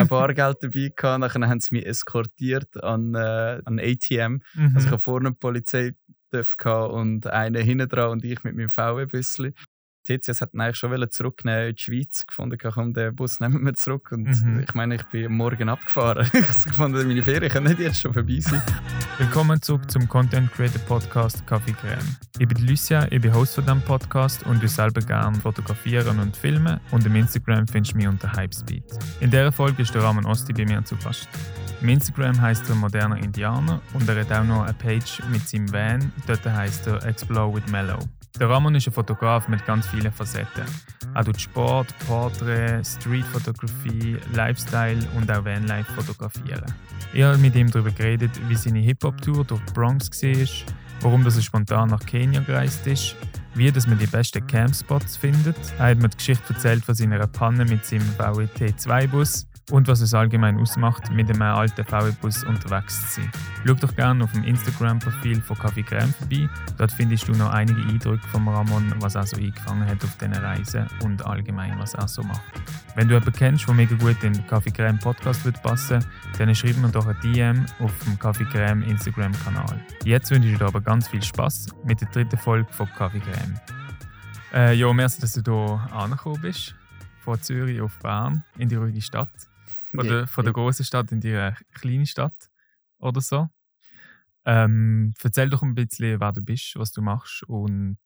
kein 0.00 0.08
Bargeld 0.08 0.58
dabei 0.62 0.92
gehabt. 0.94 1.20
Nachher 1.20 1.48
haben 1.48 1.60
sie 1.60 1.74
mich 1.74 1.86
eskortiert 1.86 2.82
an, 2.82 3.14
äh, 3.14 3.60
an 3.64 3.78
ATM. 3.78 4.40
Mhm. 4.54 4.72
Also 4.74 4.78
ich 4.78 4.86
hatte 4.86 4.98
vorne 4.98 5.28
eine 5.28 5.36
Polizei 5.36 5.92
und 6.32 7.26
einen 7.26 7.62
hinten 7.62 7.88
dran 7.88 8.10
und 8.10 8.24
ich 8.24 8.44
mit 8.44 8.54
meinem 8.54 8.70
VW-Büssli. 8.70 9.52
TCS 10.18 10.40
hat 10.40 10.50
eigentlich 10.54 10.76
schon 10.76 11.10
zurücknehmen 11.10 11.68
in 11.68 11.74
die 11.76 11.82
Schweiz 11.82 12.24
gefunden, 12.26 12.58
komm, 12.60 12.92
den 12.94 13.14
Bus 13.14 13.40
nehmen 13.40 13.64
wir 13.64 13.74
zurück. 13.74 14.10
Und 14.12 14.24
Mhm. 14.24 14.64
ich 14.66 14.74
meine, 14.74 14.96
ich 14.96 15.02
bin 15.04 15.32
morgen 15.32 15.68
abgefahren. 15.68 16.26
ich 16.32 16.40
habe 16.42 16.64
gefunden, 16.64 17.06
meine 17.08 17.22
Ferien 17.22 17.50
können 17.50 17.68
nicht 17.68 17.80
jetzt 17.80 18.00
schon 18.00 18.12
vorbei 18.12 18.40
sein. 18.40 18.62
Willkommen 19.18 19.60
zurück 19.62 19.90
zum 19.90 20.08
Content 20.08 20.50
Creator 20.52 20.80
Podcast 20.82 21.46
Kaffee 21.46 21.72
Creme. 21.72 22.16
Ich 22.38 22.48
bin 22.48 22.66
Lucia, 22.66 23.06
ich 23.10 23.20
bin 23.20 23.32
Host 23.34 23.54
von 23.54 23.64
diesem 23.64 23.82
Podcast 23.82 24.44
und 24.46 24.62
ich 24.64 24.70
selber 24.70 25.00
gerne 25.00 25.38
fotografieren 25.38 26.18
und 26.18 26.36
filmen 26.36 26.80
und 26.90 27.04
im 27.06 27.14
Instagram 27.16 27.66
findest 27.66 27.92
du 27.94 27.98
mich 27.98 28.08
unter 28.08 28.32
Hypespeed. 28.32 28.84
In 29.20 29.30
dieser 29.30 29.52
Folge 29.52 29.82
ist 29.82 29.94
der 29.94 30.02
Ramon 30.02 30.24
Osti 30.26 30.52
bei 30.52 30.64
mir 30.64 30.84
zu 30.84 30.96
Gast. 30.96 31.28
Im 31.82 31.88
Instagram 31.88 32.38
heißt 32.40 32.68
er 32.68 32.74
moderner 32.74 33.16
Indianer 33.16 33.80
und 33.94 34.08
er 34.08 34.20
hat 34.20 34.32
auch 34.32 34.44
noch 34.44 34.62
eine 34.64 34.74
Page 34.74 35.22
mit 35.30 35.48
seinem 35.48 35.72
Van, 35.72 36.12
dort 36.26 36.44
heißt 36.44 36.86
er 36.88 37.04
Explore 37.06 37.54
with 37.54 37.66
Mellow. 37.70 37.98
Der 38.38 38.48
Ramon 38.48 38.74
ist 38.74 38.86
ein 38.86 38.92
Fotograf 38.92 39.48
mit 39.48 39.64
ganz 39.66 39.86
vielen 39.88 40.12
Facetten. 40.12 40.64
Er 41.14 41.24
tut 41.24 41.40
Sport, 41.40 41.94
Porträt, 42.06 42.82
Streetfotografie, 42.84 44.16
Lifestyle 44.32 45.00
und 45.16 45.30
auch 45.30 45.44
Vanlife 45.44 45.92
fotografieren. 45.92 46.64
Ich 47.12 47.22
habe 47.22 47.36
mit 47.38 47.54
ihm 47.54 47.70
darüber 47.70 47.90
geredet, 47.90 48.30
wie 48.48 48.54
seine 48.54 48.78
Hip-Hop-Tour 48.78 49.44
durch 49.44 49.60
die 49.66 49.72
Bronx 49.72 50.10
war, 50.22 50.72
warum 51.00 51.24
er 51.24 51.32
spontan 51.32 51.88
nach 51.88 52.04
Kenia 52.06 52.40
gereist 52.40 52.86
ist, 52.86 53.16
wie 53.54 53.70
dass 53.72 53.86
man 53.86 53.98
die 53.98 54.06
besten 54.06 54.46
Campspots 54.46 55.16
findet. 55.16 55.56
Er 55.78 55.90
hat 55.90 55.98
mir 55.98 56.08
die 56.08 56.16
Geschichte 56.16 56.54
erzählt 56.54 56.84
von 56.84 56.94
seiner 56.94 57.26
Panne 57.26 57.64
mit 57.64 57.84
seinem 57.84 58.08
VW 58.16 58.46
T2-Bus 58.56 59.49
und 59.70 59.88
was 59.88 60.00
es 60.00 60.14
allgemein 60.14 60.58
ausmacht, 60.58 61.10
mit 61.10 61.30
einem 61.30 61.42
alten 61.42 61.84
VW-Bus 61.84 62.44
unterwegs 62.44 63.14
zu 63.14 63.20
sein. 63.20 63.30
Schau 63.66 63.74
doch 63.74 63.94
gerne 63.94 64.24
auf 64.24 64.32
dem 64.32 64.44
Instagram-Profil 64.44 65.40
von 65.42 65.58
Kaffee 65.58 65.82
Creme 65.82 66.12
vorbei. 66.12 66.48
Dort 66.76 66.92
findest 66.92 67.28
du 67.28 67.32
noch 67.32 67.50
einige 67.50 67.80
Eindrücke 67.82 68.26
von 68.28 68.46
Ramon, 68.48 68.92
was 68.98 69.14
er 69.14 69.26
so 69.26 69.36
eingefangen 69.36 69.86
hat 69.86 70.02
auf 70.02 70.16
diesen 70.16 70.34
Reisen 70.34 70.86
und 71.02 71.24
allgemein, 71.24 71.78
was 71.78 71.94
er 71.94 72.08
so 72.08 72.22
macht. 72.22 72.40
Wenn 72.94 73.08
du 73.08 73.14
jemanden 73.14 73.34
kennst, 73.34 73.66
der 73.68 73.74
mega 73.74 73.94
gut 73.96 74.22
in 74.22 74.32
den 74.32 74.46
Kaffee 74.46 74.70
Creme 74.70 74.98
Podcast 74.98 75.44
wird 75.44 75.62
passen, 75.62 76.04
dann 76.38 76.54
schreib 76.54 76.76
mir 76.78 76.88
doch 76.88 77.06
ein 77.06 77.16
DM 77.22 77.64
auf 77.78 77.92
dem 78.04 78.18
Kaffee 78.18 78.44
Creme 78.44 78.82
Instagram-Kanal. 78.82 79.80
Jetzt 80.04 80.30
wünsche 80.30 80.48
ich 80.48 80.58
dir 80.58 80.66
aber 80.66 80.80
ganz 80.80 81.08
viel 81.08 81.22
Spaß 81.22 81.68
mit 81.84 82.00
der 82.00 82.08
dritten 82.08 82.38
Folge 82.38 82.72
von 82.72 82.88
Kaffee 82.96 83.20
Creme. 83.20 83.60
Äh, 84.52 84.74
ja, 84.74 84.92
merci, 84.92 85.20
dass 85.20 85.32
du 85.34 85.42
hier 85.42 85.92
angekommen 85.92 86.40
bist. 86.40 86.74
Von 87.20 87.40
Zürich 87.40 87.80
auf 87.80 87.98
Bern 87.98 88.42
in 88.56 88.68
die 88.68 88.76
ruhige 88.76 89.00
Stadt. 89.00 89.28
Von, 89.90 90.06
der, 90.06 90.26
von 90.26 90.44
der 90.44 90.54
großen 90.54 90.84
Stadt 90.84 91.12
in 91.12 91.20
die 91.20 91.32
äh, 91.32 91.52
kleine 91.74 92.06
Stadt 92.06 92.50
oder 92.98 93.20
so. 93.20 93.48
Ähm, 94.44 95.12
erzähl 95.22 95.50
doch 95.50 95.62
ein 95.62 95.74
bisschen, 95.74 96.20
wer 96.20 96.32
du 96.32 96.40
bist, 96.40 96.76
was 96.76 96.92
du 96.92 97.02
machst 97.02 97.42
und 97.44 97.98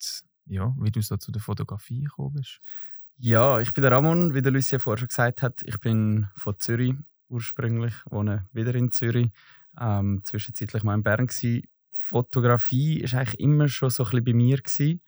ja, 0.46 0.74
wie 0.78 0.90
du 0.90 1.00
so 1.00 1.16
zu 1.16 1.32
der 1.32 1.42
Fotografie 1.42 2.04
gekommen 2.04 2.34
bist. 2.34 2.60
Ja, 3.16 3.60
ich 3.60 3.72
bin 3.72 3.82
der 3.82 3.92
Ramon, 3.92 4.34
wie 4.34 4.42
der 4.42 4.52
Lucia 4.52 4.78
vorher 4.78 4.98
schon 4.98 5.08
gesagt 5.08 5.42
hat. 5.42 5.62
Ich 5.62 5.78
bin 5.78 6.28
von 6.34 6.58
Zürich 6.58 6.94
ursprünglich, 7.28 7.94
wohne 8.06 8.48
wieder 8.52 8.74
in 8.74 8.90
Zürich. 8.90 9.30
Ähm, 9.80 10.20
zwischenzeitlich 10.24 10.82
mal 10.82 10.94
in 10.94 11.02
Bern. 11.02 11.26
Gewesen. 11.26 11.62
Fotografie 11.90 13.02
war 13.04 13.20
eigentlich 13.20 13.40
immer 13.40 13.68
schon 13.68 13.90
so 13.90 14.04
ein 14.04 14.10
bisschen 14.10 14.24
bei 14.24 14.32
mir. 14.34 14.56
Gewesen. 14.58 15.00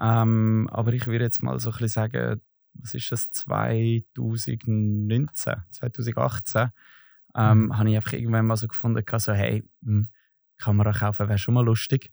Ähm, 0.00 0.68
aber 0.70 0.92
ich 0.92 1.06
würde 1.06 1.24
jetzt 1.24 1.42
mal 1.42 1.58
so 1.58 1.70
ein 1.70 1.72
bisschen 1.72 1.88
sagen, 1.88 2.40
was 2.78 2.94
ist 2.94 3.10
das, 3.12 3.30
2019, 3.32 5.54
2018, 5.70 6.70
ähm, 7.36 7.66
Mhm. 7.68 7.78
habe 7.78 7.90
ich 7.90 7.96
einfach 7.96 8.12
irgendwann 8.14 8.46
mal 8.46 8.56
so 8.56 8.68
gefunden, 8.68 9.04
so, 9.18 9.32
hey, 9.32 9.64
hm, 9.84 10.08
Kamera 10.58 10.92
kaufen 10.92 11.28
wäre 11.28 11.38
schon 11.38 11.54
mal 11.54 11.64
lustig. 11.64 12.10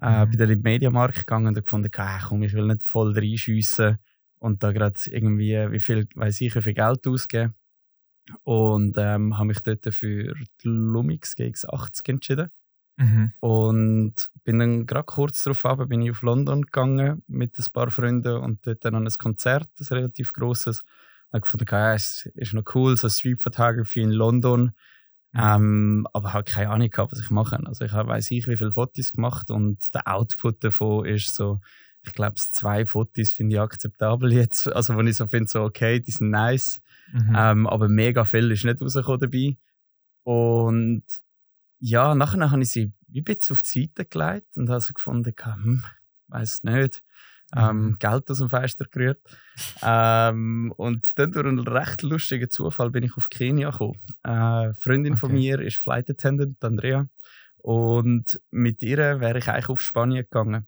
Äh, 0.00 0.10
Mhm. 0.10 0.26
Bin 0.26 0.38
dann 0.38 0.50
in 0.50 0.58
den 0.58 0.62
Mediamarkt 0.62 1.18
gegangen 1.20 1.48
und 1.48 1.54
gefunden, 1.62 1.90
ah, 1.96 2.20
komm, 2.28 2.42
ich 2.42 2.52
will 2.54 2.66
nicht 2.66 2.86
voll 2.86 3.12
reinschiessen 3.14 3.98
und 4.38 4.62
da 4.62 4.72
gerade 4.72 4.98
irgendwie, 5.06 5.54
wie 5.72 5.80
viel, 5.80 6.06
weiß 6.14 6.40
ich, 6.42 6.54
wie 6.54 6.62
viel 6.62 6.74
Geld 6.74 7.06
ausgeben. 7.06 7.54
Und 8.44 8.96
ähm, 8.98 9.36
habe 9.38 9.46
mich 9.48 9.60
dort 9.60 9.86
für 9.94 10.34
die 10.34 10.68
Lumix 10.68 11.34
GX80 11.36 12.10
entschieden. 12.10 12.50
Mhm. 12.98 13.32
Und 13.40 14.14
bin 14.44 14.58
dann 14.58 14.86
gerade 14.86 15.06
kurz 15.06 15.42
darauf 15.44 15.64
ab, 15.64 15.88
bin 15.88 16.02
ich 16.02 16.10
auf 16.10 16.22
London 16.22 16.62
gegangen 16.62 17.22
mit 17.28 17.56
ein 17.58 17.66
paar 17.72 17.90
Freunden 17.90 18.36
und 18.38 18.66
dort 18.66 18.84
dann 18.84 18.96
an 18.96 19.06
ein 19.06 19.12
Konzert, 19.18 19.68
ein 19.78 19.86
relativ 19.86 20.32
grosses. 20.32 20.82
Ich 21.28 21.32
habe 21.32 21.42
gefunden, 21.42 21.66
ja, 21.70 21.94
es 21.94 22.28
ist 22.34 22.54
noch 22.54 22.64
cool, 22.74 22.96
so 22.96 23.08
Street 23.08 23.40
Photography 23.40 24.02
in 24.02 24.10
London. 24.10 24.72
Mhm. 25.32 25.40
Ähm, 25.40 26.06
aber 26.12 26.32
habe 26.32 26.44
keine 26.44 26.70
Ahnung 26.70 26.90
gehabt, 26.90 27.12
was 27.12 27.20
ich 27.20 27.30
mache. 27.30 27.58
Also 27.66 27.84
ich 27.84 27.92
habe, 27.92 28.08
weiß 28.08 28.30
ich, 28.32 28.48
wie 28.48 28.56
viele 28.56 28.72
Fotos 28.72 29.12
gemacht 29.12 29.50
und 29.50 29.94
der 29.94 30.08
Output 30.08 30.64
davon 30.64 31.04
ist 31.06 31.34
so, 31.34 31.60
ich 32.02 32.12
glaube, 32.14 32.36
zwei 32.36 32.86
Fotos 32.86 33.32
finde 33.32 33.56
ich 33.56 33.60
akzeptabel 33.60 34.32
jetzt. 34.32 34.66
Also 34.74 34.96
wo 34.96 35.00
ich 35.02 35.16
so 35.16 35.26
finde, 35.26 35.48
so 35.48 35.62
okay, 35.62 36.00
die 36.00 36.10
sind 36.10 36.30
nice. 36.30 36.80
Mhm. 37.12 37.34
Ähm, 37.36 37.66
aber 37.66 37.88
mega 37.88 38.24
viel 38.24 38.50
ist 38.50 38.64
nicht 38.64 38.80
rausgekommen 38.80 39.20
dabei. 39.20 39.56
Und 40.24 41.04
ja, 41.80 42.14
nachher 42.14 42.50
habe 42.50 42.62
ich 42.62 42.70
sie 42.70 42.92
wie 43.08 43.20
ein 43.20 43.24
bisschen 43.24 43.54
auf 43.54 43.62
die 43.62 43.82
Seite 43.82 44.04
gelegt 44.08 44.56
und 44.56 44.68
habe 44.70 44.80
so 44.80 44.92
gefunden, 44.92 45.32
hm, 45.36 45.84
weiß 46.28 46.62
nicht, 46.64 47.02
ähm, 47.56 47.80
Mhm. 47.86 47.98
Geld 47.98 48.30
aus 48.30 48.38
dem 48.38 48.48
Fenster 48.50 48.84
gerührt. 48.90 49.20
ähm, 49.82 50.72
und 50.76 51.08
dann 51.18 51.32
durch 51.32 51.46
einen 51.46 51.60
recht 51.66 52.02
lustigen 52.02 52.50
Zufall 52.50 52.90
bin 52.90 53.04
ich 53.04 53.16
auf 53.16 53.30
Kenia 53.30 53.70
gekommen. 53.70 54.00
Äh, 54.22 54.28
eine 54.30 54.74
Freundin 54.74 55.16
von 55.16 55.30
Okay. 55.30 55.38
mir 55.38 55.60
ist 55.60 55.76
Flight 55.78 56.10
Attendant, 56.10 56.62
Andrea. 56.62 57.08
Und 57.58 58.40
mit 58.50 58.82
ihr 58.82 58.98
wäre 59.20 59.38
ich 59.38 59.48
eigentlich 59.48 59.68
auf 59.70 59.80
Spanien 59.80 60.24
gegangen. 60.24 60.66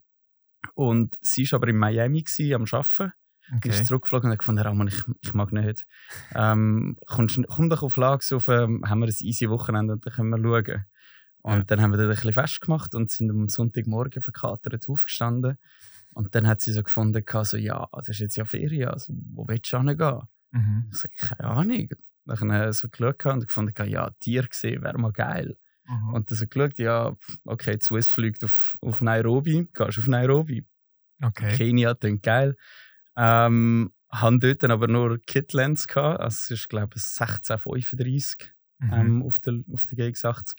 Und 0.74 1.18
sie 1.20 1.50
war 1.52 1.58
aber 1.58 1.68
in 1.68 1.76
Miami 1.76 2.22
gewesen, 2.22 2.54
am 2.54 2.64
Arbeiten. 2.64 3.12
Okay. 3.56 3.68
ist 3.70 3.76
okay. 3.78 3.84
zurückgeflogen 3.84 4.28
und 4.28 4.32
hat 4.32 4.38
gefunden, 4.38 4.62
Ramon, 4.62 4.88
ich, 4.88 5.02
ich 5.22 5.34
mag 5.34 5.52
nicht. 5.52 5.84
Ähm, 6.34 6.96
kommst, 7.06 7.40
komm 7.48 7.68
doch 7.68 7.82
auf 7.82 7.96
Lage, 7.96 8.24
auf, 8.36 8.46
ähm, 8.48 8.84
haben 8.88 9.00
wir 9.00 9.08
ein 9.08 9.14
easy 9.18 9.48
Wochenende 9.50 9.94
und 9.94 10.06
dann 10.06 10.12
können 10.12 10.30
wir 10.30 10.38
schauen. 10.64 10.84
Und 11.42 11.56
Ja. 11.58 11.62
dann 11.64 11.80
haben 11.80 11.90
wir 11.92 11.96
dort 11.98 12.08
ein 12.10 12.14
bisschen 12.14 12.32
festgemacht 12.32 12.94
und 12.94 13.10
sind 13.10 13.30
am 13.30 13.48
Sonntagmorgen 13.48 14.22
verkatert 14.22 14.88
aufgestanden. 14.88 15.56
Und 16.12 16.34
dann 16.34 16.46
hat 16.46 16.60
sie 16.60 16.72
so 16.72 16.82
gefunden, 16.82 17.24
so, 17.44 17.56
ja, 17.56 17.88
das 17.92 18.08
ist 18.08 18.18
jetzt 18.18 18.36
ja 18.36 18.44
Ferien, 18.44 18.88
also 18.88 19.12
wo 19.32 19.46
willst 19.48 19.72
du 19.72 19.78
hingehen? 19.78 20.22
Mhm. 20.52 20.88
Ich 20.92 20.98
sage, 20.98 21.14
keine 21.18 21.44
Ahnung. 21.50 21.88
Dann 22.26 22.52
habe 22.52 22.70
ich 22.70 22.76
so 22.76 22.88
geschaut 22.88 23.24
und 23.26 23.46
gefunden, 23.46 23.88
ja, 23.88 24.10
Tier 24.20 24.46
gesehen 24.46 24.82
wäre 24.82 24.98
mal 24.98 25.12
geil. 25.12 25.56
Mhm. 25.86 26.14
Und 26.14 26.30
dann 26.30 26.36
so 26.38 26.46
geschaut, 26.46 26.78
ja, 26.78 27.16
okay, 27.44 27.76
die 27.78 27.84
Swiss 27.84 28.08
fliegt 28.08 28.44
auf, 28.44 28.76
auf 28.80 29.00
Nairobi, 29.00 29.68
gehst 29.72 29.98
auf 29.98 30.06
Nairobi. 30.06 30.66
Okay. 31.22 31.56
Kenia 31.56 31.94
klingt 31.94 32.22
geil. 32.22 32.56
Ähm, 33.16 33.92
haben 34.10 34.40
dort 34.40 34.62
dann 34.62 34.70
aber 34.72 34.88
nur 34.88 35.18
Kitlens 35.20 35.86
gehabt. 35.86 36.20
Also 36.20 36.34
es 36.34 36.50
ist, 36.50 36.68
glaube 36.68 36.94
ich, 36.96 37.02
1635 37.02 38.52
Mhm. 38.82 38.92
ähm, 38.94 39.22
auf, 39.22 39.38
der, 39.40 39.60
auf 39.70 39.84
der 39.84 39.98
GX80. 39.98 40.54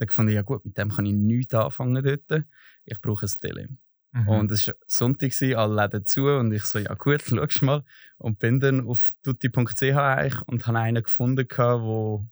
Dann 0.00 0.08
fand 0.08 0.30
ich, 0.30 0.34
ja 0.34 0.42
gut, 0.42 0.64
mit 0.64 0.78
dem 0.78 0.88
kann 0.90 1.04
ich 1.04 1.12
nichts 1.12 1.52
anfangen 1.54 2.02
dort. 2.02 2.44
Ich 2.86 3.00
brauche 3.00 3.26
ein 3.26 3.32
Tele. 3.40 3.68
Mhm. 4.12 4.28
Und 4.28 4.50
es 4.50 4.66
war 4.66 4.74
Sonntag, 4.86 5.30
alle 5.56 5.74
Läden 5.82 6.06
zu. 6.06 6.26
Und 6.26 6.52
ich 6.52 6.64
so, 6.64 6.78
ja 6.78 6.94
gut, 6.94 7.22
schau 7.52 7.66
mal. 7.66 7.84
Und 8.16 8.38
bin 8.38 8.60
dann 8.60 8.86
auf 8.86 9.10
tutti.ch 9.22 9.82
eigentlich 9.82 10.40
und 10.48 10.66
habe 10.66 10.78
einen 10.78 11.02
gefunden, 11.02 11.46
der 11.46 12.26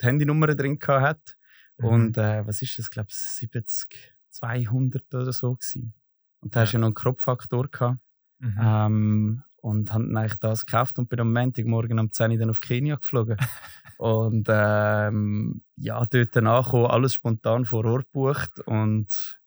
die 0.00 0.06
Handynummer 0.06 0.54
drin 0.54 0.78
hat. 0.86 1.36
Mhm. 1.78 1.84
Und 1.86 2.18
äh, 2.18 2.46
was 2.46 2.60
ist 2.60 2.78
das, 2.78 2.90
glaube 2.90 3.08
ich, 3.08 3.16
70, 3.16 4.14
200 4.30 5.14
oder 5.14 5.32
so. 5.32 5.54
Gewesen. 5.54 5.94
Und 6.40 6.54
da 6.54 6.60
Ja. 6.60 6.62
hast 6.66 6.72
du 6.72 6.76
ja 6.76 6.80
noch 6.80 6.88
einen 6.88 6.94
Kropffaktor. 6.94 7.98
Mhm. 8.38 8.58
Ähm, 8.60 9.42
und 9.64 9.94
habe 9.94 10.04
dann 10.04 10.16
eigentlich 10.18 10.38
das 10.40 10.66
gekauft 10.66 10.98
und 10.98 11.08
bin 11.08 11.20
am 11.20 11.32
Montagmorgen 11.32 11.98
um 11.98 12.12
10 12.12 12.32
Uhr 12.32 12.38
dann 12.38 12.50
auf 12.50 12.60
Kenia 12.60 12.96
geflogen. 12.96 13.38
und 13.98 14.46
ähm, 14.50 15.62
ja, 15.76 16.04
dort 16.04 16.36
angekommen, 16.36 16.86
alles 16.86 17.14
spontan 17.14 17.64
vor 17.64 17.86
Ort 17.86 18.04
gebucht 18.12 18.60
und 18.66 19.40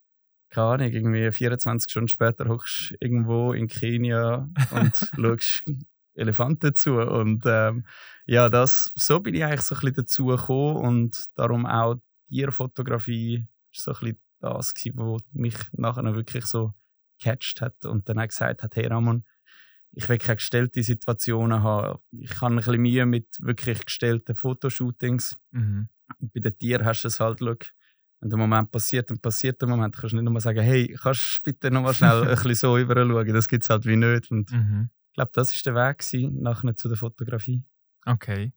keine 0.50 0.68
Ahnung, 0.68 0.92
irgendwie 0.92 1.32
24 1.32 1.92
Stunden 1.92 2.08
später 2.08 2.48
hockst 2.48 2.92
du 2.92 2.96
irgendwo 3.00 3.54
in 3.54 3.68
Kenia 3.68 4.50
und 4.72 4.96
schaust 5.16 5.64
Elefanten 6.16 6.74
zu. 6.74 6.96
Und 6.96 7.44
ähm, 7.46 7.86
ja, 8.26 8.50
das, 8.50 8.92
so 8.96 9.20
bin 9.20 9.36
ich 9.36 9.44
eigentlich 9.44 9.62
so 9.62 9.76
ein 9.76 9.82
bisschen 9.82 9.96
dazu 9.98 10.26
gekommen 10.26 10.78
und 10.78 11.26
darum 11.36 11.68
auch 11.68 11.98
Tierfotografie 12.30 13.46
ist 13.72 13.84
so 13.84 13.92
ein 13.92 14.00
bisschen 14.00 14.22
das 14.40 14.74
was 14.96 15.22
mich 15.32 15.56
nachher 15.74 16.16
wirklich 16.16 16.46
so 16.46 16.74
gecatcht 17.20 17.62
hat 17.62 17.86
und 17.86 18.10
dann 18.10 18.20
auch 18.20 18.28
gesagt 18.28 18.64
hat, 18.64 18.76
hey 18.76 18.88
Ramon, 18.88 19.24
ich 19.92 20.08
will 20.10 20.18
keine 20.18 20.36
gestellte 20.38 20.84
Situationen 20.84 21.64
haben. 21.64 22.00
Ich 22.12 22.40
habe 22.42 22.54
ein 22.54 22.58
bisschen 22.58 22.82
Mühe 22.82 23.06
mit 23.06 23.28
wirklich 23.42 23.86
gestellten 23.86 24.36
Fotoshootings. 24.36 25.38
Mhm. 25.52 25.90
Und 26.20 26.34
bei 26.34 26.40
den 26.40 26.58
Tieren 26.58 26.86
hast 26.86 27.04
du 27.04 27.08
es 27.08 27.20
halt, 27.20 27.40
schau, 27.40 27.56
wenn 28.20 28.30
der 28.30 28.38
Moment 28.40 28.72
passiert, 28.72 29.10
dann 29.10 29.20
passiert 29.20 29.62
der 29.62 29.68
Moment. 29.70 29.96
Du 29.96 30.02
kannst 30.02 30.14
nicht 30.16 30.24
nur 30.24 30.40
sagen, 30.40 30.62
hey, 30.62 30.96
kannst 31.02 31.38
du 31.40 31.44
bitte 31.52 31.72
noch 31.72 31.82
mal 31.82 31.94
schnell 31.94 32.22
ein 32.28 32.30
bisschen 32.36 32.56
so 32.56 32.78
über 32.78 32.96
schauen. 32.96 33.34
Das 33.34 33.48
gibt 33.48 33.64
es 33.64 33.70
halt 33.70 33.86
wie 33.86 33.96
nicht. 33.96 34.32
Und 34.32 34.52
Mhm. 34.52 34.90
ich 35.10 35.14
glaube, 35.14 35.32
das 35.34 35.52
war 35.66 35.74
der 35.74 35.90
Weg 35.90 35.98
gewesen, 36.00 36.42
nachher 36.42 36.76
zu 36.76 36.88
der 36.88 36.98
Fotografie. 36.98 37.64
Okay. 38.06 38.54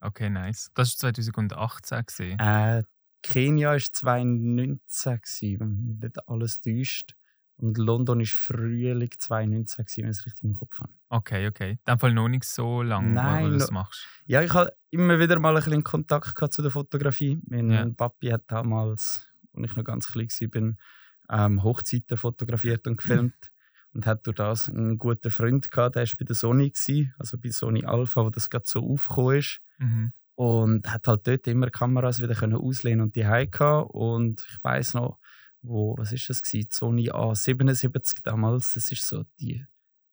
Okay, 0.00 0.28
nice. 0.30 0.70
Das 0.74 0.90
war 1.02 1.12
2018 1.14 2.06
gesehen. 2.06 2.38
Äh, 2.38 2.82
Kenia 3.22 3.70
war 3.72 3.78
2019, 3.78 5.20
gewesen, 5.20 5.60
wenn 5.60 5.86
mich 5.86 6.00
nicht 6.02 6.28
alles 6.28 6.60
täuscht. 6.60 7.14
Und 7.56 7.78
London 7.78 8.18
war 8.18 8.26
Frühling 8.26 9.10
2019, 9.16 9.84
gewesen, 9.84 10.02
wenn 10.02 10.10
ich 10.10 10.18
es 10.18 10.26
richtig 10.26 10.42
im 10.44 10.54
Kopf 10.54 10.80
habe. 10.80 10.92
Okay, 11.08 11.46
okay. 11.46 11.70
In 11.70 11.78
dem 11.86 11.98
Fall 11.98 12.12
noch 12.12 12.28
nicht 12.28 12.44
so 12.44 12.82
lange, 12.82 13.12
Nein, 13.12 13.44
wo 13.44 13.50
du 13.50 13.58
das 13.58 13.70
machst. 13.70 14.06
Ja, 14.26 14.42
ich 14.42 14.52
habe 14.52 14.72
immer 14.90 15.18
wieder 15.20 15.38
mal 15.38 15.56
ein 15.56 15.62
bisschen 15.62 15.84
Kontakt 15.84 16.34
gehabt 16.34 16.52
zu 16.52 16.62
der 16.62 16.72
Fotografie. 16.72 17.40
Mein 17.46 17.70
Ja. 17.70 17.88
Papi 17.88 18.28
hat 18.28 18.42
damals, 18.48 19.28
als 19.54 19.70
ich 19.70 19.76
noch 19.76 19.84
ganz 19.84 20.08
klein 20.08 20.28
war, 20.28 21.46
ähm, 21.46 21.62
Hochzeiten 21.62 22.16
fotografiert 22.16 22.86
und 22.86 22.96
gefilmt. 22.96 23.34
und 23.94 24.06
hat 24.06 24.26
durch 24.26 24.36
das 24.36 24.68
einen 24.68 24.98
guten 24.98 25.30
Freund 25.30 25.70
gehabt, 25.70 25.94
der 25.94 26.02
war 26.02 26.12
bei 26.18 26.24
der 26.24 26.34
Sony, 26.34 26.70
gewesen, 26.70 27.14
also 27.18 27.38
bei 27.38 27.50
Sony 27.50 27.84
Alpha, 27.84 28.24
wo 28.24 28.30
das 28.30 28.50
gerade 28.50 28.64
so 28.66 28.80
aufgekommen 28.84 29.38
ist. 29.38 29.60
Mhm. 29.78 30.12
Und 30.34 30.92
hat 30.92 31.06
halt 31.06 31.26
dort 31.28 31.46
immer 31.46 31.70
Kameras 31.70 32.20
wieder 32.20 32.34
können 32.34 32.56
auslehnen 32.56 33.02
und 33.02 33.14
die 33.14 33.22
gehabt. 33.22 33.90
Und 33.92 34.44
ich 34.50 34.64
weiß 34.64 34.94
noch, 34.94 35.20
wo, 35.64 35.96
was 35.98 36.12
ist 36.12 36.28
das 36.28 36.42
gewesen? 36.42 36.68
Sony 36.70 37.10
A77 37.10 38.18
damals. 38.22 38.74
Das 38.74 38.90
ist 38.90 39.06
so 39.08 39.24
die 39.40 39.64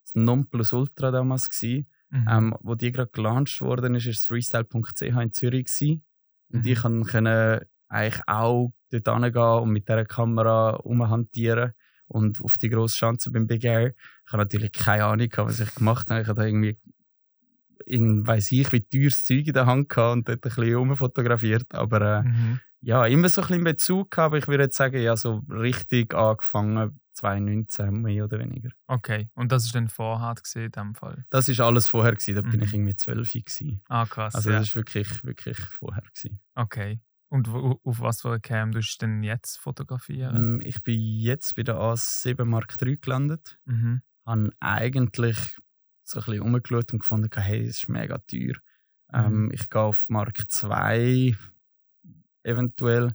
das 0.03 0.15
Nonplusultra 0.15 1.12
damals 1.12 1.50
gewesen. 1.50 1.88
Mhm. 2.09 2.27
Ähm, 2.30 2.56
wo 2.62 2.75
die 2.75 2.92
gerade 2.92 3.12
gelauncht 3.13 3.62
worden 3.62 3.95
ist, 3.95 4.06
ist 4.07 4.25
freestyle.ch 4.25 5.01
in 5.01 5.33
Zürich 5.33 5.65
gewesen. 5.65 6.03
Und 6.51 6.65
Mhm. 6.65 6.71
ich 6.71 6.80
kann 6.81 7.03
können 7.06 7.59
eigentlich 7.88 8.21
auch 8.27 8.74
dort 8.89 9.07
hingehen 9.24 9.62
und 9.62 9.71
mit 9.71 9.88
dieser 9.88 10.06
Kamera 10.06 10.71
rumhantieren 10.71 11.74
und 12.07 12.42
auf 12.42 12.57
die 12.57 12.69
grosse 12.69 12.95
Chance 12.95 13.31
beim 13.31 13.48
Big 13.48 13.63
Air. 13.63 13.94
Ich 14.25 14.31
habe 14.33 14.44
natürlich 14.44 14.71
keine 14.74 15.06
Ahnung, 15.06 15.30
was 15.38 15.59
ich 15.62 15.74
gemacht 15.75 16.09
habe. 16.09 16.21
Ich 16.21 16.27
habe 16.27 16.42
da 16.42 16.48
irgendwie 16.48 16.77
in, 17.86 18.25
weiss 18.27 18.51
ich, 18.51 18.71
wie 18.71 18.81
teures 18.81 19.24
Zeug 19.25 19.48
in 19.48 19.53
der 19.53 19.65
Hand 19.65 19.89
gehabt 19.89 20.13
und 20.13 20.27
dort 20.30 20.38
ein 20.38 20.42
bisschen 20.42 20.75
rumfotografiert. 20.75 21.74
Aber 21.74 22.01
äh, 22.19 22.24
Mhm. 22.24 22.59
Ja, 22.81 23.06
immer 23.06 23.30
so 23.30 23.42
ein 23.42 23.48
bisschen 23.48 23.63
Bezug 23.63 24.12
gehabt. 24.12 24.28
Aber 24.28 24.38
ich 24.38 24.48
würde 24.48 24.63
jetzt 24.63 24.78
sagen, 24.78 25.01
ja, 25.01 25.16
so 25.16 25.44
richtig 25.50 26.13
angefangen 26.13 27.00
2019, 27.13 28.01
mehr 28.01 28.25
oder 28.25 28.39
weniger. 28.39 28.69
Okay, 28.88 29.30
und 29.36 29.51
das 29.51 29.66
ist 29.66 29.75
dann 29.75 29.89
vorhart 29.89 30.44
gesehen 30.44 30.66
in 30.66 30.72
dem 30.72 30.95
Fall. 30.95 31.25
Das 31.30 31.48
ist 31.50 31.60
alles 31.60 31.88
vorher 31.88 32.13
gewesen. 32.13 32.36
Da 32.36 32.42
bin 32.42 32.60
Mhm. 32.60 32.63
ich 32.63 32.74
irgendwie 32.74 32.95
12 32.95 33.33
gewesen. 33.33 33.81
Ah, 33.88 34.06
krass. 34.06 34.33
Also 34.36 34.50
ja. 34.50 34.60
das 34.60 34.69
ist 34.69 34.75
wirklich, 34.75 35.24
wirklich 35.24 35.57
vorher 35.60 36.01
gewesen. 36.04 36.39
Okay. 36.56 37.01
Und 37.30 37.48
auf 37.50 38.00
was 38.01 38.22
für 38.22 38.30
eine 38.30 38.39
Cam 38.42 38.72
tust 38.74 39.01
du 39.01 39.06
denn 39.06 39.24
jetzt 39.24 39.57
fotografieren? 39.57 40.36
Ähm, 40.36 40.62
Ich 40.63 40.81
bin 40.84 41.00
jetzt 41.00 41.56
bei 41.56 41.63
der 41.63 41.75
A7 41.75 42.44
Mark 42.45 42.75
III 42.81 42.98
gelandet. 42.98 43.57
Mhm. 43.66 44.01
Habe 44.25 44.50
eigentlich 44.60 45.38
so 46.04 46.19
ein 46.19 46.25
bisschen 46.25 46.42
rumgeschaut 46.42 46.92
und 46.94 47.00
gefunden, 47.00 47.30
hey, 47.34 47.62
es 47.62 47.84
ist 47.84 47.89
mega 47.89 48.18
teuer. 48.19 48.56
Mhm. 49.13 49.13
Ähm, 49.13 49.51
ich 49.54 49.69
gehe 49.69 49.81
auf 49.81 50.06
Mark 50.10 50.39
II 50.63 51.36
eventuell. 52.43 53.13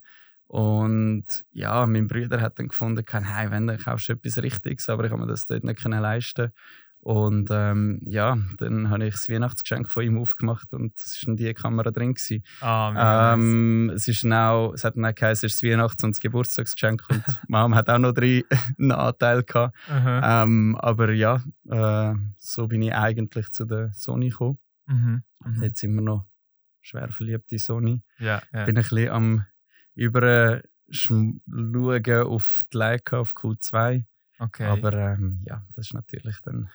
Und 0.48 1.26
ja, 1.50 1.86
mein 1.86 2.06
Bruder 2.06 2.40
hat 2.40 2.58
dann 2.58 2.68
gefunden, 2.68 3.04
hey, 3.10 3.50
wenn, 3.50 3.66
dann 3.66 3.78
kaufst 3.78 4.08
du 4.08 4.12
etwas 4.12 4.38
Richtiges, 4.38 4.88
aber 4.88 5.04
ich 5.04 5.10
habe 5.10 5.20
mir 5.20 5.26
das 5.26 5.46
dort 5.46 5.64
nicht 5.64 5.82
können 5.82 6.00
leisten 6.00 6.52
Und 7.00 7.48
ähm, 7.50 8.00
ja, 8.04 8.38
dann 8.58 8.88
habe 8.88 9.06
ich 9.06 9.14
das 9.14 9.28
Weihnachtsgeschenk 9.28 9.90
von 9.90 10.04
ihm 10.04 10.18
aufgemacht 10.18 10.72
und 10.72 10.92
es 10.96 11.20
war 11.26 11.34
die 11.34 11.52
Kamera 11.52 11.90
drin. 11.90 12.14
Gewesen. 12.14 12.44
Nice. 12.60 13.34
Ähm, 13.34 13.90
es, 13.92 14.06
ist 14.06 14.24
auch, 14.24 14.72
es 14.72 14.84
hat 14.84 14.96
dann 14.96 15.06
auch 15.06 15.14
geheißen, 15.14 15.46
es 15.46 15.54
ist 15.54 15.62
das 15.62 15.68
Weihnachts- 15.68 16.04
und 16.04 16.12
das 16.12 16.20
Geburtstagsgeschenk 16.20 17.02
und 17.10 17.24
Mom 17.48 17.74
hat 17.74 17.90
auch 17.90 17.98
noch 17.98 18.12
drin 18.12 18.44
einen 18.78 18.92
Anteil 18.92 19.42
gehabt. 19.42 19.76
Aha. 19.88 20.44
Ähm, 20.44 20.76
aber 20.78 21.12
ja, 21.12 21.42
äh, 21.68 22.14
so 22.36 22.68
bin 22.68 22.82
ich 22.82 22.94
eigentlich 22.94 23.50
zu 23.50 23.64
der 23.64 23.92
Sony 23.94 24.28
gekommen. 24.28 24.58
Mhm. 24.86 25.22
Mhm. 25.44 25.62
Jetzt 25.62 25.80
sind 25.80 25.92
wir 25.94 26.02
noch 26.02 26.26
schwer 26.86 27.10
verliebt 27.12 27.50
in 27.52 27.58
Sony. 27.58 28.02
Ja, 28.18 28.42
ja. 28.52 28.64
Bin 28.64 28.76
ein 28.76 28.82
bisschen 28.82 29.08
am 29.10 29.46
über 29.94 30.62
schauen 30.90 31.40
auf 32.26 32.62
die 32.72 32.76
Leica 32.76 33.18
auf 33.18 33.32
Q2. 33.34 34.04
Okay. 34.38 34.66
Aber 34.68 34.92
ähm, 34.92 35.42
ja, 35.46 35.64
das 35.74 35.86
ist 35.86 35.94
natürlich 35.94 36.38
dann 36.42 36.70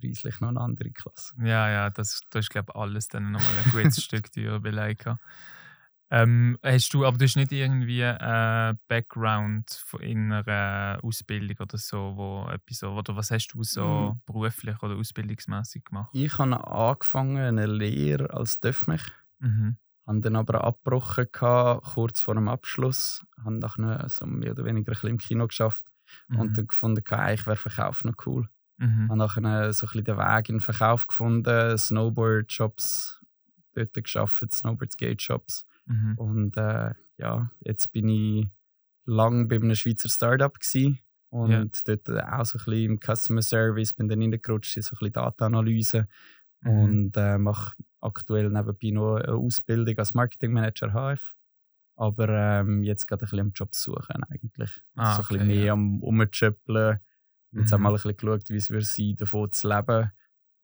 preislich 0.00 0.40
noch 0.40 0.48
eine 0.48 0.60
andere 0.60 0.90
Klasse. 0.90 1.34
Ja, 1.38 1.70
ja, 1.70 1.90
das, 1.90 2.22
das 2.30 2.46
ist, 2.46 2.50
glaube 2.50 2.72
ich, 2.74 2.80
alles 2.80 3.08
dann 3.08 3.30
nochmal 3.32 3.56
ein 3.58 3.70
gutes 3.70 4.02
Stück 4.04 4.32
teurer 4.32 4.60
bei 4.60 4.70
Leica. 4.70 5.20
Ähm, 6.10 6.58
hast 6.62 6.92
du, 6.92 7.06
aber 7.06 7.16
du 7.16 7.24
hast 7.24 7.36
nicht 7.36 7.52
irgendwie 7.52 8.04
einen 8.04 8.78
Background 8.86 9.70
von- 9.86 10.00
in 10.02 10.30
einer 10.32 10.98
Ausbildung 11.02 11.56
oder 11.60 11.78
so, 11.78 12.12
wo 12.16 12.48
etwas 12.50 12.82
oder 12.82 13.16
was 13.16 13.30
hast 13.30 13.48
du 13.48 13.62
so 13.62 14.14
Mhm. 14.16 14.20
beruflich 14.26 14.82
oder 14.82 14.96
ausbildungsmäßig 14.96 15.84
gemacht? 15.84 16.10
Ich 16.12 16.38
habe 16.38 16.66
angefangen 16.66 17.38
eine 17.38 17.64
Lehre 17.66 18.28
als 18.34 18.60
Döfmech. 18.60 19.04
Mhm. 19.42 19.76
Habe 20.06 20.20
dann 20.22 20.36
aber 20.36 20.64
abgebrochen, 20.64 21.26
gehabt, 21.32 21.84
kurz 21.84 22.20
vor 22.20 22.34
dem 22.34 22.48
Abschluss. 22.48 23.24
Habe 23.44 23.56
nachher 23.58 24.08
so 24.08 24.26
mehr 24.26 24.52
oder 24.52 24.64
weniger 24.64 24.92
ein 24.92 24.94
bisschen 24.94 25.10
im 25.10 25.18
Kino 25.18 25.46
geschafft 25.48 25.84
Mhm. 26.28 26.40
und 26.40 26.58
dann 26.58 26.66
gefunden, 26.66 27.04
eigentlich 27.08 27.46
wäre 27.46 27.56
Verkauf 27.56 28.04
noch 28.04 28.14
cool. 28.26 28.48
mhm. 28.78 29.08
Habe 29.08 29.18
nachher 29.18 29.72
so 29.72 29.86
ein 29.86 29.90
bisschen 29.92 30.04
den 30.04 30.18
Weg 30.18 30.48
in 30.48 30.56
den 30.56 30.60
Verkauf 30.60 31.06
gefunden, 31.06 31.78
Snowboard-Shops 31.78 33.20
dort 33.74 33.94
geschafft, 33.94 34.52
Snowboard-Skate-Shops. 34.52 35.64
Mhm. 35.86 36.14
Und 36.18 36.56
äh, 36.56 36.94
ja, 37.18 37.50
jetzt 37.60 37.92
bin 37.92 38.08
ich 38.08 38.48
lang 39.06 39.48
bei 39.48 39.56
einem 39.56 39.74
Schweizer 39.74 40.08
Startup 40.08 40.58
gsi 40.58 41.02
und 41.30 41.50
Ja. 41.52 41.64
dort 41.84 42.08
auch 42.10 42.44
so 42.44 42.58
ein 42.58 42.64
bisschen 42.64 42.84
im 42.92 43.00
Customer 43.00 43.42
Service, 43.42 43.94
bin 43.94 44.08
dann 44.08 44.20
reingerutscht 44.20 44.76
in 44.76 44.82
so 44.82 44.94
ein 44.96 44.98
bisschen 44.98 45.12
Datenanalyse 45.14 46.08
Mhm. 46.60 46.70
und 46.70 47.16
äh, 47.16 47.38
mache 47.38 47.74
aktuell 48.02 48.50
nebenbei 48.50 48.90
noch 48.90 49.16
eine 49.16 49.34
Ausbildung 49.34 49.96
als 49.98 50.14
Marketing 50.14 50.52
Manager 50.52 50.92
HF. 50.92 51.34
Aber 51.96 52.28
ähm, 52.28 52.82
jetzt 52.82 53.06
gerade 53.06 53.22
ein 53.22 53.26
bisschen 53.26 53.40
am 53.40 53.52
Job 53.52 53.74
suchen 53.74 54.24
eigentlich. 54.30 54.80
Ah, 54.96 55.14
so 55.14 55.20
ein 55.20 55.24
okay, 55.24 55.34
bisschen 55.34 55.46
mehr 55.46 55.64
ja. 55.66 55.72
am 55.72 56.02
Umchöppeln. 56.02 56.98
Jetzt 57.52 57.72
auch 57.74 57.78
Mhm. 57.78 57.82
mal 57.82 57.90
ein 57.90 57.94
bisschen 57.94 58.16
geschaut, 58.16 58.48
wie 58.48 58.56
es 58.56 58.70
würde 58.70 58.84
sein, 58.84 59.14
davon 59.16 59.50
zu 59.52 59.68
leben, 59.68 60.10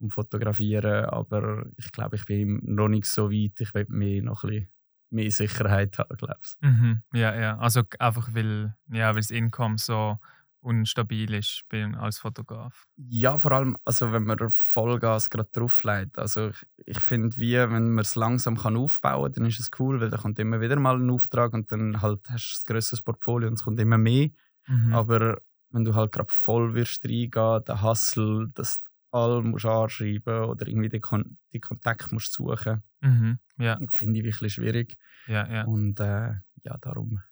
um 0.00 0.11
Fotografieren. 0.11 1.05
Aber 1.06 1.67
ich 1.76 1.93
glaube, 1.93 2.17
ich 2.17 2.25
bin 2.25 2.61
noch 2.64 2.88
nicht 2.88 3.06
so 3.06 3.31
weit. 3.31 3.61
Ich 3.61 3.75
will 3.75 3.87
mehr 3.88 4.23
noch 4.23 4.43
ein 4.44 4.50
bisschen 4.50 4.69
mehr 5.11 5.31
Sicherheit 5.31 5.99
haben, 5.99 6.17
glaube 6.17 6.38
ich. 6.43 6.56
Mhm. 6.61 7.02
Ja, 7.12 7.35
ja. 7.38 7.58
Also 7.58 7.82
einfach, 7.99 8.35
weil, 8.35 8.75
ja, 8.90 9.08
weil 9.11 9.20
das 9.20 9.31
Income 9.31 9.76
so 9.79 10.19
unstabil 10.61 11.33
ist 11.35 11.63
bei, 11.69 11.85
als 11.85 12.19
Fotograf. 12.19 12.87
Ja, 12.97 13.39
vor 13.39 13.53
allem, 13.53 13.77
also 13.85 14.13
wenn 14.13 14.25
man 14.25 14.39
Vollgas 14.51 15.31
gerade 15.31 15.49
drauflegt. 15.53 16.19
Also 16.19 16.49
ich, 16.49 16.67
ich 16.87 16.99
finde, 17.01 17.37
wie 17.37 17.55
wenn 17.55 17.91
man 17.95 17.99
es 17.99 18.17
langsam 18.17 18.57
kann 18.57 18.77
aufbauen 18.77 19.25
kann, 19.25 19.33
dann 19.33 19.47
ist 19.47 19.61
es 19.61 19.71
cool, 19.79 20.01
weil 20.01 20.11
da 20.11 20.17
kommt 20.17 20.39
immer 20.39 20.61
wieder 20.61 20.77
mal 20.79 20.97
ein 20.97 21.11
Auftrag 21.11 21.53
und 21.53 21.71
dann 21.73 22.03
halt 22.03 22.29
hast 22.29 22.65
du 22.67 22.73
ein 22.73 22.75
grösseres 22.75 23.03
Portfolio 23.03 23.49
und 23.49 23.55
es 23.55 23.65
kommt 23.65 23.81
immer 23.81 23.99
mehr. 23.99 24.29
Mhm. 24.67 24.93
Aber 24.93 25.41
wenn 25.71 25.85
du 25.85 25.95
halt 25.95 26.12
gerade 26.12 26.33
voll 26.33 26.75
wirst 26.75 27.05
reingehen, 27.05 27.65
der 27.65 27.83
Hustle, 27.83 28.49
dass 28.55 28.81
du 28.81 28.87
alle 29.11 29.43
musst 29.43 29.65
anschreiben 29.67 30.45
oder 30.45 30.67
irgendwie 30.67 30.88
die, 30.88 31.00
Kon 31.00 31.38
die 31.53 31.61
Kontakt 31.61 32.12
musst 32.12 32.33
suchen, 32.33 32.83
Mhm. 33.00 33.38
Ja, 33.59 33.79
finde 33.91 34.19
ich 34.19 34.25
wirklich 34.25 34.55
schwierig. 34.55 34.97
ja, 35.27 35.49
ja. 35.49 35.65
Und 35.65 36.00
äh, 36.00 36.33
ja, 36.65 36.77
darum 36.81 37.23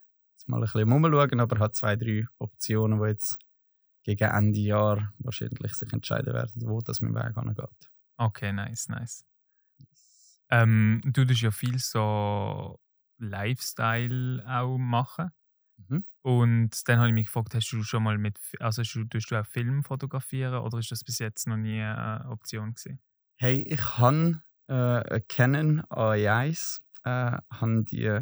mal 0.48 0.58
ein 0.58 0.62
bisschen 0.62 0.92
umschauen, 0.92 1.40
aber 1.40 1.58
hat 1.58 1.74
zwei, 1.74 1.96
drei 1.96 2.26
Optionen, 2.38 3.00
die 3.00 3.08
jetzt 3.08 3.38
gegen 4.04 4.28
Ende 4.28 4.60
Jahr 4.60 5.12
wahrscheinlich 5.18 5.74
sich 5.74 5.92
entscheiden 5.92 6.32
werden, 6.32 6.62
wo 6.66 6.80
das 6.80 7.00
mit 7.00 7.10
dem 7.10 7.16
Weg 7.16 7.36
angeht. 7.36 7.90
Okay, 8.18 8.52
nice, 8.52 8.88
nice. 8.88 9.24
Ähm, 10.48 11.00
du 11.04 11.24
tust 11.24 11.42
ja 11.42 11.50
viel 11.50 11.78
so 11.78 12.78
Lifestyle 13.18 14.44
auch 14.46 14.78
machen. 14.78 15.30
Mhm. 15.76 16.04
Und 16.22 16.88
dann 16.88 16.98
habe 16.98 17.08
ich 17.08 17.14
mich 17.14 17.26
gefragt, 17.26 17.54
hast 17.54 17.70
du 17.70 17.82
schon 17.82 18.02
mal 18.02 18.18
mit, 18.18 18.38
also 18.60 18.82
hast 18.82 18.94
du, 18.94 19.04
tust 19.04 19.30
du 19.30 19.40
auch 19.40 19.46
Film 19.46 19.82
fotografieren 19.82 20.62
oder 20.62 20.78
ist 20.78 20.90
das 20.90 21.04
bis 21.04 21.18
jetzt 21.18 21.46
noch 21.46 21.56
nie 21.56 21.80
eine 21.80 22.28
Option 22.30 22.74
gewesen? 22.74 23.00
Hey, 23.38 23.62
ich 23.62 23.98
habe 23.98 24.42
äh, 24.68 25.20
Canon 25.28 25.82
AI1, 25.90 26.80
äh, 27.04 27.38
habe 27.50 27.84
die 27.84 28.20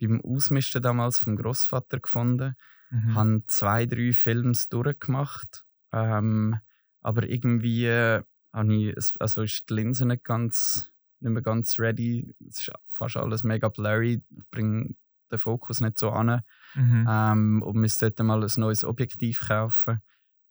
beim 0.00 0.20
Ausmisten 0.20 0.82
damals 0.82 1.18
vom 1.18 1.36
Großvater 1.36 2.00
gefunden. 2.00 2.54
Mhm. 2.90 3.14
habe 3.14 3.42
zwei, 3.48 3.86
drei 3.86 4.12
Films 4.12 4.68
durchgemacht. 4.68 5.64
Ähm, 5.92 6.58
aber 7.02 7.28
irgendwie 7.28 7.86
äh, 7.86 8.22
habe 8.52 8.74
ich, 8.74 8.96
also 9.20 9.42
ist 9.42 9.68
die 9.68 9.74
Linse 9.74 10.06
nicht 10.06 10.24
ganz, 10.24 10.90
nicht 11.20 11.32
mehr 11.32 11.42
ganz 11.42 11.78
ready. 11.78 12.34
Es 12.48 12.60
ist 12.60 12.72
fast 12.90 13.16
alles 13.16 13.44
mega 13.44 13.68
blurry. 13.68 14.22
Ich 14.30 14.50
bringe 14.50 14.94
den 15.30 15.38
Fokus 15.38 15.80
nicht 15.80 15.98
so 15.98 16.10
an. 16.10 16.42
Mhm. 16.74 17.06
Ähm, 17.08 17.62
und 17.62 17.76
müsste 17.76 18.10
dort 18.10 18.26
mal 18.26 18.42
ein 18.42 18.50
neues 18.56 18.84
Objektiv 18.84 19.46
kaufen. 19.46 20.00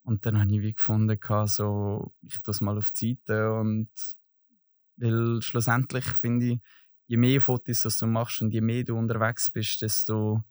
Und 0.03 0.25
dann 0.25 0.39
habe 0.39 0.51
ich 0.51 0.61
wie 0.61 0.73
gefunden, 0.73 1.19
so, 1.47 2.13
ich 2.21 2.41
tue 2.41 2.51
es 2.51 2.61
mal 2.61 2.77
auf 2.77 2.91
die 2.91 3.19
Seite. 3.27 3.53
Und 3.53 3.89
weil 4.95 5.41
schlussendlich 5.41 6.05
finde 6.05 6.45
ich, 6.45 6.59
je 7.07 7.17
mehr 7.17 7.41
Fotos 7.41 7.81
das 7.81 7.97
du 7.97 8.07
machst 8.07 8.41
und 8.41 8.51
je 8.53 8.61
mehr 8.61 8.83
du 8.83 8.97
unterwegs 8.97 9.49
bist, 9.49 9.81
desto 9.81 10.43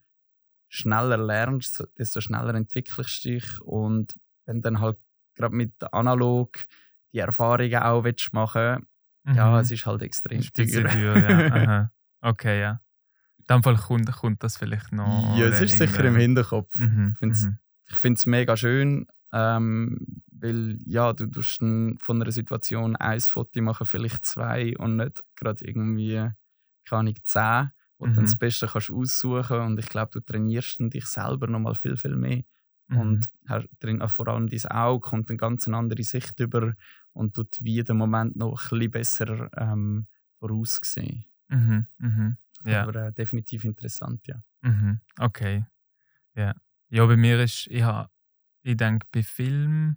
schneller 0.68 1.16
lernst, 1.18 1.84
desto 1.98 2.20
schneller 2.20 2.54
entwickelst 2.54 3.24
du 3.24 3.28
dich. 3.30 3.60
Und 3.60 4.14
wenn 4.46 4.62
dann 4.62 4.80
halt 4.80 4.98
gerade 5.34 5.54
mit 5.54 5.72
analog 5.92 6.66
die 7.12 7.18
Erfahrungen 7.18 7.76
auch 7.82 8.04
willst 8.04 8.32
machen 8.32 8.86
Ja, 9.26 9.50
Mhm. 9.50 9.56
es 9.58 9.70
ist 9.70 9.86
halt 9.86 10.02
extrem 10.02 10.40
teuer. 10.40 10.84
teuer, 10.88 11.16
ja. 11.16 11.90
Okay, 12.20 12.60
ja. 12.60 12.80
In 13.38 13.44
dem 13.56 13.62
Fall 13.62 13.76
kommt, 13.76 14.10
kommt 14.12 14.42
das 14.42 14.56
vielleicht 14.56 14.92
noch. 14.92 15.36
ja, 15.36 15.46
es 15.46 15.60
ist 15.60 15.78
sicher 15.78 16.04
im. 16.04 16.16
Hinterkopf. 16.16 16.74
Mhm. 16.76 17.14
Ich 17.20 17.26
mhm. 17.26 17.58
Finde 17.84 18.16
es 18.18 18.26
mega 18.26 18.56
schön, 18.56 19.06
ähm, 19.32 20.22
weil 20.32 20.78
ja, 20.84 21.12
du 21.12 21.26
tust 21.26 21.58
von 21.60 22.22
einer 22.22 22.32
Situation 22.32 22.96
ein 22.96 23.20
Foto 23.20 23.62
machen, 23.62 23.86
vielleicht 23.86 24.24
zwei 24.24 24.76
und 24.78 24.96
nicht 24.96 25.22
gerade 25.36 25.64
irgendwie, 25.64 26.28
keine 26.86 27.00
Ahnung, 27.00 27.16
zehn, 27.24 27.70
wo 27.98 28.06
du 28.06 28.12
dann 28.12 28.24
Mhm. 28.24 28.26
das 28.26 28.36
Beste 28.36 28.66
kannst 28.68 28.90
aussuchen 28.90 29.60
und 29.60 29.78
ich 29.78 29.88
glaube, 29.88 30.10
du 30.12 30.20
trainierst 30.20 30.78
dich 30.80 31.06
selber 31.06 31.46
noch 31.46 31.60
mal 31.60 31.74
viel, 31.74 31.96
viel 31.96 32.16
mehr 32.16 32.42
Mhm. 32.88 32.98
und 33.00 33.26
hast 33.48 33.68
drin, 33.80 34.02
auch 34.02 34.10
vor 34.10 34.28
allem 34.28 34.48
dein 34.48 34.64
Auge 34.66 35.00
kommt 35.08 35.30
eine 35.30 35.36
ganz 35.38 35.66
andere 35.68 36.02
Sicht 36.02 36.38
über 36.40 36.74
und 37.12 37.34
tut 37.34 37.56
wie 37.60 37.82
den 37.82 37.96
Moment 37.96 38.36
noch 38.36 38.52
ein 38.72 38.78
bisschen 38.78 38.90
besser 38.90 39.50
ähm, 39.56 40.06
voraussehen. 40.38 41.24
Mhm. 41.48 41.86
Mhm. 41.98 42.36
Ja. 42.64 42.82
Aber 42.82 43.06
äh, 43.06 43.12
definitiv 43.12 43.64
interessant, 43.64 44.26
ja. 44.26 44.42
Mhm. 44.62 45.00
Okay. 45.20 45.64
Ja. 46.34 46.54
Ja, 46.90 47.06
bei 47.06 47.16
mir 47.16 47.40
ist, 47.40 47.66
ich, 47.68 47.84
ich 48.62 48.76
denke, 48.76 49.06
bei 49.12 49.22
Film, 49.22 49.96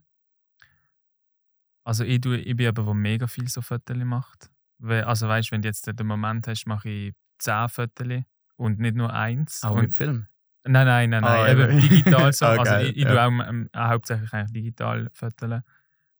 also 1.84 2.03
ich, 2.03 2.22
tue, 2.22 2.38
ich 2.38 2.55
bin 2.55 2.67
aber, 2.67 2.84
der 2.84 2.93
mega 2.93 3.27
viel 3.27 3.48
so 3.48 3.62
Fotos 3.62 3.98
macht. 3.98 4.51
Also 4.81 5.27
weißt 5.27 5.50
du, 5.50 5.51
wenn 5.53 5.62
du 5.62 5.67
jetzt 5.67 5.88
den 5.88 6.07
Moment 6.07 6.48
hast, 6.48 6.65
mache 6.65 6.89
ich 6.89 7.13
zehn 7.38 7.67
Fotos 7.69 8.24
und 8.55 8.79
nicht 8.79 8.95
nur 8.95 9.13
eins. 9.13 9.63
Auch 9.63 9.71
und, 9.71 9.81
mit 9.81 9.95
Film. 9.95 10.27
Nein, 10.65 10.86
nein, 10.86 11.09
nein, 11.09 11.21
nein. 11.21 11.39
Ah, 11.39 11.50
eben 11.50 11.79
digital 11.79 12.33
so. 12.33 12.45
Ah, 12.45 12.57
also 12.57 12.75
ich, 12.86 12.98
ich 12.98 13.03
ja. 13.03 13.09
tue 13.09 13.21
auch 13.21 13.48
ähm, 13.48 13.69
hauptsächlich 13.75 14.33
eigentlich 14.33 14.51
digital 14.51 15.09
Fotos. 15.13 15.62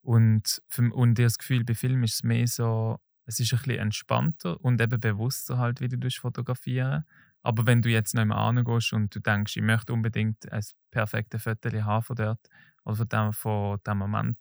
Und, 0.02 0.62
für, 0.68 0.92
und 0.92 1.18
das 1.18 1.38
Gefühl, 1.38 1.64
bei 1.64 1.74
Film 1.74 2.02
ist 2.02 2.14
es 2.14 2.22
mehr 2.22 2.46
so, 2.46 2.98
es 3.26 3.38
ist 3.38 3.52
ein 3.52 3.58
bisschen 3.58 3.78
entspannter 3.78 4.58
und 4.60 4.80
eben 4.80 4.98
bewusster 4.98 5.58
halt, 5.58 5.80
wie 5.80 5.88
du 5.88 6.10
fotografieren. 6.10 7.04
Aber 7.42 7.66
wenn 7.66 7.82
du 7.82 7.88
jetzt 7.88 8.14
noch 8.14 8.22
einmal 8.22 8.54
hingehst 8.54 8.92
und 8.92 9.14
du 9.14 9.20
denkst, 9.20 9.56
ich 9.56 9.62
möchte 9.62 9.92
unbedingt 9.92 10.50
ein 10.50 10.64
perfektes 10.90 11.42
Foto 11.42 11.70
haben 11.70 12.02
von 12.02 12.16
dort 12.16 12.40
oder 12.84 12.96
von 12.96 13.08
dem, 13.08 13.32
von 13.32 13.78
dem 13.86 13.98
Moment, 13.98 14.38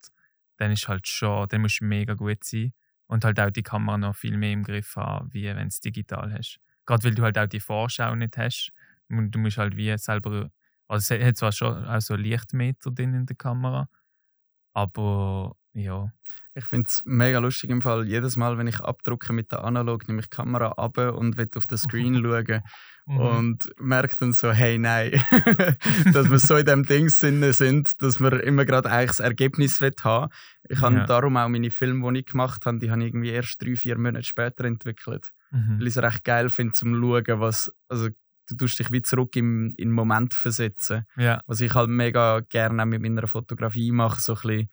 dann 0.57 0.71
ist 0.71 0.87
halt 0.87 1.07
schon, 1.07 1.47
dann 1.47 1.61
musst 1.61 1.81
du 1.81 1.85
mega 1.85 2.13
gut 2.13 2.43
sein 2.43 2.73
und 3.09 3.25
halt 3.25 3.41
auch 3.41 3.51
die 3.51 3.63
Kamera 3.63 3.99
noch 3.99 4.15
viel 4.17 4.37
mehr 4.37 4.53
im 4.53 4.63
Griff 4.63 4.95
haben, 4.97 5.33
wie 5.33 5.45
wenn 5.47 5.57
du 5.57 5.67
es 5.67 5.81
digital 5.81 6.33
hast. 6.33 6.59
Gerade 6.87 7.05
weil 7.05 7.15
du 7.15 7.23
halt 7.23 7.39
auch 7.39 7.47
die 7.47 7.61
Vorschau 7.61 8.15
nicht 8.15 8.37
hast. 8.37 8.73
Und 9.09 9.31
du 9.33 9.39
musst 9.39 9.59
halt 9.59 9.77
wie 9.77 9.97
selber, 9.99 10.51
also 10.89 11.15
es 11.15 11.27
hat 11.27 11.37
zwar 11.37 11.53
schon 11.53 11.85
auch 11.85 12.01
so 12.01 12.15
Lichtmeter 12.15 12.91
drin 12.91 13.15
in 13.15 13.27
der 13.27 13.37
Kamera, 13.37 13.89
aber 14.73 15.55
ja. 15.73 16.13
Ich 16.55 16.65
finde 16.65 16.87
es 16.87 17.01
mega 17.05 17.39
lustig 17.39 17.69
im 17.69 17.81
Fall. 17.81 18.07
Jedes 18.07 18.35
Mal, 18.35 18.57
wenn 18.57 18.67
ich 18.67 18.79
abdrucke 18.79 19.31
mit 19.33 19.51
der 19.51 19.63
Analog, 19.63 20.07
nehme 20.07 20.19
ich 20.21 20.29
die 20.29 20.35
Kamera 20.35 20.69
ab 20.73 20.97
und 20.97 21.37
will 21.37 21.49
auf 21.55 21.67
den 21.67 21.77
Screen 21.77 22.15
schauen 22.23 22.61
Mhm. 23.07 23.17
und 23.19 23.69
merke 23.79 24.15
dann 24.19 24.33
so, 24.33 24.51
hey, 24.51 24.77
nein, 24.77 25.11
dass 26.13 26.29
wir 26.29 26.37
so 26.37 26.55
in 26.57 26.65
dem 26.65 26.83
Ding 26.85 27.09
Sinne 27.09 27.53
sind, 27.53 27.99
dass 28.03 28.19
wir 28.19 28.43
immer 28.43 28.65
gerade 28.65 28.89
eigentlich 28.91 29.09
das 29.17 29.19
Ergebnis 29.19 29.81
haben. 29.81 30.31
Ich 30.69 30.79
habe 30.81 30.95
Ja. 30.95 31.05
darum 31.07 31.35
auch 31.37 31.49
meine 31.49 31.71
Filme, 31.71 32.13
die 32.13 32.19
ich 32.19 32.25
gemacht 32.27 32.67
habe, 32.67 32.77
die 32.77 32.91
habe 32.91 33.01
ich 33.01 33.07
irgendwie 33.07 33.29
erst 33.29 33.59
drei, 33.63 33.75
vier 33.75 33.97
Monate 33.97 34.23
später 34.25 34.65
entwickelt. 34.65 35.31
Mhm. 35.49 35.79
Weil 35.79 35.87
ich 35.87 35.97
es 35.97 36.03
recht 36.03 36.23
geil 36.23 36.49
finde, 36.49 36.73
zum 36.73 36.93
schauen, 37.01 37.39
was, 37.39 37.71
also 37.87 38.09
du 38.49 38.55
tust 38.55 38.77
dich 38.77 38.91
wie 38.91 39.01
zurück 39.01 39.35
im, 39.35 39.69
in 39.77 39.89
den 39.89 39.91
Moment 39.91 40.35
versetzen. 40.35 41.05
Ja. 41.17 41.41
Was 41.47 41.61
ich 41.61 41.73
halt 41.73 41.89
mega 41.89 42.41
gerne 42.41 42.85
mit 42.85 43.01
meiner 43.01 43.27
Fotografie 43.27 43.91
mache, 43.91 44.21
so 44.21 44.33
ein 44.33 44.41
bisschen, 44.41 44.69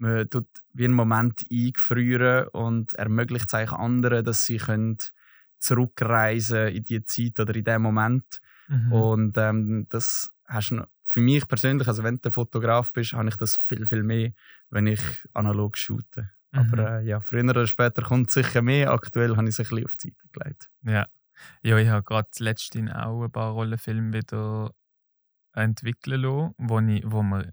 man 0.00 0.28
tut 0.30 0.48
wie 0.72 0.84
einen 0.84 0.94
Moment 0.94 1.44
eingefrieren 1.50 2.48
und 2.48 2.94
ermöglicht 2.94 3.46
es 3.46 3.54
eigentlich 3.54 3.72
anderen, 3.72 4.24
dass 4.24 4.44
sie 4.44 4.56
können 4.56 4.98
zurückreisen 5.58 6.68
in 6.68 6.84
die 6.84 7.04
Zeit 7.04 7.38
oder 7.38 7.54
in 7.54 7.64
den 7.64 7.82
Moment. 7.82 8.40
Mhm. 8.68 8.92
Und 8.92 9.36
ähm, 9.36 9.86
das 9.90 10.30
hast 10.46 10.70
du 10.70 10.86
für 11.04 11.20
mich 11.20 11.46
persönlich, 11.46 11.86
also 11.86 12.02
wenn 12.02 12.16
du 12.16 12.30
Fotograf 12.30 12.92
bist, 12.92 13.12
habe 13.12 13.28
ich 13.28 13.36
das 13.36 13.56
viel, 13.56 13.84
viel 13.84 14.02
mehr, 14.02 14.32
wenn 14.70 14.86
ich 14.86 15.00
analog 15.34 15.76
shoote. 15.76 16.30
Mhm. 16.52 16.58
Aber 16.58 17.00
äh, 17.00 17.06
ja, 17.06 17.20
früher 17.20 17.44
oder 17.44 17.66
später 17.66 18.02
kommt 18.02 18.30
sicher 18.30 18.62
mehr. 18.62 18.92
Aktuell 18.92 19.36
habe 19.36 19.48
ich 19.48 19.58
es 19.58 19.60
ein 19.60 19.64
bisschen 19.64 19.84
auf 19.84 19.96
die 19.96 20.08
Seite 20.08 20.28
gelegt. 20.32 20.70
Ja. 20.82 21.06
Ja, 21.62 21.78
ich 21.78 21.88
habe 21.88 22.04
gerade 22.04 22.28
letztens 22.38 22.92
auch 22.92 23.24
ein 23.24 23.32
paar 23.32 23.52
Rollenfilme 23.52 24.12
wieder 24.12 24.72
entwickeln 25.54 26.20
lassen, 26.20 26.54
wo, 26.58 26.78
ich, 26.80 27.02
wo 27.04 27.22
wir 27.22 27.52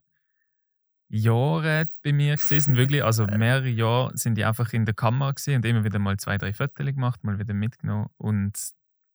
Jahre 1.10 1.88
bei 2.04 2.12
mir 2.12 2.36
gesehen 2.36 2.62
sind. 2.62 2.78
Wirklich, 2.78 3.04
also 3.04 3.26
mehrere 3.38 3.70
Jahre 3.70 4.18
sind 4.18 4.36
die 4.36 4.46
einfach 4.46 4.74
in 4.74 4.86
der 4.86 4.96
Kamera 4.96 5.32
gesehen 5.32 5.58
und 5.58 5.66
immer 5.66 5.84
wieder 5.84 6.00
mal 6.00 6.18
zwei, 6.18 6.38
drei 6.38 6.54
Fotos 6.54 6.86
gemacht, 6.86 7.24
mal 7.24 7.40
wieder 7.40 7.54
mitgenommen. 7.54 8.08
Und 8.18 8.58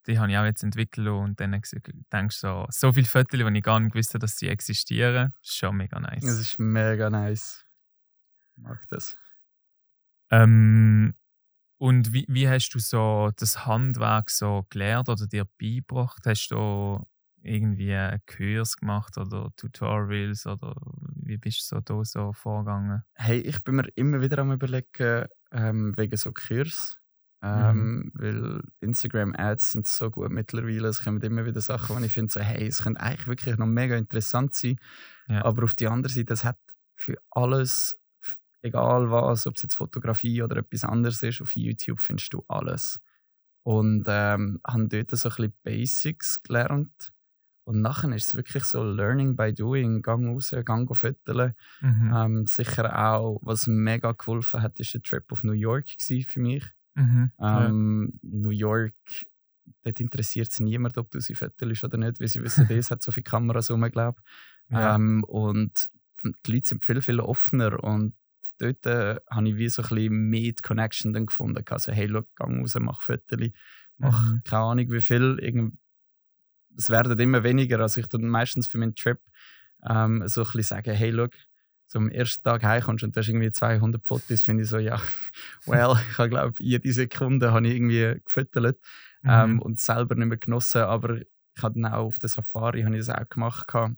die 0.06 0.18
habe 0.18 0.30
ich 0.30 0.38
auch 0.38 0.44
jetzt 0.44 0.62
entwickelt 0.62 1.08
und 1.08 1.38
dann 1.38 1.52
denkst 1.52 1.70
du 1.72 2.28
so, 2.30 2.66
so 2.70 2.92
viele 2.92 3.06
Fotos, 3.06 3.38
die 3.38 3.58
ich 3.58 3.62
gar 3.62 3.78
nicht 3.78 3.92
gewusst 3.92 4.14
habe, 4.14 4.20
dass 4.20 4.36
sie 4.36 4.48
existieren. 4.48 5.32
ist 5.42 5.56
schon 5.56 5.76
mega 5.76 6.00
nice. 6.00 6.24
Das 6.24 6.38
ist 6.38 6.58
mega 6.58 7.08
nice. 7.08 7.64
Ich 8.56 8.62
mag 8.62 8.82
das. 8.88 9.16
Ähm, 10.30 11.14
und 11.78 12.12
wie, 12.12 12.24
wie 12.28 12.48
hast 12.48 12.70
du 12.70 12.78
so 12.78 13.30
das 13.36 13.66
Handwerk 13.66 14.30
so 14.30 14.66
gelernt 14.70 15.08
oder 15.08 15.26
dir 15.26 15.46
beigebracht? 15.60 16.22
Hast 16.26 16.48
du 16.48 17.04
irgendwie 17.42 17.94
einen 17.94 18.22
Kurs 18.26 18.76
gemacht 18.76 19.18
oder 19.18 19.50
Tutorials 19.56 20.46
oder 20.46 20.74
wie 21.14 21.36
bist 21.36 21.70
du 21.70 21.76
so 21.76 21.80
da 21.80 22.04
so 22.04 22.32
vorgegangen? 22.32 23.02
Hey, 23.14 23.40
ich 23.40 23.62
bin 23.64 23.76
mir 23.76 23.88
immer 23.94 24.20
wieder 24.20 24.38
am 24.38 24.52
überlegen, 24.52 25.26
ähm, 25.50 25.96
wegen 25.96 26.16
so 26.16 26.32
Kurs. 26.32 26.98
Ähm, 27.44 28.12
Weil 28.14 28.62
Instagram-Ads 28.80 29.72
sind 29.72 29.86
so 29.88 30.10
gut 30.10 30.30
mittlerweile. 30.30 30.86
Es 30.86 31.02
kommen 31.02 31.20
immer 31.22 31.44
wieder 31.44 31.60
Sachen, 31.60 31.96
wo 31.96 32.00
ich 32.00 32.12
finde, 32.12 32.32
so, 32.32 32.40
hey, 32.40 32.66
es 32.68 32.84
könnte 32.84 33.00
eigentlich 33.00 33.26
wirklich 33.26 33.56
noch 33.56 33.66
mega 33.66 33.96
interessant 33.96 34.54
sein. 34.54 34.76
Ja. 35.26 35.44
Aber 35.44 35.64
auf 35.64 35.74
die 35.74 35.88
andere 35.88 36.12
Seite, 36.12 36.34
es 36.34 36.44
hat 36.44 36.58
für 36.94 37.16
alles, 37.30 37.96
egal 38.62 39.10
was, 39.10 39.48
ob 39.48 39.56
es 39.56 39.62
jetzt 39.62 39.74
Fotografie 39.74 40.42
oder 40.42 40.58
etwas 40.58 40.84
anderes 40.84 41.20
ist, 41.24 41.42
auf 41.42 41.56
YouTube 41.56 42.00
findest 42.00 42.32
du 42.32 42.44
alles. 42.46 43.00
Und 43.64 44.04
ähm, 44.06 44.60
habe 44.64 44.88
dort 44.88 45.10
so 45.10 45.28
ein 45.28 45.34
bisschen 45.34 45.54
Basics 45.64 46.42
gelernt. 46.44 47.12
Und 47.64 47.80
nachher 47.80 48.10
ist 48.14 48.26
es 48.26 48.34
wirklich 48.34 48.64
so 48.64 48.82
Learning 48.82 49.36
by 49.36 49.52
Doing, 49.54 50.02
Gang 50.02 50.26
raus, 50.26 50.54
Gang 50.64 50.88
fotografieren. 50.94 51.54
Mhm. 51.80 52.12
Ähm, 52.14 52.46
sicher 52.46 53.08
auch, 53.08 53.38
was 53.42 53.66
mega 53.66 54.12
geholfen 54.12 54.62
hat, 54.62 54.80
ist 54.80 54.94
der 54.94 55.02
Trip 55.02 55.30
auf 55.30 55.44
New 55.44 55.52
York 55.52 55.86
für 55.98 56.40
mich. 56.40 56.64
Mhm. 56.94 57.30
Ja. 57.38 57.68
Ähm, 57.68 58.18
New 58.22 58.50
York, 58.50 58.94
dort 59.84 60.00
interessiert 60.00 60.48
es 60.50 60.60
niemand, 60.60 60.98
ob 60.98 61.10
du 61.10 61.20
sie 61.20 61.34
fotografisch 61.34 61.84
oder 61.84 61.98
nicht, 61.98 62.20
weil 62.20 62.28
sie 62.28 62.42
wissen, 62.42 62.66
es 62.70 62.90
hat 62.90 63.02
so 63.02 63.12
viele 63.12 63.24
Kameras 63.24 63.70
rum, 63.70 63.82
glaube 63.90 64.20
Ja. 64.68 64.94
ähm, 64.96 65.24
Und 65.24 65.88
die 66.46 66.52
Leute 66.52 66.68
sind 66.68 66.84
viel, 66.84 67.00
viel 67.02 67.20
offener 67.20 67.82
und 67.82 68.14
dort 68.58 68.86
äh, 68.86 69.16
habe 69.30 69.48
ich 69.48 69.56
wie 69.56 69.68
so 69.68 69.82
ein 69.82 69.88
bisschen 69.88 70.28
mehr 70.30 70.52
die 70.52 70.62
Connection 70.62 71.12
dann 71.12 71.26
gefunden. 71.26 71.64
Also, 71.68 71.92
hey, 71.92 72.08
schau, 72.08 72.22
gang 72.36 72.60
raus, 72.60 72.76
mach 72.80 73.02
Fotos, 73.02 73.50
mach 73.98 74.22
Mhm. 74.32 74.40
keine 74.44 74.62
Ahnung 74.62 74.90
wie 74.92 75.00
viel. 75.00 75.38
Irgend 75.40 75.78
es 76.76 76.90
werden 76.90 77.18
immer 77.18 77.42
weniger. 77.44 77.80
Also 77.80 78.00
ich 78.00 78.08
tue 78.08 78.20
meistens 78.20 78.66
für 78.68 78.78
meinen 78.78 78.94
Trip 78.94 79.18
ähm, 79.88 80.26
so 80.28 80.42
ein 80.42 80.46
bisschen 80.46 80.62
sagen, 80.62 80.92
hey, 80.94 81.12
schau, 81.14 81.28
so 81.86 81.98
am 81.98 82.08
ersten 82.10 82.42
Tag 82.42 82.62
heimkommst 82.62 83.04
und 83.04 83.14
du 83.14 83.20
hast 83.20 83.28
irgendwie 83.28 83.50
200 83.50 84.06
Fotos, 84.06 84.42
finde 84.42 84.62
ich 84.62 84.68
so, 84.70 84.78
ja, 84.78 85.00
well, 85.66 85.94
ich 86.10 86.18
habe 86.18 86.28
glaube 86.30 86.54
jede 86.58 86.92
Sekunde 86.92 87.52
habe 87.52 87.66
ich 87.68 87.74
irgendwie 87.76 88.20
gefüttert 88.24 88.78
ähm, 89.24 89.52
Mhm. 89.54 89.58
und 89.60 89.78
selber 89.78 90.14
nicht 90.14 90.26
mehr 90.28 90.38
genossen, 90.38 90.82
aber 90.82 91.18
ich 91.20 91.62
habe 91.62 91.80
dann 91.80 91.92
auch 91.92 92.06
auf 92.06 92.18
der 92.18 92.28
Safari 92.30 92.82
habe 92.82 92.96
ich 92.96 93.06
das 93.06 93.14
auch 93.14 93.28
gemacht, 93.28 93.68
gehabt, 93.68 93.94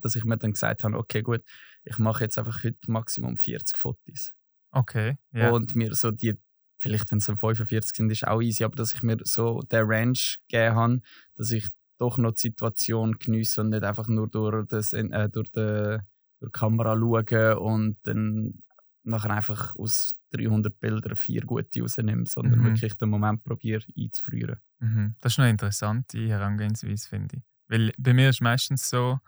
dass 0.00 0.14
ich 0.16 0.24
mir 0.24 0.38
dann 0.38 0.52
gesagt 0.52 0.84
habe, 0.84 0.96
okay, 0.96 1.22
gut, 1.22 1.42
ich 1.84 1.98
mache 1.98 2.24
jetzt 2.24 2.38
einfach 2.38 2.62
heute 2.62 2.78
Maximum 2.86 3.36
40 3.36 3.76
Fotos. 3.76 4.32
Okay. 4.70 5.16
Ja. 5.32 5.50
Und 5.50 5.74
mir 5.74 5.94
so 5.94 6.10
die, 6.10 6.34
vielleicht 6.78 7.10
wenn 7.10 7.18
es 7.18 7.26
dann 7.26 7.38
45 7.38 7.96
sind, 7.96 8.10
ist 8.12 8.26
auch 8.28 8.40
easy, 8.40 8.64
aber 8.64 8.76
dass 8.76 8.94
ich 8.94 9.02
mir 9.02 9.16
so 9.24 9.60
den 9.62 9.86
Range 9.86 10.18
gegeben 10.48 10.76
habe, 10.76 11.00
dass 11.36 11.50
ich 11.50 11.66
doch 11.98 12.18
noch 12.18 12.32
die 12.32 12.40
Situation 12.48 13.18
genieße 13.18 13.60
und 13.60 13.70
nicht 13.70 13.84
einfach 13.84 14.08
nur 14.08 14.28
durch, 14.28 14.66
das, 14.68 14.92
äh, 14.92 15.28
durch, 15.28 15.50
die, 15.50 15.98
durch 16.40 16.52
die 16.52 16.58
Kamera 16.58 16.96
schaue 16.96 17.58
und 17.60 17.98
dann 18.04 18.62
nachher 19.02 19.30
einfach 19.30 19.74
aus 19.76 20.12
300 20.30 20.78
Bildern 20.80 21.16
vier 21.16 21.42
gute 21.42 21.80
rausnehme, 21.80 22.26
sondern 22.26 22.62
Mhm. 22.62 22.64
wirklich 22.64 22.94
den 22.94 23.08
Moment 23.10 23.42
probiere 23.44 23.84
einzufrieren. 23.96 24.58
Mhm. 24.80 25.16
Das 25.20 25.32
ist 25.34 25.38
eine 25.38 25.50
interessante 25.50 26.18
Herangehensweise, 26.28 27.08
finde 27.08 27.36
ich. 27.38 27.42
Weil 27.68 27.92
bei 27.98 28.14
mir 28.14 28.30
ist 28.30 28.40
meistens 28.40 28.88
so, 28.88 29.18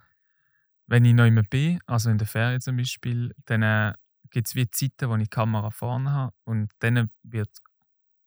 wenn 0.86 1.04
ich 1.04 1.14
noch 1.14 1.26
immer 1.26 1.42
bin, 1.42 1.80
also 1.86 2.10
in 2.10 2.18
der 2.18 2.26
Ferien 2.26 2.60
zum 2.60 2.76
Beispiel, 2.76 3.34
dann 3.46 3.62
äh, 3.62 3.94
gibt 4.30 4.48
es 4.48 4.54
wie 4.54 4.70
Zeiten, 4.70 5.08
wo 5.08 5.16
ich 5.16 5.24
die 5.24 5.28
Kamera 5.28 5.70
vorne 5.70 6.10
habe 6.12 6.34
und 6.44 6.72
dann 6.80 7.10
wird 7.22 7.50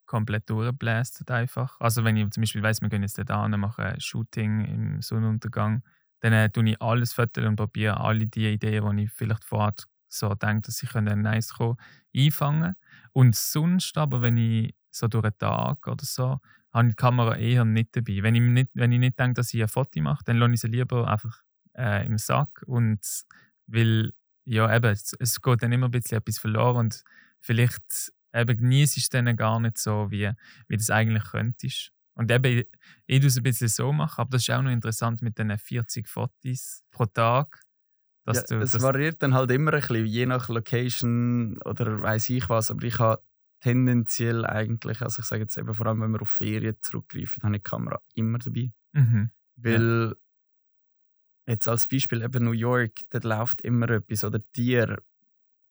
komplett 0.06 0.48
durchgebläst 0.50 1.30
einfach. 1.30 1.78
Also 1.80 2.04
wenn 2.04 2.16
ich 2.16 2.30
zum 2.30 2.42
Beispiel 2.42 2.62
weiss, 2.62 2.80
wir 2.80 2.88
gehen 2.88 3.02
jetzt 3.02 3.18
da 3.18 3.42
hin, 3.42 3.58
machen 3.58 3.84
ein 3.84 4.00
Shooting 4.00 4.64
im 4.64 5.02
Sonnenuntergang, 5.02 5.82
dann 6.20 6.32
äh, 6.32 6.50
tue 6.50 6.70
ich 6.70 6.80
alles 6.80 7.12
fotografieren 7.12 7.50
und 7.50 7.56
probiere 7.56 8.00
alle 8.00 8.26
die 8.26 8.52
Ideen, 8.52 8.96
die 8.96 9.04
ich 9.04 9.12
vielleicht 9.12 9.44
vorher 9.44 9.74
so 10.08 10.34
denke, 10.34 10.62
dass 10.66 10.82
ich 10.82 10.94
ein 10.94 11.04
nice 11.22 11.54
kommen, 11.54 11.76
einfangen 12.16 12.74
Und 13.12 13.34
sonst 13.34 13.96
aber, 13.98 14.22
wenn 14.22 14.36
ich 14.36 14.74
so 14.90 15.08
durch 15.08 15.24
einen 15.24 15.38
Tag 15.38 15.86
oder 15.86 16.04
so, 16.04 16.40
habe 16.72 16.88
ich 16.88 16.94
die 16.94 16.96
Kamera 16.96 17.36
eher 17.36 17.64
nicht 17.64 17.96
dabei. 17.96 18.22
Wenn 18.22 18.34
ich 18.34 18.42
nicht, 18.42 18.70
wenn 18.74 18.92
ich 18.92 18.98
nicht 18.98 19.18
denke, 19.18 19.34
dass 19.34 19.52
ich 19.54 19.62
ein 19.62 19.68
Foto 19.68 20.00
mache, 20.00 20.24
dann 20.24 20.38
lasse 20.38 20.54
ich 20.54 20.60
sie 20.60 20.68
lieber 20.68 21.08
einfach 21.08 21.42
äh, 21.76 22.06
im 22.06 22.18
Sack 22.18 22.62
und 22.66 23.00
will 23.66 24.12
ja 24.44 24.74
eben, 24.74 24.90
es, 24.90 25.14
es, 25.18 25.40
geht 25.40 25.62
dann 25.62 25.72
immer 25.72 25.86
ein 25.86 25.90
bisschen 25.90 26.18
etwas 26.18 26.38
verloren 26.38 26.76
und 26.76 27.04
vielleicht 27.40 28.12
eben 28.34 28.56
genieße 28.56 28.98
ich 28.98 29.04
es 29.04 29.08
dann 29.08 29.36
gar 29.36 29.60
nicht 29.60 29.78
so, 29.78 30.10
wie, 30.10 30.30
wie 30.68 30.76
das 30.76 30.90
eigentlich 30.90 31.24
könntest. 31.24 31.92
Und 32.14 32.30
eben, 32.30 32.64
ich, 33.06 33.20
tue 33.20 33.26
es 33.26 33.36
ein 33.36 33.42
bisschen 33.42 33.68
so 33.68 33.92
machen, 33.92 34.20
aber 34.20 34.30
das 34.30 34.42
ist 34.42 34.50
auch 34.50 34.62
noch 34.62 34.70
interessant 34.70 35.22
mit 35.22 35.38
den 35.38 35.56
40 35.56 36.08
Fotos 36.08 36.82
pro 36.90 37.06
Tag. 37.06 37.60
Ja, 38.26 38.40
du, 38.42 38.58
es 38.60 38.80
variiert 38.80 39.22
dann 39.22 39.34
halt 39.34 39.50
immer 39.50 39.74
ein 39.74 39.80
bisschen, 39.80 40.06
je 40.06 40.26
nach 40.26 40.48
Location 40.48 41.60
oder 41.64 42.00
weiß 42.00 42.30
ich 42.30 42.48
was, 42.48 42.70
aber 42.70 42.84
ich 42.84 42.98
habe 42.98 43.22
tendenziell 43.60 44.46
eigentlich, 44.46 45.02
also 45.02 45.20
ich 45.20 45.26
sage 45.26 45.42
jetzt 45.42 45.58
eben 45.58 45.74
vor 45.74 45.86
allem, 45.86 46.00
wenn 46.00 46.10
wir 46.10 46.22
auf 46.22 46.30
Ferien 46.30 46.76
zurückgreifen, 46.80 47.42
habe 47.42 47.56
ich 47.56 47.62
die 47.62 47.68
Kamera 47.68 48.00
immer 48.14 48.38
dabei. 48.38 48.72
Mhm. 48.92 49.30
Weil 49.56 50.14
ja. 51.46 51.52
jetzt 51.52 51.68
als 51.68 51.86
Beispiel 51.86 52.22
eben 52.22 52.44
New 52.44 52.52
York, 52.52 52.92
dort 53.10 53.24
läuft 53.24 53.60
immer 53.62 53.90
etwas 53.90 54.24
oder 54.24 54.40
Tier. 54.52 55.02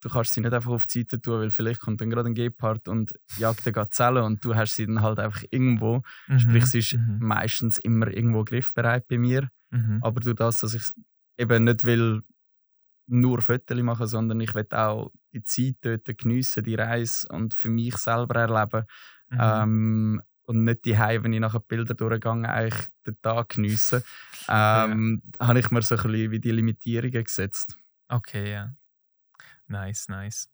Du 0.03 0.10
kannst 0.10 0.33
sie 0.33 0.41
nicht 0.41 0.53
einfach 0.53 0.72
auf 0.72 0.86
die 0.86 1.00
Seite 1.00 1.22
tun, 1.22 1.39
weil 1.39 1.50
vielleicht 1.50 1.79
kommt 1.79 2.01
dann 2.01 2.10
gerade 2.10 2.29
ein 2.29 2.36
Gepard 2.36 2.89
und 2.89 3.13
jagt 3.38 3.65
eine 3.65 3.72
Gazelle 3.72 4.25
und 4.25 4.43
du 4.43 4.53
hast 4.53 4.75
sie 4.75 4.86
dann 4.86 5.01
halt 5.01 5.17
einfach 5.17 5.43
irgendwo. 5.50 6.01
Mhm. 6.27 6.39
Sprich, 6.39 6.65
sie 6.65 6.79
ist 6.79 6.93
mhm. 6.93 7.19
meistens 7.22 7.77
immer 7.77 8.07
irgendwo 8.07 8.43
griffbereit 8.43 9.07
bei 9.07 9.17
mir. 9.17 9.50
Mhm. 9.69 10.00
Aber 10.01 10.19
durch 10.19 10.36
das, 10.36 10.60
dass 10.60 10.74
ich 10.74 10.83
eben 11.38 11.63
nicht 11.63 11.86
will 11.86 12.22
nur 13.07 13.41
Fotos 13.41 13.81
machen, 13.81 14.07
sondern 14.07 14.41
ich 14.41 14.53
will 14.53 14.67
auch 14.72 15.10
die 15.31 15.43
Zeit 15.45 15.75
dort 15.81 16.17
geniessen, 16.17 16.63
die 16.63 16.75
Reise 16.75 17.25
und 17.29 17.53
für 17.53 17.69
mich 17.69 17.95
selber 17.95 18.41
erleben. 18.41 18.86
Mhm. 19.29 19.38
Ähm, 19.39 20.22
und 20.45 20.65
nicht 20.65 20.83
die 20.83 20.98
wenn 20.98 21.31
ich 21.31 21.39
nachher 21.39 21.62
Bilder 21.62 21.93
durchgehe, 21.93 22.31
eigentlich 22.31 22.88
den 23.07 23.22
Tag 23.22 23.50
geniessen. 23.50 24.03
Ähm, 24.50 25.22
ja. 25.39 25.48
habe 25.48 25.60
ich 25.60 25.72
mir 25.72 25.81
so 25.81 25.95
ein 25.95 26.03
bisschen 26.03 26.31
wie 26.31 26.39
die 26.41 26.51
Limitierungen 26.51 27.24
gesetzt. 27.24 27.77
Okay, 28.10 28.51
ja. 28.51 28.74
Nice, 29.74 30.08
nice. 30.08 30.50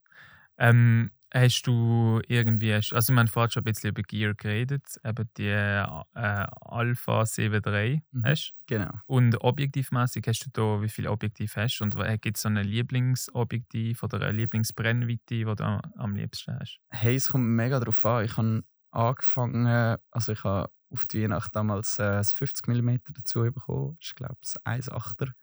Ähm, 0.58 1.12
Hast 1.32 1.68
du 1.68 2.22
irgendwie, 2.28 2.74
also 2.74 3.14
man 3.14 3.28
vorhin 3.28 3.52
schon 3.52 3.62
ein 3.62 3.66
bisschen 3.66 3.92
über 3.92 4.02
Gear 4.02 4.34
geredet, 4.34 5.00
eben 5.06 5.30
die 5.38 5.48
äh, 5.48 5.86
Alpha 6.16 7.22
7.3 7.22 8.02
mhm, 8.12 8.26
hast 8.26 8.56
Genau. 8.66 8.92
Und 9.06 9.40
objektivmäßig 9.42 10.26
hast 10.28 10.46
du 10.46 10.50
da, 10.52 10.82
wie 10.82 10.90
viele 10.90 11.12
Objektiv 11.12 11.56
hast 11.56 11.82
und 11.82 11.96
gibt 12.22 12.38
es 12.38 12.42
so 12.42 12.50
ein 12.50 12.56
Lieblingsobjektiv 12.56 14.02
oder 14.02 14.22
eine 14.22 14.38
Lieblingsbrennweite, 14.38 15.20
die 15.28 15.44
du 15.44 15.64
am 15.64 16.16
liebsten 16.16 16.60
hast? 16.60 16.80
Hey, 16.90 17.16
es 17.16 17.28
kommt 17.28 17.46
mega 17.46 17.80
darauf 17.80 18.04
an. 18.08 18.26
Ich 18.26 18.36
habe 18.38 18.64
angefangen, 18.90 19.98
also 20.10 20.32
ich 20.32 20.44
habe 20.44 20.72
auf 20.90 21.06
die 21.06 21.22
Weihnacht 21.22 21.56
damals 21.56 22.00
äh, 22.00 22.24
50 22.24 22.68
mm 22.68 22.98
dazu 23.14 23.42
bekommen, 23.42 23.98
ich 24.02 24.16
glaube 24.16 24.38
das 24.42 24.60
1,8er 24.66 25.34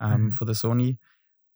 ähm, 0.00 0.24
mhm. 0.24 0.32
von 0.32 0.46
der 0.46 0.54
Sony 0.54 0.98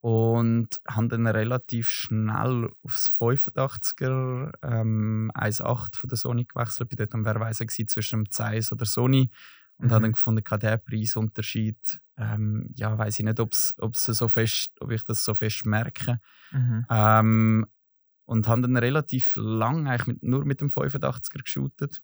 und 0.04 0.68
haben 0.86 1.08
dann 1.08 1.26
relativ 1.26 1.88
schnell 1.88 2.70
aufs 2.82 3.10
85er 3.18 4.52
ähm, 4.62 5.32
1.8 5.34 5.96
von 5.96 6.08
der 6.10 6.18
Sony 6.18 6.44
gewechselt. 6.44 6.92
Ich 6.92 6.98
war 6.98 7.06
dort 7.06 7.14
am 7.14 7.24
Verweisen 7.24 7.68
zwischen 7.68 8.24
dem 8.24 8.30
Zeiss 8.30 8.70
oder 8.70 8.84
Sony 8.84 9.30
und 9.78 9.86
mhm. 9.86 9.90
habe 9.92 10.02
dann 10.02 10.12
gefunden, 10.12 10.44
der 10.60 10.76
Preisunterschied, 10.76 12.02
ähm, 12.18 12.68
ja, 12.74 12.98
weiß 12.98 13.18
ich 13.18 13.24
nicht, 13.24 13.40
ob's, 13.40 13.72
ob's 13.78 14.04
so 14.04 14.28
fest, 14.28 14.72
ob 14.80 14.90
ich 14.90 15.04
das 15.04 15.24
so 15.24 15.32
fest 15.32 15.64
merke. 15.64 16.20
Mhm. 16.52 16.84
Ähm, 16.90 17.66
und 18.26 18.46
haben 18.46 18.60
dann 18.60 18.76
relativ 18.76 19.36
lang 19.36 19.88
eigentlich 19.88 20.06
mit, 20.06 20.22
nur 20.22 20.44
mit 20.44 20.60
dem 20.60 20.68
85er 20.68 21.42
geshootet. 21.42 22.02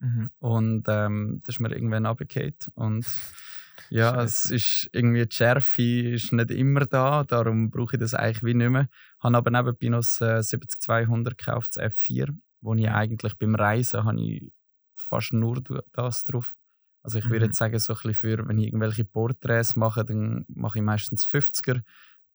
Mhm. 0.00 0.28
Und 0.38 0.84
ähm, 0.86 1.40
das 1.44 1.54
ist 1.54 1.60
mir 1.60 1.72
irgendwann 1.72 2.04
runtergefallen. 2.04 2.56
Und 2.74 3.06
ja, 3.90 4.14
Scheiße. 4.14 4.24
es 4.24 4.50
ist 4.50 4.90
irgendwie 4.92 5.26
die 5.26 5.34
Schärfe 5.34 5.82
ist 5.82 6.32
nicht 6.32 6.50
immer 6.50 6.86
da, 6.86 7.24
darum 7.24 7.70
brauche 7.70 7.96
ich 7.96 8.00
das 8.00 8.14
eigentlich 8.14 8.42
wie 8.42 8.54
nicht 8.54 8.70
mehr. 8.70 8.88
Ich 9.18 9.24
habe 9.24 9.36
aber 9.36 9.50
nebenbei 9.50 9.88
noch 9.88 9.98
das 9.98 10.20
äh, 10.20 10.42
70200 10.42 11.36
gekauft, 11.36 11.76
das 11.76 11.92
F4, 11.92 12.36
wo 12.60 12.74
ich 12.74 12.88
eigentlich 12.88 13.34
beim 13.38 13.54
Reisen 13.54 14.04
habe 14.04 14.20
ich 14.20 14.52
fast 14.94 15.32
nur 15.32 15.62
das 15.92 16.24
drauf. 16.24 16.56
Also 17.02 17.18
ich 17.18 17.26
mhm. 17.26 17.30
würde 17.30 17.46
jetzt 17.46 17.58
sagen, 17.58 17.78
so 17.78 17.92
ein 17.92 17.96
bisschen 17.96 18.14
für, 18.14 18.48
wenn 18.48 18.58
ich 18.58 18.66
irgendwelche 18.68 19.04
Porträts 19.04 19.76
mache, 19.76 20.04
dann 20.04 20.44
mache 20.48 20.78
ich 20.78 20.84
meistens 20.84 21.26
50er 21.26 21.82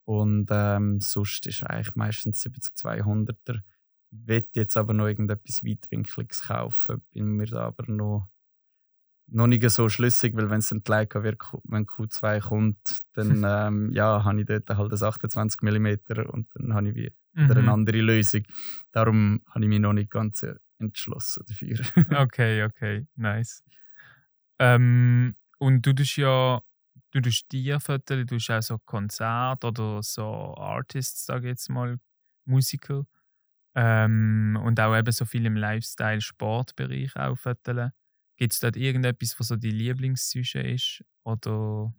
und 0.04 0.48
ähm, 0.52 1.00
sonst 1.00 1.48
ist 1.48 1.64
eigentlich 1.64 1.96
meistens 1.96 2.46
70-200er. 2.46 3.62
Ich 4.28 4.46
jetzt 4.54 4.78
aber 4.78 4.94
noch 4.94 5.08
irgendetwas 5.08 5.64
Weitwinkliges 5.64 6.48
kaufen, 6.48 7.02
bin 7.12 7.26
mir 7.28 7.48
da 7.48 7.68
aber 7.68 7.92
noch 7.92 8.30
noch 9.30 9.48
nicht 9.48 9.70
so 9.70 9.90
schlüssig, 9.90 10.36
weil 10.36 10.50
wenn 10.50 10.60
es 10.60 10.70
dann 10.70 10.84
gleich 10.84 11.10
wird, 11.14 11.42
wenn 11.66 11.86
Q2 11.86 12.42
kommt, 12.42 13.00
dann 13.14 13.44
ähm, 13.46 13.94
ja, 13.94 14.24
habe 14.24 14.40
ich 14.42 14.48
dort 14.48 14.70
halt 14.70 14.92
das 14.92 15.04
28 15.04 15.62
mm 15.62 15.88
und 16.30 16.48
dann 16.56 16.74
habe 16.74 16.90
ich 16.90 16.96
wieder 16.96 17.12
mhm. 17.34 17.52
eine 17.52 17.72
andere 17.72 18.00
Lösung. 18.00 18.44
Darum 18.92 19.42
habe 19.50 19.66
ich 19.66 19.70
mich 19.70 19.80
noch 19.80 19.94
nicht 19.94 20.10
ganz 20.10 20.44
äh, 20.44 20.56
entschlossen 20.80 21.44
dafür. 21.48 21.80
okay, 22.22 22.64
okay, 22.64 23.08
nice. 23.16 23.64
Ähm, 24.60 25.36
und 25.60 25.86
du 25.86 25.94
tust 25.94 26.18
ja, 26.18 26.62
du 27.12 27.22
tust 27.22 27.50
Tierfotos, 27.50 28.18
du 28.18 28.26
tust 28.26 28.52
auch 28.52 28.62
so 28.62 28.78
Konzerte 28.80 29.68
oder 29.68 30.02
so 30.04 30.56
Artists, 30.58 31.26
sage 31.26 31.48
ich 31.48 31.52
jetzt 31.52 31.70
mal, 31.70 32.00
Musiker. 32.46 33.06
Ähm, 33.76 34.58
und 34.64 34.80
auch 34.80 34.98
eben 34.98 35.12
so 35.12 35.26
viel 35.26 35.46
im 35.46 35.56
Lifestyle-Sportbereich 35.56 37.16
auch 37.16 37.38
fotografieren. 37.38 37.92
Gibt 38.38 38.54
es 38.54 38.60
dort 38.60 38.78
irgendetwas, 38.78 39.40
was 39.40 39.48
so 39.48 39.56
die 39.56 39.72
Lieblingssüche 39.72 40.60
ist? 40.60 41.04
Oder. 41.24 41.94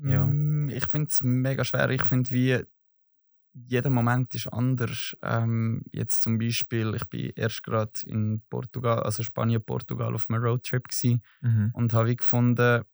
Ja. 0.00 0.26
Mm, 0.26 0.68
ich 0.70 0.86
finde 0.86 1.08
es 1.10 1.22
mega 1.22 1.64
schwer. 1.64 1.90
Ich 1.90 2.04
finde, 2.04 2.30
wie 2.30 2.64
jeder 3.66 3.90
Moment 3.90 4.34
ist 4.34 4.46
anders. 4.46 5.16
Ähm, 5.22 5.82
jetzt 5.92 6.22
zum 6.22 6.38
Beispiel, 6.38 6.94
ich 6.94 7.04
bin 7.06 7.32
erst 7.34 7.62
gerade 7.62 7.92
in 8.04 8.42
Portugal, 8.48 9.00
also 9.00 9.22
Spanien, 9.22 9.62
Portugal, 9.62 10.14
auf 10.14 10.26
einem 10.28 10.42
Roadtrip 10.42 10.84
mhm. 11.40 11.70
und 11.72 11.92
habe 11.92 12.14
gefunden, 12.14 12.84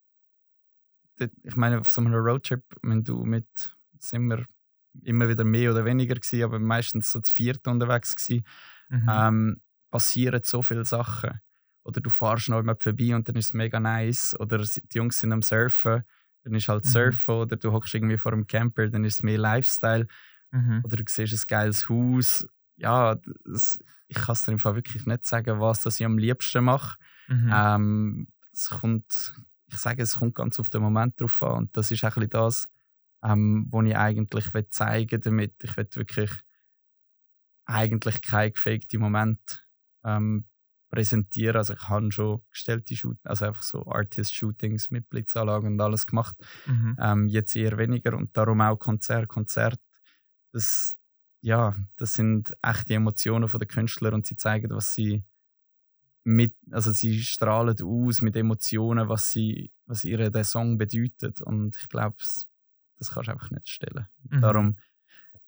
ich 1.19 1.57
meine, 1.57 1.81
auf 1.81 1.91
so 1.91 2.01
einem 2.01 2.15
Roadtrip, 2.15 2.65
wenn 2.83 3.05
du 3.05 3.25
mit, 3.25 3.47
sind 3.99 4.29
wir 4.29 4.45
immer 5.03 5.29
wieder 5.29 5.45
mehr 5.45 5.73
oder 5.73 5.85
weniger 5.85 6.15
gewesen, 6.15 6.45
aber 6.45 6.59
meistens 6.59 7.13
so 7.13 7.21
zu 7.21 7.33
viert 7.33 7.67
unterwegs 7.67 8.15
gewesen, 8.15 8.45
mhm. 8.89 9.09
ähm, 9.11 9.61
passieren 9.91 10.41
so 10.45 10.63
viele 10.63 10.85
Sachen. 10.85 11.41
Oder 11.85 12.01
du 12.01 12.11
fahrst 12.11 12.49
noch 12.49 12.59
jemand 12.59 12.83
vorbei 12.83 13.15
und 13.15 13.29
dann 13.29 13.37
ist 13.37 13.47
es 13.47 13.53
mega 13.53 13.79
nice. 13.79 14.35
Oder 14.39 14.59
die 14.59 14.99
Jungs 14.99 15.21
sind 15.21 15.33
am 15.33 15.43
Surfen, 15.43 16.03
dann 16.43 16.55
ist 16.55 16.69
halt 16.69 16.85
mhm. 16.85 16.89
Surfen. 16.89 17.35
Oder 17.35 17.57
du 17.57 17.73
hockst 17.73 17.95
irgendwie 17.95 18.17
vor 18.17 18.33
einem 18.33 18.47
Camper, 18.47 18.89
dann 18.89 19.05
ist 19.05 19.15
es 19.15 19.23
mehr 19.23 19.39
Lifestyle. 19.39 20.07
Mhm. 20.51 20.81
Oder 20.83 20.97
du 20.97 21.05
siehst 21.07 21.33
ein 21.33 21.47
geiles 21.47 21.89
Haus. 21.89 22.47
Ja, 22.77 23.17
das, 23.45 23.79
ich 24.09 24.17
kann 24.17 24.33
es 24.33 24.43
dir 24.45 24.53
einfach 24.53 24.75
wirklich 24.75 25.07
nicht 25.07 25.27
sagen, 25.27 25.61
was 25.61 25.83
das 25.83 26.01
ich 26.01 26.07
am 26.07 26.19
liebsten 26.19 26.65
mache. 26.65 26.97
Mhm. 27.29 27.51
Ähm, 27.53 28.29
es 28.53 28.71
kommt, 28.71 29.35
ich 29.67 29.77
sage, 29.77 30.03
es 30.03 30.17
kommt 30.17 30.35
ganz 30.35 30.59
auf 30.59 30.71
den 30.71 30.83
Moment 30.83 31.21
drauf 31.21 31.43
an. 31.43 31.59
Und 31.59 31.77
das 31.77 31.91
ist 31.91 32.05
auch 32.05 32.17
ein 32.17 32.31
das, 32.31 32.69
ähm, 33.23 33.69
was 33.71 33.87
ich 33.87 33.97
eigentlich 33.97 34.71
zeigen 34.71 35.21
damit. 35.21 35.55
Ich 35.63 35.77
will 35.77 35.89
wirklich 35.95 36.31
eigentlich 37.67 38.21
keinen 38.23 38.53
gefakten 38.53 39.01
Moment 39.01 39.67
ähm, 40.05 40.47
präsentieren. 40.95 41.57
Also 41.57 41.75
ich 41.75 41.89
habe 41.89 42.11
schon 42.13 42.43
gestellte 42.51 42.95
Shootings, 42.95 43.27
also 43.27 43.47
einfach 43.47 43.63
so 43.63 43.85
Artist-Shootings 43.87 44.91
mit 44.91 45.09
Blitzanlagen 45.11 45.73
und 45.73 45.81
alles 45.81 46.07
gemacht. 46.07 46.37
Mhm. 46.67 46.97
Ähm, 47.01 47.29
jetzt 47.29 47.57
eher 47.57 47.77
weniger 47.79 48.17
und 48.17 48.37
darum 48.37 48.61
auch 48.61 48.77
Konzert, 48.77 49.29
Konzert. 49.29 49.81
Das, 50.53 50.97
ja, 51.41 51.75
das 51.97 52.15
sind 52.15 52.53
echte 52.63 52.95
Emotionen 52.95 53.49
von 53.49 53.59
den 53.59 53.69
Künstlern 53.69 54.15
und 54.15 54.27
sie 54.27 54.37
zeigen, 54.37 54.71
was 54.71 54.93
sie 54.93 55.25
mit, 56.23 56.55
also 56.71 56.93
sie 56.93 57.23
strahlen 57.23 57.77
aus 57.83 58.23
mit 58.23 58.37
Emotionen, 58.37 59.09
was 59.09 59.31
sie, 59.31 59.73
was 59.87 60.05
ihre 60.05 60.31
der 60.31 60.45
Song 60.45 60.79
bedeutet 60.79 61.43
und 61.43 61.77
ich 61.77 61.89
glaube, 61.89 62.17
das 62.19 63.11
kannst 63.11 63.29
du 63.29 63.33
einfach 63.33 63.51
nicht 63.51 63.69
stellen. 63.69 64.07
Mhm. 64.31 64.41
Darum, 64.41 64.77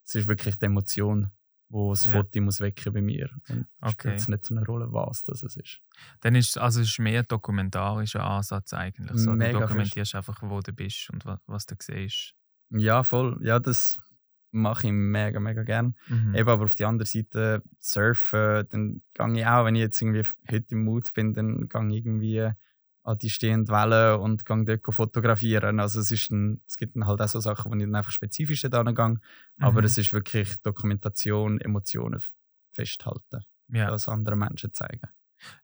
es 0.05 0.17
ist 0.17 0.27
wirklich 0.27 0.57
die 0.57 0.67
Emotion, 0.67 1.31
wo 1.69 1.91
das 1.91 2.07
ja. 2.07 2.13
Foto 2.13 2.41
muss 2.41 2.61
wecken 2.61 2.93
bei 2.93 3.03
mir. 3.03 3.31
Und 3.49 3.67
okay. 3.81 3.93
spielt 3.93 4.17
es 4.21 4.29
nicht 4.29 4.45
so 4.45 4.55
eine 4.55 4.65
Rolle, 4.65 4.93
was 4.93 5.25
das 5.25 5.43
ist. 5.43 5.81
Dann 6.21 6.35
ist 6.35 6.59
also 6.59 6.81
es 6.81 6.89
ist 6.89 6.99
mehr 6.99 7.21
ein 7.21 7.29
dokumentarischer 7.29 8.25
Ansatz 8.25 8.73
eigentlich. 8.73 9.19
So, 9.19 9.33
Mega 9.33 9.53
du 9.53 9.61
dokumentierst 9.61 10.13
fest. 10.13 10.15
einfach, 10.15 10.43
wo 10.43 10.61
du 10.61 10.73
bist 10.73 11.11
und 11.11 11.25
was, 11.25 11.41
was 11.47 11.67
du 11.67 11.75
siehst. 11.81 12.35
Ja, 12.71 13.03
voll. 13.03 13.39
Ja, 13.43 13.59
das 13.59 13.99
mache 14.51 14.87
ich 14.87 14.93
mega, 14.93 15.41
mega 15.41 15.63
gern. 15.63 15.95
Mhm. 16.09 16.35
Eben 16.35 16.49
aber 16.49 16.65
auf 16.65 16.75
die 16.75 16.85
andere 16.85 17.07
Seite 17.07 17.63
surfen, 17.79 18.67
dann 18.71 19.03
gehe 19.15 19.41
ich 19.41 19.47
auch, 19.47 19.65
wenn 19.65 19.75
ich 19.75 19.83
jetzt 19.83 20.01
irgendwie 20.01 20.25
heute 20.51 20.67
im 20.71 20.85
Mut 20.85 21.13
bin, 21.13 21.35
dann 21.35 21.69
gehe 21.69 21.89
ich 21.89 22.07
irgendwie 22.07 22.51
an 23.07 23.19
die 23.19 23.31
stehende 23.31 23.73
Welle 23.73 24.19
und 24.19 24.45
gehe 24.45 24.65
dort 24.65 24.95
fotografieren. 24.95 25.79
Also 25.79 26.01
es, 26.01 26.11
ist 26.11 26.31
ein, 26.31 26.61
es 26.67 26.77
gibt 26.77 26.97
dann 26.97 27.07
halt 27.07 27.21
auch 27.21 27.29
so 27.29 27.39
Sachen, 27.39 27.71
wo 27.71 27.77
ich 27.77 27.83
dann 27.83 27.95
einfach 27.95 28.11
spezifisch 28.11 28.63
dort 28.63 28.95
gehe. 28.95 29.09
Mhm. 29.09 29.21
Aber 29.61 29.85
es 29.85 29.97
ist 29.97 30.13
wirklich 30.13 30.57
Dokumentation, 30.63 31.61
Emotionen 31.61 32.21
festhalten, 32.73 33.45
ja. 33.69 33.91
das 33.91 34.09
anderen 34.09 34.41
Menschen 34.41 34.73
zeigen. 34.75 35.09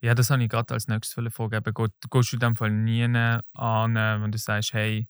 Ja, 0.01 0.15
das 0.15 0.31
habe 0.31 0.43
ich 0.43 0.51
gerade 0.51 0.73
als 0.73 0.87
nächstes 0.87 1.35
vorgegeben. 1.35 1.75
Gehst 2.11 2.33
du 2.33 2.37
in 2.37 2.41
dem 2.41 2.57
Fall 2.57 2.71
nie 2.71 3.05
an, 3.05 3.95
wenn 3.95 4.31
du 4.31 4.39
sagst, 4.39 4.73
hey, 4.73 5.09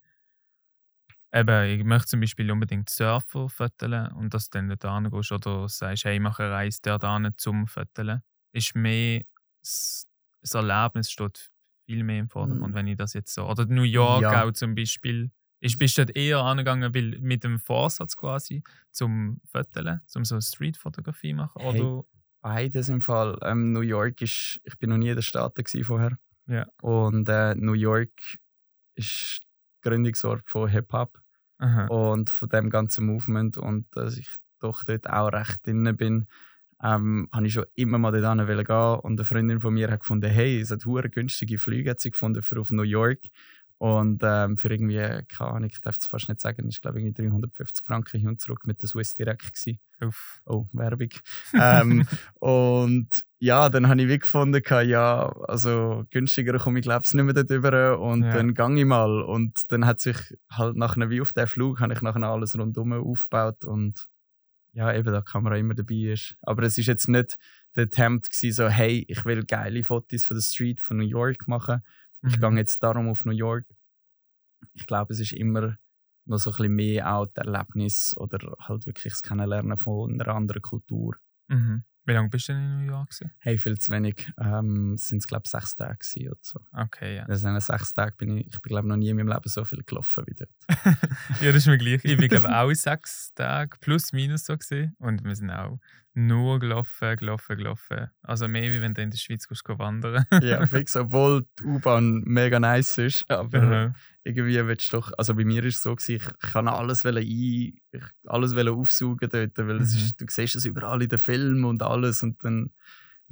eben, 1.34 1.80
ich 1.80 1.84
möchte 1.84 2.08
zum 2.08 2.20
Beispiel 2.20 2.50
unbedingt 2.50 2.88
Surfer 2.88 3.50
föteln 3.50 4.10
und 4.12 4.32
dass 4.32 4.48
du 4.48 4.58
dann 4.58 4.74
da 4.78 5.00
gehst 5.00 5.32
oder 5.32 5.68
sagst, 5.68 6.04
hey, 6.04 6.14
ich 6.14 6.20
mache 6.20 6.44
eine 6.44 6.52
Reise 6.52 6.78
da 6.82 7.30
zum 7.36 7.66
Föteln, 7.66 8.22
ist 8.52 8.74
mehr 8.74 9.22
das 9.60 10.54
Erlebnis 10.54 11.10
steht 11.10 11.51
viel 11.84 12.04
mehr 12.04 12.20
im 12.20 12.28
Vordergrund, 12.28 12.72
mhm. 12.72 12.76
wenn 12.76 12.86
ich 12.86 12.96
das 12.96 13.14
jetzt 13.14 13.34
so. 13.34 13.46
Oder 13.46 13.66
New 13.66 13.82
York 13.82 14.22
ja. 14.22 14.44
auch 14.44 14.52
zum 14.52 14.74
Beispiel. 14.74 15.30
Ich 15.60 15.78
bist 15.78 15.96
dort 15.96 16.16
eher 16.16 16.40
angegangen 16.40 16.92
weil, 16.94 17.18
mit 17.20 17.44
dem 17.44 17.58
Vorsatz 17.58 18.16
quasi 18.16 18.64
zum 18.90 19.40
Föteln, 19.44 20.00
zum 20.06 20.24
so 20.24 20.40
Street-Fotografie 20.40 21.34
machen? 21.34 21.62
Oder? 21.62 21.72
Hey, 21.72 22.02
beides 22.40 22.88
im 22.88 23.00
Fall. 23.00 23.38
Ähm, 23.42 23.72
New 23.72 23.80
York 23.80 24.20
ist, 24.22 24.60
ich 24.64 24.76
bin 24.78 24.90
noch 24.90 24.96
nie 24.96 25.10
in 25.10 25.16
den 25.16 25.22
Staaten 25.22 25.64
vorher. 25.84 26.18
Ja. 26.46 26.66
Und 26.80 27.28
äh, 27.28 27.54
New 27.54 27.74
York 27.74 28.10
ist 28.96 29.38
Gründungsort 29.82 30.48
von 30.50 30.68
Hip-Hop 30.68 31.22
und 31.88 32.28
von 32.28 32.48
dem 32.48 32.70
ganzen 32.70 33.06
Movement 33.06 33.56
und 33.56 33.86
dass 33.94 34.16
ich 34.16 34.28
doch 34.58 34.82
dort 34.84 35.08
auch 35.08 35.28
recht 35.28 35.66
drin 35.66 35.96
bin, 35.96 36.26
ähm, 36.82 37.28
habe 37.32 37.46
ich 37.46 37.52
schon 37.52 37.66
immer 37.74 37.98
mal 37.98 38.12
dort 38.12 38.38
gehen 38.38 39.00
und 39.02 39.20
eine 39.20 39.24
Freundin 39.24 39.60
von 39.60 39.74
mir 39.74 39.90
hat 39.90 40.00
gefunden, 40.00 40.30
hey, 40.30 40.60
es 40.60 40.70
hat 40.70 40.84
hure 40.84 41.08
günstige 41.08 41.58
Flüge 41.58 41.90
hat 41.90 42.00
sie 42.00 42.10
gefunden 42.10 42.42
für 42.42 42.60
auf 42.60 42.70
New 42.70 42.82
York 42.82 43.20
und 43.82 44.22
ähm, 44.22 44.56
für 44.56 44.70
irgendwie, 44.70 44.98
keine 45.26 45.50
Ahnung, 45.50 45.68
ich 45.68 45.80
darf 45.80 45.96
es 45.98 46.06
fast 46.06 46.28
nicht 46.28 46.40
sagen, 46.40 46.68
ich 46.68 46.80
glaube 46.80 47.00
irgendwie 47.00 47.20
350 47.20 47.84
Franken 47.84 48.20
hin 48.20 48.28
und 48.28 48.40
zurück 48.40 48.64
mit 48.64 48.80
der 48.80 48.88
Swiss 48.88 49.16
Direct 49.16 49.60
Uff. 50.00 50.40
Oh, 50.46 50.66
Werbung. 50.72 51.08
ähm, 51.60 52.06
und 52.34 53.24
ja, 53.40 53.68
dann 53.68 53.88
habe 53.88 54.02
ich 54.02 54.08
wie 54.08 54.20
gefunden, 54.20 54.62
ja, 54.86 55.32
also 55.48 56.04
günstiger 56.10 56.58
komme 56.60 56.78
ich 56.78 56.84
glaube 56.84 57.02
ich 57.04 57.12
nicht 57.12 57.24
mehr 57.24 57.34
darüber 57.34 57.98
und 57.98 58.22
ja. 58.22 58.34
dann 58.34 58.54
gang 58.54 58.78
ich 58.78 58.84
mal. 58.84 59.20
Und 59.20 59.72
dann 59.72 59.84
hat 59.84 59.98
sich 59.98 60.16
halt 60.52 60.76
nachher 60.76 61.10
wie 61.10 61.20
auf 61.20 61.32
den 61.32 61.48
Flug, 61.48 61.80
habe 61.80 61.92
ich 61.92 62.02
nachher 62.02 62.22
alles 62.22 62.56
rundum 62.56 62.92
aufgebaut 62.92 63.64
und 63.64 64.06
ja, 64.72 64.94
eben, 64.94 65.12
da 65.12 65.20
die 65.20 65.30
Kamera 65.30 65.56
immer 65.56 65.74
dabei 65.74 66.12
ist. 66.12 66.36
Aber 66.42 66.62
es 66.62 66.78
ist 66.78 66.86
jetzt 66.86 67.08
nicht 67.08 67.36
der 67.76 67.84
Attempt 67.84 68.30
gewesen, 68.30 68.54
so, 68.54 68.68
hey, 68.68 69.04
ich 69.08 69.24
will 69.24 69.44
geile 69.44 69.84
Fotos 69.84 70.24
von 70.24 70.36
der 70.36 70.42
Street 70.42 70.80
von 70.80 70.96
New 70.96 71.04
York 71.06 71.46
machen 71.48 71.82
ich 72.22 72.36
mhm. 72.38 72.40
gehe 72.40 72.58
jetzt 72.58 72.82
darum 72.82 73.08
auf 73.08 73.24
New 73.24 73.32
York. 73.32 73.66
Ich 74.74 74.86
glaube, 74.86 75.12
es 75.12 75.20
ist 75.20 75.32
immer 75.32 75.76
noch 76.24 76.38
so 76.38 76.50
ein 76.50 76.56
bisschen 76.56 76.74
mehr 76.74 77.14
auch 77.14 77.26
das 77.26 77.46
Erlebnis 77.46 78.14
oder 78.16 78.38
halt 78.60 78.86
wirklich 78.86 79.12
das 79.12 79.22
Kennenlernen 79.22 79.76
von 79.76 80.12
einer 80.12 80.28
anderen 80.28 80.62
Kultur. 80.62 81.16
Mhm. 81.48 81.84
Wie 82.04 82.12
lange 82.12 82.28
bist 82.30 82.48
du 82.48 82.52
denn 82.52 82.62
in 82.62 82.86
New 82.86 82.92
York? 82.92 83.10
Gewesen? 83.10 83.32
Hey, 83.38 83.58
viel 83.58 83.78
zu 83.78 83.92
wenig. 83.92 84.32
Ähm, 84.38 84.94
es 84.94 85.06
sind, 85.06 85.24
glaube 85.26 85.42
ich, 85.44 85.50
sechs 85.50 85.76
Tage 85.76 85.98
oder 86.26 86.38
so. 86.40 86.60
Okay, 86.72 87.16
ja. 87.16 87.22
In 87.22 87.30
diesen 87.32 87.60
sechs 87.60 87.92
Tagen 87.92 88.16
bin 88.16 88.38
ich, 88.38 88.46
ich 88.48 88.60
bin, 88.60 88.70
glaube 88.70 88.88
noch 88.88 88.96
nie 88.96 89.10
in 89.10 89.16
meinem 89.16 89.28
Leben 89.28 89.48
so 89.48 89.64
viel 89.64 89.82
gelaufen 89.84 90.24
wie 90.26 90.34
dort. 90.34 90.50
ja, 91.40 91.52
das 91.52 91.58
ist 91.58 91.66
mir 91.66 91.78
gleich. 91.78 92.04
Ich 92.04 92.16
bin, 92.16 92.28
glaube 92.28 92.48
auch 92.56 92.72
sechs 92.72 93.32
Tage 93.34 93.76
plus 93.80 94.12
minus 94.12 94.44
so 94.46 94.56
gesehen. 94.56 94.96
Und 94.98 95.24
wir 95.24 95.36
sind 95.36 95.50
auch 95.50 95.78
nur 96.14 96.58
gelaufen, 96.58 97.16
gelaufen, 97.16 97.56
gelaufen. 97.56 98.10
Also 98.22 98.48
mehr, 98.48 98.70
wie 98.70 98.80
wenn 98.80 98.94
du 98.94 99.02
in 99.02 99.10
der 99.10 99.18
Schweiz 99.18 99.46
gehst, 99.48 99.62
wandern 99.66 100.26
Ja, 100.42 100.66
fix, 100.66 100.96
obwohl 100.96 101.46
die 101.58 101.64
U-Bahn 101.64 102.22
mega 102.26 102.58
nice 102.60 102.98
ist. 102.98 103.24
Aber 103.30 103.60
mhm. 103.60 103.94
Irgendwie 104.24 104.66
willst 104.66 104.92
du 104.92 104.98
doch, 104.98 105.12
also 105.18 105.34
bei 105.34 105.44
mir 105.44 105.64
ist 105.64 105.76
es 105.76 105.82
so, 105.82 105.94
gewesen, 105.94 106.22
ich 106.22 106.50
kann 106.52 106.68
alles 106.68 107.04
ein, 107.04 107.16
ich 107.18 107.74
alles 108.26 108.54
aufsaugen 108.54 109.28
dort, 109.28 109.58
weil 109.58 109.76
mhm. 109.76 109.82
ist, 109.82 110.20
du 110.20 110.26
siehst 110.28 110.56
es 110.56 110.64
überall 110.64 111.02
in 111.02 111.08
den 111.08 111.18
Filmen 111.18 111.64
und 111.64 111.82
alles 111.82 112.22
und 112.22 112.42
dann 112.44 112.70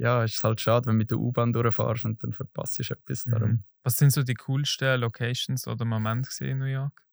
ja, 0.01 0.23
ist 0.23 0.37
es 0.37 0.43
halt 0.43 0.59
schade, 0.59 0.87
wenn 0.87 0.95
du 0.95 0.97
mit 0.97 1.11
der 1.11 1.19
U-Bahn 1.19 1.53
durchfährst 1.53 2.05
und 2.05 2.23
dann 2.23 2.33
verpasst 2.33 2.79
du 2.79 2.83
etwas 2.91 3.23
darum. 3.23 3.49
Mhm. 3.49 3.63
Was 3.83 3.97
sind 3.97 4.11
so 4.11 4.23
die 4.23 4.33
coolsten 4.33 4.99
Locations 4.99 5.67
oder 5.67 5.85
Momente 5.85 6.43
in 6.43 6.57
New 6.57 6.65
York? 6.65 7.05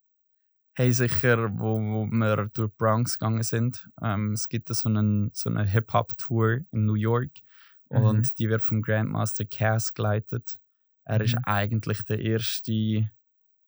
Hey, 0.74 0.92
sicher, 0.92 1.50
wo, 1.58 1.78
wo 1.78 2.06
wir 2.06 2.48
durch 2.54 2.70
Bronx 2.78 3.18
gegangen 3.18 3.42
sind. 3.42 3.88
Ähm, 4.00 4.32
es 4.32 4.48
gibt 4.48 4.68
so, 4.72 4.88
einen, 4.88 5.30
so 5.34 5.50
eine 5.50 5.64
Hip-Hop-Tour 5.64 6.60
in 6.70 6.86
New 6.86 6.94
York 6.94 7.32
mhm. 7.90 7.98
und 7.98 8.38
die 8.38 8.48
wird 8.48 8.62
vom 8.62 8.80
Grandmaster 8.80 9.44
Cass 9.44 9.92
geleitet. 9.92 10.58
Er 11.04 11.18
mhm. 11.18 11.24
ist 11.24 11.36
eigentlich 11.44 12.02
der 12.04 12.20
erste, 12.20 13.10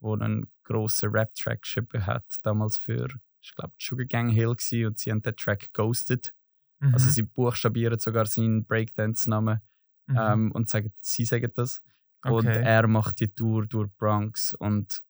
der 0.02 0.26
einen 0.26 0.50
grossen 0.64 1.10
Rap-Track 1.10 1.62
geschrieben 1.62 2.06
hat, 2.06 2.24
damals 2.42 2.78
für, 2.78 3.08
ich 3.40 3.54
glaube, 3.54 3.74
Sugar 3.78 4.06
Gang 4.06 4.30
Hill 4.30 4.54
gewesen, 4.54 4.86
und 4.86 4.98
sie 4.98 5.10
haben 5.10 5.22
den 5.22 5.36
Track 5.36 5.72
Ghosted. 5.72 6.32
Also 6.80 6.88
mhm. 6.88 6.94
Also 6.94 7.10
sie 7.10 7.22
buchstabieren 7.22 7.98
sogar 7.98 8.26
seinen 8.26 8.64
Breakdance-Namen 8.64 9.60
mhm. 10.06 10.16
ähm, 10.18 10.52
und 10.52 10.68
sagen, 10.68 10.92
sie 11.00 11.24
sagen 11.24 11.50
das. 11.54 11.82
Okay. 12.22 12.34
Und 12.34 12.46
er 12.46 12.86
macht 12.86 13.20
die 13.20 13.34
Tour 13.34 13.66
durch 13.66 13.90
Bronx 13.96 14.54
und 14.54 15.02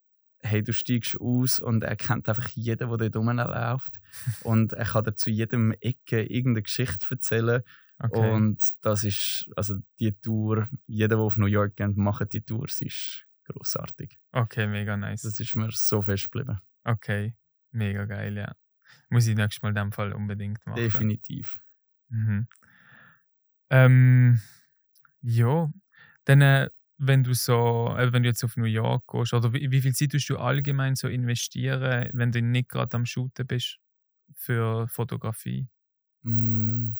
hey, 0.42 0.62
du 0.62 0.72
steigst 0.72 1.20
aus 1.20 1.60
und 1.60 1.84
er 1.84 1.96
kennt 1.96 2.28
einfach 2.28 2.48
jeden, 2.50 2.88
der 2.88 3.08
dort 3.08 3.16
rumläuft. 3.16 4.00
und 4.44 4.72
er 4.72 4.86
kann 4.86 5.04
dir 5.04 5.14
zu 5.14 5.30
jedem 5.30 5.72
Ecke 5.80 6.22
irgendeine 6.22 6.62
Geschichte 6.62 7.06
erzählen. 7.10 7.62
Okay. 7.98 8.32
Und 8.32 8.70
das 8.80 9.04
ist, 9.04 9.50
also 9.56 9.76
die 9.98 10.12
Tour, 10.12 10.68
jeder, 10.86 11.08
der 11.08 11.18
auf 11.18 11.36
New 11.36 11.46
York 11.46 11.76
geht, 11.76 11.96
macht 11.96 12.32
die 12.32 12.40
Tour, 12.40 12.66
sie 12.68 12.86
ist 12.86 13.26
großartig. 13.52 14.18
Okay, 14.32 14.66
mega 14.66 14.96
nice. 14.96 15.22
Das 15.22 15.38
ist 15.40 15.54
mir 15.54 15.70
so 15.70 16.02
fest 16.02 16.30
geblieben. 16.30 16.60
Okay, 16.84 17.36
mega 17.70 18.04
geil, 18.04 18.36
ja. 18.36 18.54
Muss 19.08 19.26
ich 19.26 19.36
nächstes 19.36 19.62
Mal 19.62 19.70
in 19.70 19.74
dem 19.76 19.92
Fall 19.92 20.12
unbedingt 20.12 20.64
machen. 20.66 20.76
Definitiv. 20.76 21.60
Mhm. 22.08 22.46
Ähm, 23.70 24.40
ja, 25.22 25.70
dann 26.24 26.40
äh, 26.40 26.70
wenn 26.98 27.24
du 27.24 27.34
so, 27.34 27.94
äh, 27.96 28.12
wenn 28.12 28.22
du 28.22 28.28
jetzt 28.28 28.44
auf 28.44 28.56
New 28.56 28.64
York 28.64 29.04
gehst, 29.06 29.32
oder 29.32 29.52
wie, 29.52 29.70
wie 29.70 29.80
viel 29.80 29.94
Zeit 29.94 30.12
tust 30.12 30.28
du 30.28 30.36
allgemein 30.36 30.96
so 30.96 31.08
investieren, 31.08 32.10
wenn 32.12 32.30
du 32.30 32.42
nicht 32.42 32.68
gerade 32.68 32.94
am 32.96 33.06
Shooten 33.06 33.46
bist 33.46 33.78
für 34.34 34.86
Fotografie? 34.88 35.68
Mm, 36.22 36.92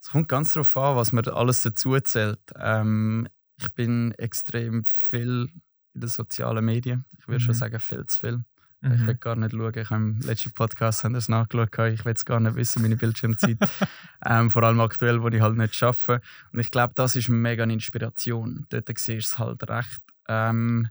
es 0.00 0.08
kommt 0.08 0.28
ganz 0.28 0.52
darauf 0.52 0.76
an, 0.76 0.96
was 0.96 1.12
man 1.12 1.26
alles 1.28 1.62
dazu 1.62 1.98
zählt. 2.00 2.40
Ähm, 2.56 3.28
ich 3.60 3.68
bin 3.74 4.12
extrem 4.12 4.84
viel 4.84 5.48
in 5.94 6.00
den 6.00 6.08
sozialen 6.08 6.64
Medien. 6.64 7.04
Ich 7.18 7.28
würde 7.28 7.40
mhm. 7.40 7.46
schon 7.46 7.54
sagen, 7.54 7.78
viel 7.78 8.04
zu 8.06 8.18
viel. 8.18 8.44
Mhm. 8.80 8.92
Ich 8.92 9.06
will 9.06 9.14
gar 9.14 9.36
nicht 9.36 9.52
schauen. 9.52 9.72
Ich 9.74 9.90
habe 9.90 10.02
im 10.02 10.20
letzten 10.20 10.52
Podcast 10.52 11.04
haben 11.04 11.14
das 11.14 11.28
nachgeschaut. 11.28 11.92
Ich 11.92 12.04
will 12.04 12.12
es 12.12 12.24
gar 12.24 12.40
nicht 12.40 12.56
wissen, 12.56 12.82
meine 12.82 12.96
Bildschirmzeit. 12.96 13.56
ähm, 14.26 14.50
vor 14.50 14.62
allem 14.62 14.80
aktuell, 14.80 15.22
wo 15.22 15.28
ich 15.28 15.40
halt 15.40 15.56
nicht 15.56 15.82
arbeite. 15.82 16.20
Und 16.52 16.58
ich 16.58 16.70
glaube, 16.70 16.92
das 16.94 17.16
ist 17.16 17.28
mega 17.28 17.62
eine 17.62 17.72
Inspiration. 17.72 18.66
Dort 18.68 18.88
siehst 18.88 19.08
du 19.08 19.14
es 19.16 19.38
halt 19.38 19.68
recht. 19.68 20.02
Ähm, 20.28 20.88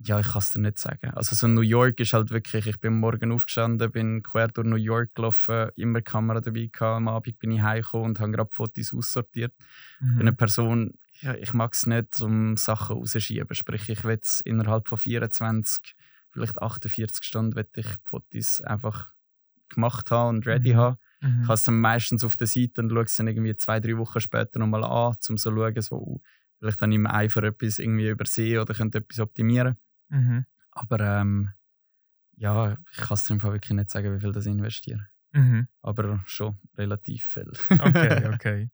ja, 0.00 0.20
ich 0.20 0.28
kann 0.28 0.38
es 0.38 0.52
dir 0.52 0.60
nicht 0.60 0.78
sagen. 0.78 1.10
Also 1.10 1.34
so 1.34 1.48
New 1.48 1.60
York 1.60 1.98
ist 1.98 2.12
halt 2.12 2.30
wirklich, 2.30 2.66
ich 2.66 2.78
bin 2.78 3.00
morgen 3.00 3.32
aufgestanden, 3.32 3.90
bin 3.90 4.22
quer 4.22 4.46
durch 4.48 4.66
New 4.66 4.76
York 4.76 5.14
gelaufen, 5.14 5.70
immer 5.74 6.02
Kamera 6.02 6.40
dabei 6.40 6.70
gehabt, 6.72 6.96
am 6.96 7.08
Abend 7.08 7.38
bin 7.40 7.50
ich 7.50 7.60
heimgekommen 7.60 8.10
und 8.10 8.20
habe 8.20 8.30
gerade 8.30 8.50
Fotos 8.52 8.94
aussortiert. 8.94 9.52
Mhm. 9.98 10.06
Ich 10.06 10.16
bin 10.18 10.28
eine 10.28 10.36
Person, 10.36 10.94
ja, 11.20 11.34
ich 11.34 11.52
mag 11.52 11.72
es 11.74 11.86
nicht, 11.86 12.20
um 12.20 12.56
Sachen 12.56 12.96
rauszuschieben. 12.96 13.54
Sprich, 13.54 13.88
ich 13.88 14.04
will 14.04 14.18
es 14.22 14.40
innerhalb 14.40 14.88
von 14.88 14.98
24 14.98 15.94
vielleicht 16.30 16.60
48 16.60 17.24
Stunden 17.24 17.56
will 17.56 17.66
ich 17.74 17.86
die 17.86 18.08
Fotos 18.08 18.60
einfach 18.62 19.12
gemacht 19.68 20.10
haben 20.10 20.36
und 20.36 20.46
ready 20.46 20.74
mhm. 20.74 20.78
haben. 20.78 20.96
Mhm. 21.20 21.40
Ich 21.42 21.48
habe 21.48 21.54
es 21.54 21.64
dann 21.64 21.80
meistens 21.80 22.24
auf 22.24 22.36
der 22.36 22.46
Seite 22.46 22.80
und 22.80 22.90
schaue 22.90 23.04
es 23.04 23.16
dann 23.16 23.28
irgendwie 23.28 23.56
zwei, 23.56 23.80
drei 23.80 23.96
Wochen 23.98 24.20
später 24.20 24.58
nochmal 24.58 24.84
an, 24.84 25.14
um 25.28 25.36
so 25.36 25.50
zu 25.50 25.56
schauen, 25.56 25.82
so, 25.82 26.20
vielleicht 26.58 26.80
habe 26.80 26.92
ich 26.92 26.96
im 26.96 27.06
Eifer 27.06 27.42
etwas 27.42 27.78
irgendwie 27.78 28.08
übersehen 28.08 28.60
oder 28.60 28.74
könnte 28.74 28.98
etwas 28.98 29.18
optimieren. 29.20 29.76
Mhm. 30.08 30.46
Aber 30.70 31.00
ähm, 31.00 31.50
ja, 32.36 32.76
ich 32.92 32.98
kann 32.98 33.14
es 33.14 33.24
dir 33.24 33.42
wirklich 33.42 33.72
nicht 33.72 33.90
sagen, 33.90 34.14
wie 34.14 34.20
viel 34.20 34.32
das 34.32 34.46
investiere. 34.46 35.08
Mhm. 35.32 35.68
Aber 35.82 36.20
schon 36.24 36.58
relativ 36.76 37.24
viel. 37.24 37.52
okay, 37.70 38.28
okay. 38.34 38.70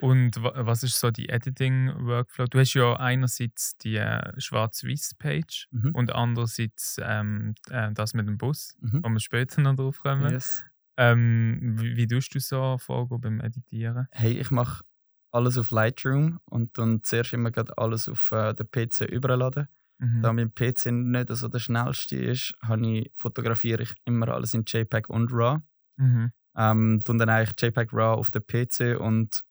Und 0.00 0.42
was 0.42 0.82
ist 0.82 0.98
so 0.98 1.10
die 1.10 1.28
Editing-Workflow? 1.28 2.46
Du 2.46 2.58
hast 2.58 2.74
ja 2.74 2.96
einerseits 2.96 3.76
die 3.78 3.96
äh, 3.96 4.40
Schwarz-Weiß-Page 4.40 5.68
mhm. 5.70 5.90
und 5.92 6.12
andererseits 6.12 6.96
ähm, 7.02 7.54
äh, 7.70 7.92
das 7.92 8.14
mit 8.14 8.26
dem 8.26 8.38
Bus, 8.38 8.76
mhm. 8.80 9.00
wo 9.02 9.08
wir 9.08 9.20
später 9.20 9.60
noch 9.60 9.76
drauf 9.76 10.00
kommen. 10.00 10.30
Yes. 10.30 10.64
Ähm, 10.96 11.76
wie, 11.78 11.96
wie 11.96 12.06
tust 12.06 12.34
du 12.34 12.40
so 12.40 12.78
vorgehen 12.78 13.20
beim 13.20 13.40
Editieren? 13.40 14.08
Hey, 14.10 14.38
ich 14.38 14.50
mache 14.50 14.84
alles 15.30 15.56
auf 15.56 15.70
Lightroom 15.70 16.38
und 16.44 16.76
dann 16.78 17.02
zuerst 17.02 17.32
immer 17.32 17.50
alles 17.76 18.08
auf 18.08 18.30
äh, 18.32 18.54
den 18.54 18.70
PC 18.70 19.10
überladen. 19.10 19.68
Mhm. 19.98 20.22
Da 20.22 20.32
mein 20.32 20.52
PC 20.52 20.86
nicht 20.86 21.28
so 21.30 21.48
der 21.48 21.58
schnellste 21.60 22.16
ist, 22.16 22.54
ich, 22.82 23.12
fotografiere 23.14 23.82
ich 23.84 23.94
immer 24.04 24.28
alles 24.28 24.52
in 24.52 24.64
JPEG 24.66 25.08
und 25.08 25.32
RAW. 25.32 25.60
Mhm. 25.96 26.32
Ähm, 26.56 27.00
dann 27.04 27.28
eigentlich 27.28 27.54
JPEG 27.60 27.92
RAW 27.92 28.18
auf 28.18 28.30
den 28.30 28.42
PC 28.46 29.00
und 29.00 29.42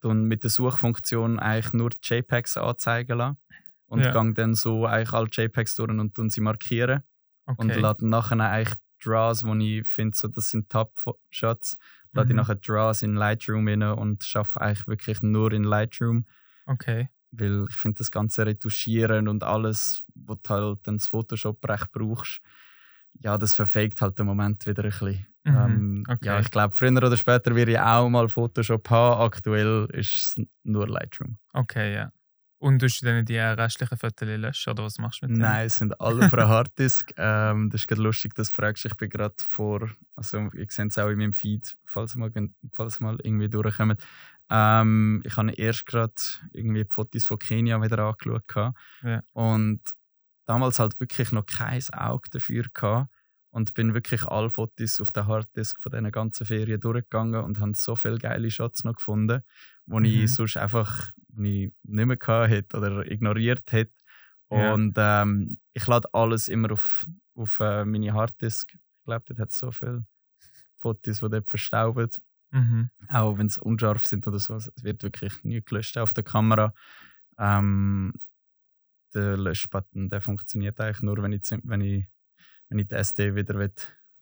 dann 0.00 0.24
mit 0.24 0.42
der 0.44 0.50
Suchfunktion 0.50 1.38
eigentlich 1.38 1.72
nur 1.72 1.90
JPEGs 2.02 2.56
anzeigen 2.58 3.18
lassen 3.18 3.38
und 3.86 4.02
Ja. 4.02 4.12
gehe 4.12 4.32
dann 4.34 4.54
so 4.54 4.86
eigentlich 4.86 5.12
alle 5.12 5.28
JPEGs 5.30 5.74
durch 5.76 5.90
und 5.90 6.14
tun 6.14 6.30
sie 6.30 6.40
markieren 6.40 7.02
und 7.56 7.76
Okay. 7.76 7.76
lade 7.76 8.06
nachher 8.08 8.40
eigentlich 8.40 8.74
Draws, 9.02 9.44
wo 9.46 9.54
ich 9.56 9.86
finde, 9.88 10.16
so, 10.16 10.28
das 10.28 10.50
sind 10.50 10.70
Top-Shots, 10.70 11.76
lade 12.14 12.32
ich 12.32 12.34
Mhm. 12.34 12.36
nachher 12.36 12.56
Draws 12.56 13.02
in 13.02 13.14
Lightroom 13.14 13.68
rein 13.68 13.82
und 13.82 14.24
schaffe 14.24 14.60
eigentlich 14.60 14.86
wirklich 14.88 15.22
nur 15.22 15.52
in 15.52 15.64
Lightroom, 15.64 16.24
Okay. 16.68 17.08
weil 17.32 17.66
ich 17.68 17.76
finde 17.76 17.98
das 17.98 18.10
ganze 18.10 18.46
Retuschieren 18.46 19.28
und 19.28 19.42
alles, 19.42 20.02
was 20.14 20.38
du 20.42 20.48
halt 20.54 20.78
dann 20.86 20.96
das 20.98 21.08
Photoshop 21.08 21.66
recht 21.68 21.92
brauchst, 21.92 22.40
ja, 23.14 23.38
das 23.38 23.54
verfegt 23.54 24.00
halt 24.00 24.18
den 24.18 24.26
Moment 24.26 24.66
wieder 24.66 24.84
ein 24.84 24.90
bisschen. 24.90 25.26
Mhm. 25.46 25.56
Ähm, 25.56 26.04
Okay. 26.08 26.26
Ja, 26.26 26.40
ich 26.40 26.50
glaube, 26.50 26.74
früher 26.74 26.96
oder 26.96 27.16
später 27.16 27.54
werde 27.54 27.72
ich 27.72 27.78
auch 27.78 28.08
mal 28.08 28.28
Photoshop 28.28 28.88
haben. 28.90 29.22
Aktuell 29.22 29.88
ist 29.92 30.36
es 30.36 30.46
nur 30.62 30.88
Lightroom. 30.88 31.38
Okay, 31.52 31.94
ja. 31.94 32.12
Und 32.58 32.78
tust 32.78 33.02
du 33.02 33.06
dann 33.06 33.24
die 33.24 33.38
restlichen 33.38 33.98
Fotos 33.98 34.28
löschen 34.28 34.70
oder 34.70 34.84
was 34.84 34.98
machst 34.98 35.20
du 35.20 35.26
mit 35.26 35.36
denen? 35.36 35.42
Nein, 35.42 35.66
es 35.66 35.74
sind 35.76 36.00
alle 36.00 36.24
einer 36.32 36.48
Harddisk. 36.48 37.12
ähm, 37.16 37.70
das 37.70 37.82
ist 37.82 37.86
gerade 37.86 38.02
lustig, 38.02 38.34
das 38.34 38.50
fragst 38.50 38.84
du. 38.84 38.88
Ich 38.88 38.96
bin 38.96 39.10
gerade 39.10 39.34
vor, 39.38 39.90
also 40.14 40.48
ich 40.54 40.70
sehe 40.70 40.86
es 40.86 40.98
auch 40.98 41.08
in 41.08 41.18
meinem 41.18 41.32
Feed, 41.32 41.76
falls 41.84 42.14
mal, 42.14 42.32
falls 42.72 43.00
mal 43.00 43.18
irgendwie 43.22 43.50
durchkommt. 43.50 44.02
Ähm, 44.48 45.22
ich 45.24 45.36
habe 45.36 45.52
erst 45.52 45.86
gerade 45.86 46.14
irgendwie 46.52 46.84
die 46.84 46.90
Fotos 46.90 47.26
von 47.26 47.38
Kenia 47.38 47.80
wieder 47.82 47.98
angeschaut. 47.98 48.74
Ja. 49.02 49.22
Und 49.32 49.82
damals 50.46 50.78
halt 50.78 50.98
wirklich 50.98 51.32
noch 51.32 51.44
kein 51.44 51.82
Auge 51.92 52.30
dafür 52.30 52.64
gehabt. 52.72 53.10
Und 53.56 53.72
bin 53.72 53.94
wirklich 53.94 54.22
alle 54.26 54.50
Fotos 54.50 55.00
auf 55.00 55.10
der 55.12 55.26
Harddisk 55.26 55.82
von 55.82 55.90
diesen 55.90 56.10
ganzen 56.12 56.44
Ferien 56.44 56.78
durchgegangen 56.78 57.42
und 57.42 57.58
habe 57.58 57.72
so 57.74 57.96
viele 57.96 58.18
geile 58.18 58.50
Shots 58.50 58.84
noch 58.84 58.96
gefunden, 58.96 59.42
die 59.86 59.92
Mhm. 59.94 60.04
ich 60.04 60.34
sonst 60.34 60.58
einfach 60.58 61.10
ich 61.38 61.72
nicht 61.82 62.06
mehr 62.06 62.16
gehabt 62.18 62.50
hätte 62.50 62.76
oder 62.76 63.10
ignoriert 63.10 63.72
hätte. 63.72 63.94
Ja. 64.50 64.74
Und 64.74 64.94
ähm, 64.98 65.58
ich 65.72 65.86
lade 65.86 66.06
alles 66.12 66.48
immer 66.48 66.70
auf, 66.72 67.04
auf 67.34 67.58
äh, 67.60 67.86
meine 67.86 68.12
Harddisk. 68.12 68.74
Ich 68.74 69.04
glaube, 69.04 69.24
dort 69.26 69.38
hat 69.40 69.50
es 69.52 69.58
so 69.58 69.70
viele 69.70 70.04
Fotos, 70.76 71.20
die 71.20 71.30
dort 71.30 71.48
verstauben. 71.48 72.10
Mhm. 72.50 72.90
Auch 73.08 73.38
wenn 73.38 73.48
sie 73.48 73.60
unscharf 73.62 74.04
sind 74.04 74.26
oder 74.26 74.38
so. 74.38 74.54
Es 74.56 74.70
wird 74.82 75.02
wirklich 75.02 75.42
nie 75.44 75.62
gelöscht 75.62 75.96
auf 75.96 76.12
der 76.12 76.24
Kamera. 76.24 76.74
Ähm, 77.38 78.12
der 79.14 79.36
Löschbutton 79.36 80.08
der 80.10 80.20
funktioniert 80.20 80.80
eigentlich 80.80 81.02
nur, 81.02 81.22
wenn 81.22 81.32
ich, 81.32 81.42
wenn 81.64 81.80
ich, 81.80 82.06
wenn 82.68 82.78
ich 82.78 82.88
die 82.88 82.94
SD 82.94 83.34
wieder 83.34 83.58
will, 83.58 83.72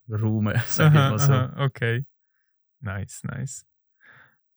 räumen 0.09 0.61
sag 0.67 0.89
ich 0.89 0.95
mal 0.95 1.19
so. 1.19 1.33
aha, 1.33 1.65
okay. 1.65 2.05
Nice, 2.81 3.23
nice. 3.25 3.65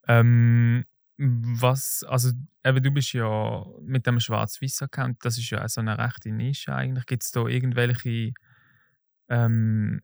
Ähm, 0.07 0.85
was, 1.17 2.03
also 2.07 2.31
eben 2.63 2.83
du 2.83 2.91
bist 2.91 3.13
ja 3.13 3.65
mit 3.81 4.05
dem 4.05 4.19
Schwarz-Weiß-Account, 4.19 5.17
das 5.23 5.37
ist 5.37 5.49
ja 5.49 5.63
auch 5.63 5.69
so 5.69 5.81
eine 5.81 5.97
rechte 5.97 6.31
Nische 6.31 6.73
eigentlich. 6.73 7.05
Gibt 7.05 7.23
es 7.23 7.31
da 7.31 7.45
irgendwelche 7.47 8.33
ähm, 9.29 10.01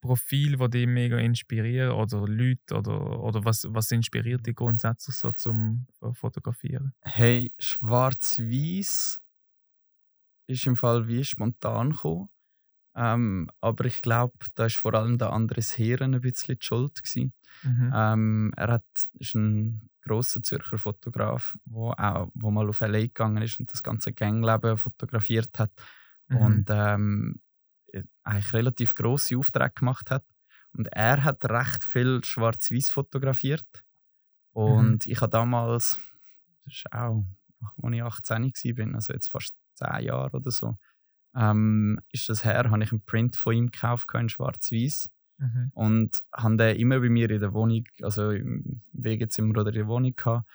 Profile, 0.00 0.56
die 0.56 0.70
dich 0.70 0.86
mega 0.86 1.16
inspirieren 1.18 1.92
oder 1.92 2.26
Leute 2.26 2.76
oder, 2.76 3.20
oder 3.20 3.44
was, 3.44 3.64
was 3.68 3.90
inspiriert 3.90 4.46
dich 4.46 4.56
grundsätzlich 4.56 5.16
so 5.16 5.32
zum 5.32 5.86
Fotografieren? 6.12 6.92
Hey, 7.02 7.54
schwarz-weiß 7.58 9.20
ist 10.48 10.66
im 10.66 10.76
Fall 10.76 11.06
wie 11.08 11.24
spontan 11.24 11.90
gekommen. 11.90 12.28
Ähm, 12.94 13.50
aber 13.60 13.84
ich 13.86 14.02
glaube, 14.02 14.34
da 14.54 14.66
ist 14.66 14.76
vor 14.76 14.94
allem 14.94 15.18
der 15.18 15.32
Andres 15.32 15.76
Heeren 15.78 16.14
ein 16.14 16.20
bisschen 16.20 16.58
die 16.58 16.64
Schuld. 16.64 17.02
Gewesen. 17.02 17.32
Mhm. 17.62 17.92
Ähm, 17.94 18.52
er 18.56 18.72
hat, 18.72 18.84
ist 19.18 19.34
ein 19.34 19.88
grosser 20.02 20.42
Zürcher 20.42 20.78
Fotograf, 20.78 21.56
wo 21.64 21.92
auch, 21.92 22.30
wo 22.34 22.50
mal 22.50 22.68
auf 22.68 22.80
LA 22.80 23.02
gegangen 23.02 23.42
ist 23.42 23.60
und 23.60 23.72
das 23.72 23.82
ganze 23.82 24.12
Gangleben 24.12 24.76
fotografiert 24.76 25.58
hat 25.58 25.72
Mhm. 26.28 26.36
und 26.36 26.64
ähm, 26.70 27.40
äh, 27.92 28.02
eigentlich 28.24 28.52
relativ 28.52 28.94
grosse 28.94 29.36
Aufträge 29.36 29.72
gemacht 29.74 30.10
hat. 30.10 30.24
Und 30.72 30.88
er 30.88 31.24
hat 31.24 31.44
recht 31.44 31.84
viel 31.84 32.24
Schwarz-Weiß 32.24 32.90
fotografiert. 32.90 33.66
Und 34.52 35.06
ich 35.06 35.20
habe 35.20 35.30
damals, 35.30 35.98
das 36.64 36.74
ist 36.74 36.92
auch, 36.92 37.24
als 37.82 37.94
ich 37.94 38.02
18 38.02 38.44
war, 38.44 38.94
also 38.94 39.12
jetzt 39.12 39.28
fast 39.28 39.54
10 39.74 40.04
Jahre 40.04 40.36
oder 40.36 40.50
so, 40.50 40.76
ähm, 41.34 41.98
ist 42.10 42.28
das 42.28 42.44
her, 42.44 42.70
habe 42.70 42.82
ich 42.84 42.92
einen 42.92 43.04
Print 43.04 43.36
von 43.36 43.54
ihm 43.54 43.70
gekauft 43.70 44.08
in 44.14 44.28
Schwarz-Weiß 44.28 45.08
Mhm. 45.38 45.70
und 45.74 46.20
habe 46.32 46.56
den 46.56 46.76
immer 46.76 47.00
bei 47.00 47.08
mir 47.08 47.28
in 47.30 47.40
der 47.40 47.52
Wohnung, 47.52 47.84
also 48.02 48.30
im 48.30 48.82
Wegezimmer 48.92 49.58
oder 49.58 49.70
in 49.70 49.74
der 49.74 49.88
Wohnung 49.88 50.14
gehabt. 50.14 50.48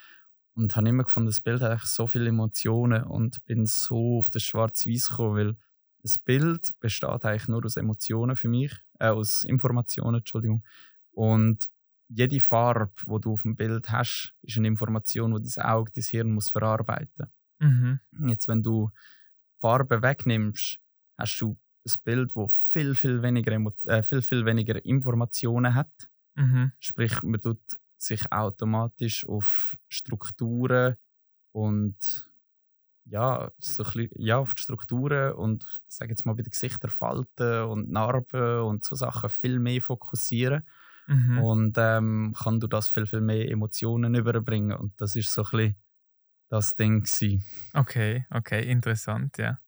Und 0.53 0.75
habe 0.75 0.89
immer 0.89 1.03
gefunden, 1.03 1.27
das 1.27 1.41
Bild 1.41 1.61
hat 1.61 1.71
eigentlich 1.71 1.83
so 1.91 2.07
viele 2.07 2.29
Emotionen 2.29 3.03
und 3.03 3.43
bin 3.45 3.65
so 3.65 4.19
auf 4.19 4.29
das 4.29 4.43
Schwarz-Weiß 4.43 5.09
gekommen, 5.09 5.35
weil 5.35 5.55
das 6.01 6.17
Bild 6.17 6.69
besteht 6.79 7.25
eigentlich 7.25 7.47
nur 7.47 7.63
aus 7.65 7.75
Emotionen 7.75 8.35
für 8.35 8.47
mich, 8.47 8.73
äh, 8.99 9.09
aus 9.09 9.43
Informationen, 9.43 10.19
Entschuldigung. 10.19 10.63
Und 11.11 11.67
jede 12.07 12.39
Farbe, 12.39 12.91
die 13.05 13.19
du 13.21 13.33
auf 13.33 13.41
dem 13.41 13.55
Bild 13.55 13.89
hast, 13.91 14.33
ist 14.41 14.57
eine 14.57 14.67
Information, 14.67 15.35
die 15.35 15.51
dein 15.53 15.65
Auge, 15.65 15.91
dein 15.93 16.03
Hirn 16.03 16.31
muss 16.33 16.49
verarbeiten 16.49 17.27
Mhm. 17.59 17.99
Jetzt, 18.27 18.47
wenn 18.47 18.61
du 18.61 18.91
Farbe 19.59 20.01
wegnimmst, 20.01 20.79
hast 21.17 21.39
du 21.41 21.57
ein 21.87 21.93
Bild, 22.03 22.31
das 22.35 22.55
viel, 22.69 22.95
viel 22.95 23.21
weniger, 23.21 23.53
äh, 23.85 24.03
viel, 24.03 24.21
viel 24.21 24.45
weniger 24.45 24.83
Informationen 24.85 25.75
hat. 25.75 25.91
Mhm. 26.35 26.71
Sprich, 26.79 27.21
man 27.23 27.41
tut 27.41 27.61
sich 27.97 28.31
automatisch 28.31 29.27
auf 29.27 29.75
Strukturen 29.89 30.97
und 31.53 32.31
ja, 33.05 33.51
so 33.59 33.83
ein 33.83 33.85
bisschen, 33.85 34.09
ja, 34.15 34.37
auf 34.39 34.53
die 34.53 34.61
Strukturen 34.61 35.33
und 35.33 35.63
ich 35.89 35.95
sage 35.95 36.11
jetzt 36.11 36.25
mal 36.25 36.33
bei 36.35 36.43
den 36.43 36.51
Gesichtern 36.51 36.91
Falten 36.91 37.63
und 37.63 37.89
Narben 37.89 38.61
und 38.61 38.83
so 38.83 38.95
Sachen 38.95 39.29
viel 39.29 39.59
mehr 39.59 39.81
fokussieren 39.81 40.67
Mhm. 41.07 41.39
und 41.39 41.75
ähm, 41.77 42.35
kann 42.37 42.59
du 42.59 42.67
das 42.67 42.89
viel, 42.89 43.05
viel 43.07 43.21
mehr 43.21 43.49
Emotionen 43.49 44.15
überbringen 44.15 44.77
und 44.77 44.99
das 45.01 45.15
ist 45.15 45.33
so 45.33 45.43
ein 45.43 45.51
bisschen 45.51 45.75
das 46.49 46.75
Ding 46.75 47.03
gewesen. 47.03 47.43
Okay, 47.73 48.25
okay, 48.29 48.69
interessant, 48.69 49.37
ja. 49.37 49.59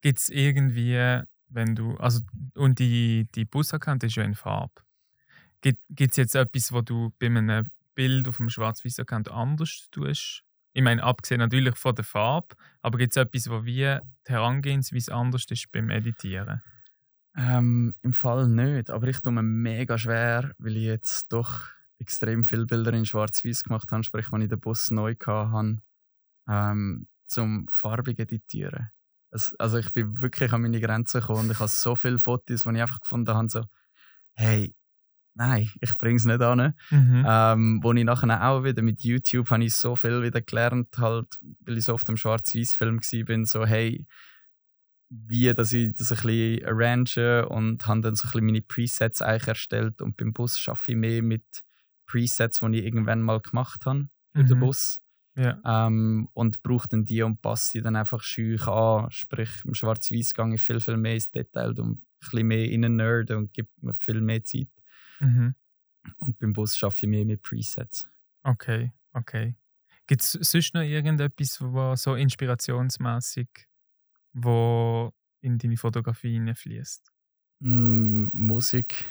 Gibt 0.00 0.18
es 0.18 0.28
irgendwie, 0.28 1.22
wenn 1.48 1.74
du, 1.74 1.96
also, 1.96 2.20
und 2.54 2.78
die, 2.78 3.26
die 3.34 3.44
Busaccount 3.44 4.04
ist 4.04 4.16
ja 4.16 4.22
in 4.22 4.34
Farbe. 4.34 4.82
Gibt 5.62 6.12
es 6.12 6.16
jetzt 6.16 6.34
etwas, 6.34 6.72
wo 6.72 6.80
du 6.80 7.12
bei 7.18 7.26
einem 7.26 7.70
Bild 7.94 8.28
auf 8.28 8.38
dem 8.38 8.48
Schwarz-Weiß-Account 8.48 9.30
anders 9.30 9.88
tust? 9.90 10.44
Ich 10.72 10.82
meine, 10.82 11.02
abgesehen 11.02 11.40
natürlich 11.40 11.76
von 11.76 11.94
der 11.94 12.04
Farbe, 12.04 12.54
aber 12.80 12.98
gibt 12.98 13.12
es 13.12 13.16
etwas, 13.16 13.50
wo 13.50 13.64
wie 13.64 13.98
die 14.26 14.32
Herangehensweise 14.32 15.12
anders 15.12 15.44
ist 15.50 15.70
beim 15.72 15.90
Editieren? 15.90 16.62
Ähm, 17.36 17.94
Im 18.02 18.12
Fall 18.12 18.48
nicht, 18.48 18.90
aber 18.90 19.08
ich 19.08 19.20
tue 19.20 19.32
mir 19.32 19.42
mega 19.42 19.98
schwer, 19.98 20.52
weil 20.58 20.76
ich 20.76 20.84
jetzt 20.84 21.32
doch 21.32 21.64
extrem 21.98 22.44
viele 22.44 22.66
Bilder 22.66 22.92
in 22.92 23.04
Schwarz-Weiß 23.04 23.64
gemacht 23.64 23.92
habe, 23.92 24.02
sprich, 24.02 24.32
wenn 24.32 24.42
ich 24.42 24.48
den 24.48 24.60
Bus 24.60 24.90
neu 24.90 25.14
hatte, 25.14 25.82
ähm, 26.48 27.06
zum 27.26 27.66
farbig 27.70 28.18
editieren. 28.18 28.90
Es, 29.30 29.54
also 29.58 29.78
ich 29.78 29.92
bin 29.92 30.20
wirklich 30.20 30.52
an 30.52 30.62
meine 30.62 30.80
Grenzen 30.80 31.20
gekommen 31.20 31.40
und 31.46 31.50
ich 31.52 31.58
habe 31.60 31.68
so 31.68 31.94
viele 31.94 32.18
Fotos, 32.18 32.66
wo 32.66 32.70
ich 32.70 32.80
einfach 32.80 33.00
gefunden 33.00 33.32
habe, 33.34 33.48
so, 33.48 33.64
hey, 34.34 34.74
nein, 35.34 35.70
ich 35.80 35.96
bringe 35.96 36.16
es 36.16 36.24
nicht 36.24 36.42
an. 36.42 36.74
Mhm. 36.90 37.24
Ähm, 37.28 37.80
wo 37.82 37.92
ich 37.92 38.04
nachher 38.04 38.48
auch 38.48 38.64
wieder 38.64 38.82
mit 38.82 39.02
YouTube 39.02 39.50
habe 39.50 39.64
ich 39.64 39.74
so 39.74 39.96
viel 39.96 40.22
wieder 40.22 40.42
gelernt, 40.42 40.98
halt, 40.98 41.38
weil 41.60 41.78
ich 41.78 41.84
so 41.84 41.94
oft 41.94 42.08
im 42.08 42.16
Schwarz-Weiß-Film 42.16 43.00
bin, 43.26 43.44
so 43.46 43.66
hey, 43.66 44.06
wie 45.08 45.52
dass 45.54 45.72
ich 45.72 45.92
das 45.94 46.12
ein 46.12 46.16
bisschen 46.22 46.64
arrange 46.66 47.48
und 47.48 47.86
habe 47.86 48.00
dann 48.00 48.14
so 48.14 48.28
ein 48.28 48.30
bisschen 48.30 48.46
meine 48.46 48.62
Presets 48.62 49.22
eigentlich 49.22 49.48
erstellt 49.48 50.00
und 50.02 50.16
beim 50.16 50.32
Bus 50.32 50.62
arbeite 50.68 50.92
ich 50.92 50.96
mehr 50.96 51.22
mit 51.22 51.44
Presets, 52.06 52.60
die 52.60 52.78
ich 52.78 52.84
irgendwann 52.84 53.22
mal 53.22 53.40
gemacht 53.40 53.86
habe 53.86 54.08
für 54.34 54.44
den 54.44 54.58
Mhm. 54.58 54.60
Bus 54.60 55.00
Ja. 55.36 55.60
ähm, 55.64 56.28
und 56.34 56.62
brauche 56.62 56.88
dann 56.88 57.04
die 57.04 57.22
und 57.22 57.40
passe 57.40 57.70
sie 57.70 57.82
dann 57.82 57.96
einfach 57.96 58.22
schüch 58.22 58.66
an. 58.66 59.10
Sprich, 59.10 59.50
im 59.64 59.74
Schwarz-Weiß 59.74 60.34
gehe 60.34 60.54
ich 60.54 60.62
viel, 60.62 60.80
viel 60.80 60.96
mehr 60.96 61.14
ins 61.14 61.30
Detail 61.30 61.70
und 61.78 61.80
ein 61.80 62.02
bisschen 62.18 62.46
mehr 62.46 62.68
in 62.68 62.82
den 62.82 62.96
Nerd 62.96 63.30
und 63.30 63.52
gibt 63.52 63.82
mir 63.82 63.94
viel 63.94 64.20
mehr 64.20 64.42
Zeit. 64.42 64.68
Mhm. 65.20 65.54
Und 66.18 66.38
beim 66.38 66.52
Bus 66.52 66.82
arbeite 66.82 67.06
ich 67.06 67.10
mehr 67.10 67.24
mit 67.24 67.42
Presets. 67.42 68.08
Okay, 68.42 68.92
okay. 69.12 69.54
Gibt 70.06 70.22
es 70.22 70.32
sonst 70.32 70.74
noch 70.74 70.82
irgendetwas, 70.82 71.60
wo 71.60 71.94
so 71.94 72.16
inspirationsmäßig 72.16 73.48
wo 74.32 75.12
in 75.40 75.58
deine 75.58 75.76
Fotografie 75.76 76.34
hineinfließt? 76.34 77.12
Mm, 77.60 78.28
Musik. 78.32 79.04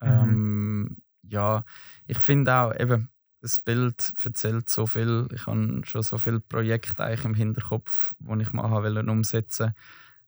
Mhm. 0.00 0.08
Ähm, 0.08 0.96
ja, 1.22 1.64
ich 2.06 2.18
finde 2.18 2.54
auch 2.54 2.74
eben, 2.74 3.10
das 3.40 3.60
Bild 3.60 4.12
erzählt 4.22 4.68
so 4.68 4.86
viel. 4.86 5.26
Ich 5.34 5.46
habe 5.46 5.80
schon 5.84 6.02
so 6.02 6.18
viele 6.18 6.40
Projekte 6.40 7.04
eigentlich 7.04 7.24
im 7.24 7.34
Hinterkopf, 7.34 8.12
die 8.18 8.42
ich 8.42 8.52
mal 8.52 8.68
haben 8.70 8.84
wollte 8.94 9.10
umsetzen 9.10 9.74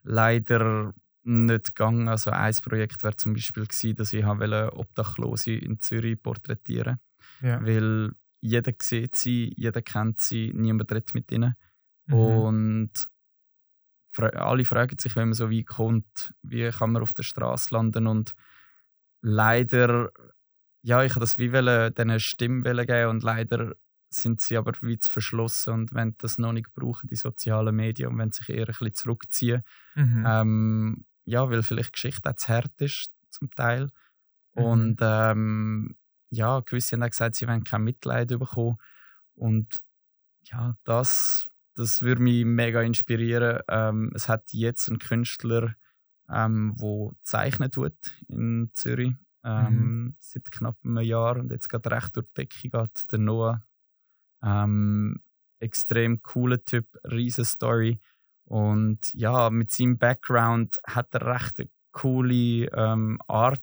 Leider 0.03 0.95
nicht 1.25 1.75
gegangen. 1.75 2.09
Also 2.09 2.31
ein 2.31 2.55
Projekt 2.65 3.05
wäre 3.05 3.17
zum 3.17 3.35
Beispiel 3.35 3.67
gewesen, 3.67 3.95
dass 3.97 4.13
ich 4.13 4.25
wollte 4.25 4.73
Obdachlose 4.77 5.53
in 5.53 5.79
Zürich 5.81 6.21
porträtieren 6.23 6.99
Ja. 7.41 7.65
weil 7.65 8.13
jeder 8.41 8.73
sieht 8.83 9.15
sie, 9.15 9.53
jeder 9.57 9.83
kennt 9.83 10.21
sie, 10.21 10.53
niemand 10.55 10.91
redet 10.91 11.15
mit 11.15 11.31
ihnen. 11.31 11.55
Mhm. 12.07 12.15
Und 12.15 12.91
alle 14.19 14.65
fragen 14.65 14.99
sich, 14.99 15.17
wenn 15.17 15.29
man 15.29 15.35
so 15.35 15.51
weit 15.51 15.67
kommt, 15.67 16.35
wie 16.43 16.69
kann 16.71 16.93
man 16.93 17.03
auf 17.03 17.13
der 17.13 17.23
Straße 17.23 17.75
landen. 17.75 18.07
Und 18.07 18.35
leider, 19.23 20.11
ja, 20.83 21.05
ich 21.05 21.13
habe 21.13 21.21
das 21.21 21.39
wie 21.39 21.53
wollen, 21.53 21.95
diesen 21.95 22.21
Stimme 22.21 22.65
wollen 22.65 22.87
geben 22.87 23.11
und 23.11 23.23
leider 23.23 23.75
sind 24.11 24.41
sie 24.41 24.57
aber 24.57 24.73
wie 24.83 24.99
zu 24.99 25.11
verschlossen 25.11 25.73
und 25.73 25.95
wenn 25.95 26.17
das 26.19 26.39
noch 26.39 26.53
nicht 26.53 26.73
brauchen, 26.75 27.09
die 27.09 27.17
sozialen 27.17 27.75
Medien, 27.75 28.11
und 28.11 28.19
wenn 28.19 28.33
sich 28.33 28.49
eher 28.49 28.61
ein 28.61 28.67
bisschen 28.67 28.95
zurückziehen. 28.95 29.63
Mhm. 29.95 30.25
Ähm, 30.27 31.05
ja, 31.25 31.49
weil 31.51 31.63
vielleicht 31.63 31.93
Geschichte 31.95 32.29
auch 32.29 32.37
zu 32.37 32.49
hart 32.49 32.81
ist, 32.81 33.11
zum 33.31 33.51
Teil. 33.53 33.89
Mhm. 34.55 34.63
Und 34.63 34.97
ähm, 35.01 35.97
ja, 36.31 36.61
gewisse 36.61 36.97
haben 36.97 37.05
auch 37.05 37.11
gesagt, 37.11 37.37
sie 37.37 37.47
wollen 37.47 37.65
kein 37.65 37.85
Mitleid 37.85 38.29
bekommen. 38.29 38.77
Und 39.35 39.81
ja, 40.43 40.77
das, 40.85 41.49
das 41.75 42.03
würde 42.03 42.23
mich 42.23 42.45
mega 42.45 42.83
inspirieren. 42.83 43.61
Ähm, 43.69 44.11
es 44.15 44.29
hat 44.29 44.53
jetzt 44.53 44.89
einen 44.89 44.99
Künstler, 44.99 45.75
ähm, 46.29 46.75
wo 46.77 47.15
zeichnen 47.23 47.71
tut 47.71 47.95
in 48.29 48.71
Zürich 48.73 49.15
ähm, 49.45 50.17
seit 50.19 50.51
knapp 50.51 50.77
einem 50.85 51.01
Jahr 51.01 51.37
und 51.39 51.51
jetzt 51.51 51.69
gerade 51.69 51.91
recht 51.91 52.17
durch 52.17 52.27
die 52.29 52.35
Decke 52.35 52.69
geht, 52.69 53.13
der 53.13 53.19
Noah. 53.19 53.63
Ähm, 54.43 55.23
extrem 55.61 56.21
cooler 56.23 56.65
Typ, 56.65 56.87
riesen 57.05 57.45
Story 57.45 58.01
und 58.45 58.99
ja, 59.15 59.51
mit 59.51 59.71
seinem 59.71 59.97
Background 59.99 60.77
hat 60.87 61.15
er 61.15 61.27
recht 61.27 61.61
eine 61.61 61.71
coole 61.93 62.67
ähm, 62.75 63.19
Art 63.29 63.63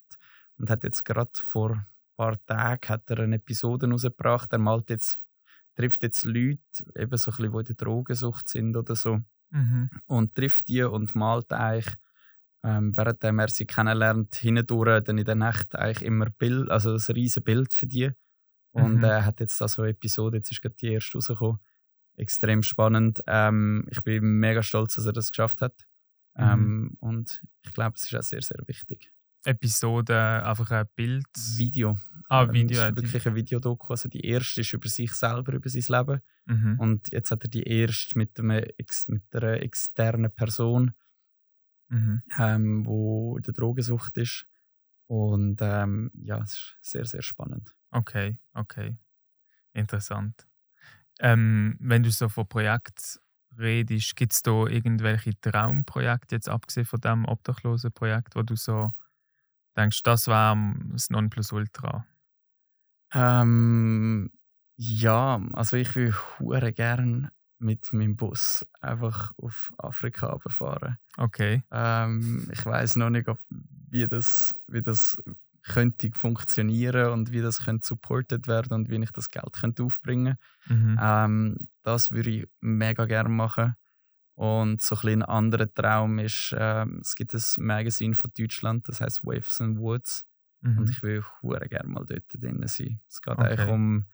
und 0.58 0.70
hat 0.70 0.84
jetzt 0.86 1.04
gerade 1.04 1.32
vor 1.36 1.72
ein 1.72 1.86
paar 2.16 2.46
Tagen 2.46 2.88
hat 2.90 3.10
er 3.10 3.20
eine 3.20 3.36
Episode 3.36 3.90
rausgebracht. 3.90 4.52
Er 4.54 4.60
malt 4.60 4.90
jetzt, 4.90 5.20
trifft 5.76 6.04
jetzt 6.04 6.24
Leute, 6.24 6.60
eben 6.96 7.18
so 7.18 7.32
ein 7.32 7.36
bisschen, 7.38 7.52
die 7.52 7.58
in 7.60 7.66
der 7.66 7.76
Drogensucht 7.76 8.48
sind 8.48 8.76
oder 8.78 8.96
so 8.96 9.20
Mhm. 9.52 9.90
und 10.06 10.36
trifft 10.36 10.68
die 10.68 10.84
und 10.84 11.16
malt 11.16 11.52
eigentlich, 11.52 11.96
ähm, 12.64 12.96
während 12.96 13.24
er 13.24 13.48
sie 13.50 13.66
kennenlernt, 13.66 14.36
hindurch 14.36 15.04
dann 15.04 15.18
in 15.18 15.26
der 15.26 15.36
Nacht 15.36 15.76
eigentlich 15.76 16.04
immer 16.06 16.30
Bild, 16.30 16.70
also 16.70 16.94
ein 16.96 17.16
riesen 17.16 17.44
Bild 17.44 17.74
für 17.74 17.88
die. 17.88 18.12
Und 18.72 18.98
Mhm. 18.98 19.04
er 19.04 19.26
hat 19.26 19.40
jetzt 19.40 19.60
da 19.62 19.68
so 19.68 19.82
eine 19.82 19.92
Episode, 19.92 20.38
jetzt 20.38 20.52
ist 20.52 20.62
gerade 20.62 20.76
die 20.76 20.94
erste 20.94 21.18
rausgekommen. 21.18 21.60
Extrem 22.18 22.64
spannend. 22.64 23.22
Ähm, 23.28 23.88
ich 23.90 24.02
bin 24.04 24.24
mega 24.40 24.62
stolz, 24.62 24.96
dass 24.96 25.06
er 25.06 25.14
das 25.14 25.32
geschafft 25.32 25.62
hat. 25.62 25.86
Mhm. 26.36 26.44
Ähm, 26.44 26.98
und 27.00 27.42
ich 27.64 27.72
glaube, 27.74 27.96
es 27.96 28.06
ist 28.06 28.16
auch 28.16 28.24
sehr, 28.24 28.42
sehr 28.42 28.60
wichtig. 28.68 29.12
Episode, 29.46 30.44
einfach 30.46 30.70
ein 30.72 30.86
Bild. 30.96 31.26
Video. 31.56 31.98
Ah, 32.28 32.44
Ähm, 32.44 32.54
Video. 32.54 32.86
Ist 32.88 32.96
wirklich 32.96 33.26
ein 33.28 33.36
Videodoku. 33.36 33.94
Also 33.94 34.10
die 34.10 34.26
erste 34.26 34.62
ist 34.62 34.74
über 34.74 34.90
sich 34.90 35.14
selber, 35.14 35.54
über 35.54 35.70
sein 35.70 35.84
Leben. 35.88 36.22
Mhm. 36.46 36.80
Und 36.80 37.12
jetzt 37.12 37.32
hat 37.32 37.44
er 37.46 37.50
die 37.50 37.64
erste 37.64 38.18
mit, 38.18 38.38
einem, 38.40 38.66
mit 39.08 39.24
einer 39.34 39.62
externen 39.62 40.32
Person. 40.34 40.92
Mhm. 41.90 42.22
ähm, 42.38 42.86
wo 42.86 43.38
in 43.38 43.44
der 43.44 43.54
Drogensucht 43.54 44.18
ist. 44.18 44.48
Und 45.08 45.60
ähm, 45.62 46.12
ja, 46.16 46.40
es 46.40 46.52
ist 46.54 46.78
sehr, 46.82 47.06
sehr 47.06 47.22
spannend. 47.22 47.76
Okay, 47.92 48.38
okay. 48.54 48.98
Interessant. 49.74 50.48
Ähm, 51.20 51.78
wenn 51.80 52.04
du 52.04 52.12
so 52.12 52.30
von 52.30 52.48
Projekt 52.48 53.20
redest, 53.58 54.16
gibt 54.16 54.34
es 54.34 54.42
da 54.44 54.68
irgendwelche 54.68 55.40
Traumprojekte, 55.42 56.36
jetzt 56.36 56.50
abgesehen 56.50 56.86
von 56.86 57.02
dem 57.02 57.26
Obdachlosenprojekt, 57.26 58.36
wo 58.36 58.44
du 58.44 58.56
so 58.56 58.94
denkst, 59.78 60.04
das 60.04 60.28
wäre 60.28 60.76
das 60.92 61.10
Nonplusultra? 61.10 62.06
Ähm, 63.14 64.32
ja, 64.78 65.42
also 65.54 65.78
ich 65.78 65.96
will 65.96 66.14
hure 66.40 66.74
gern 66.74 67.32
mit 67.60 67.92
meinem 67.94 68.16
Bus 68.16 68.66
einfach 68.82 69.34
auf 69.38 69.72
Afrika 69.78 70.38
fahren. 70.50 70.98
Okay. 71.18 71.64
Ähm, 71.72 72.50
ich 72.52 72.66
weiß 72.66 72.96
noch 72.98 73.10
nicht, 73.10 73.28
ob, 73.28 73.40
wie, 73.50 74.08
das, 74.08 74.56
wie 74.68 74.82
das 74.82 75.22
könnte 75.64 76.12
funktionieren 76.14 77.12
und 77.12 77.32
wie 77.32 77.42
das 77.42 77.66
könnte 77.66 77.86
supported 77.86 78.48
werden 78.48 78.74
und 78.74 78.90
wie 78.90 79.04
ich 79.04 79.12
das 79.12 79.30
Geld 79.30 79.54
könnte 79.54 79.84
aufbringen 79.84 80.38
Mhm. 80.66 80.98
Ähm, 81.02 81.58
das 81.84 82.12
würde 82.12 82.30
ich 82.30 82.48
mega 82.62 83.06
gerne 83.06 83.30
machen. 83.30 83.76
Und 84.36 84.82
so 84.82 84.96
ein, 84.96 85.22
ein 85.22 85.24
anderer 85.24 85.74
Traum 85.74 86.20
ist, 86.20 86.56
ähm, 86.58 87.00
es 87.02 87.16
gibt 87.16 87.34
ein 87.34 87.42
Magazin 87.58 88.14
von 88.16 88.32
Deutschland, 88.38 88.88
das 88.88 89.02
heißt 89.02 89.24
Waves 89.26 89.60
and 89.62 89.80
Woods. 89.80 90.26
Mhm. 90.62 90.78
Und 90.78 90.90
ich 90.90 91.04
will 91.04 91.24
hure 91.42 91.68
gerne 91.68 91.90
mal 91.90 92.06
dort 92.06 92.24
drin 92.34 92.64
sein. 92.68 93.02
Es 93.08 93.22
geht 93.22 93.38
Okay. 93.38 93.44
eigentlich 93.44 93.68
um, 93.68 94.06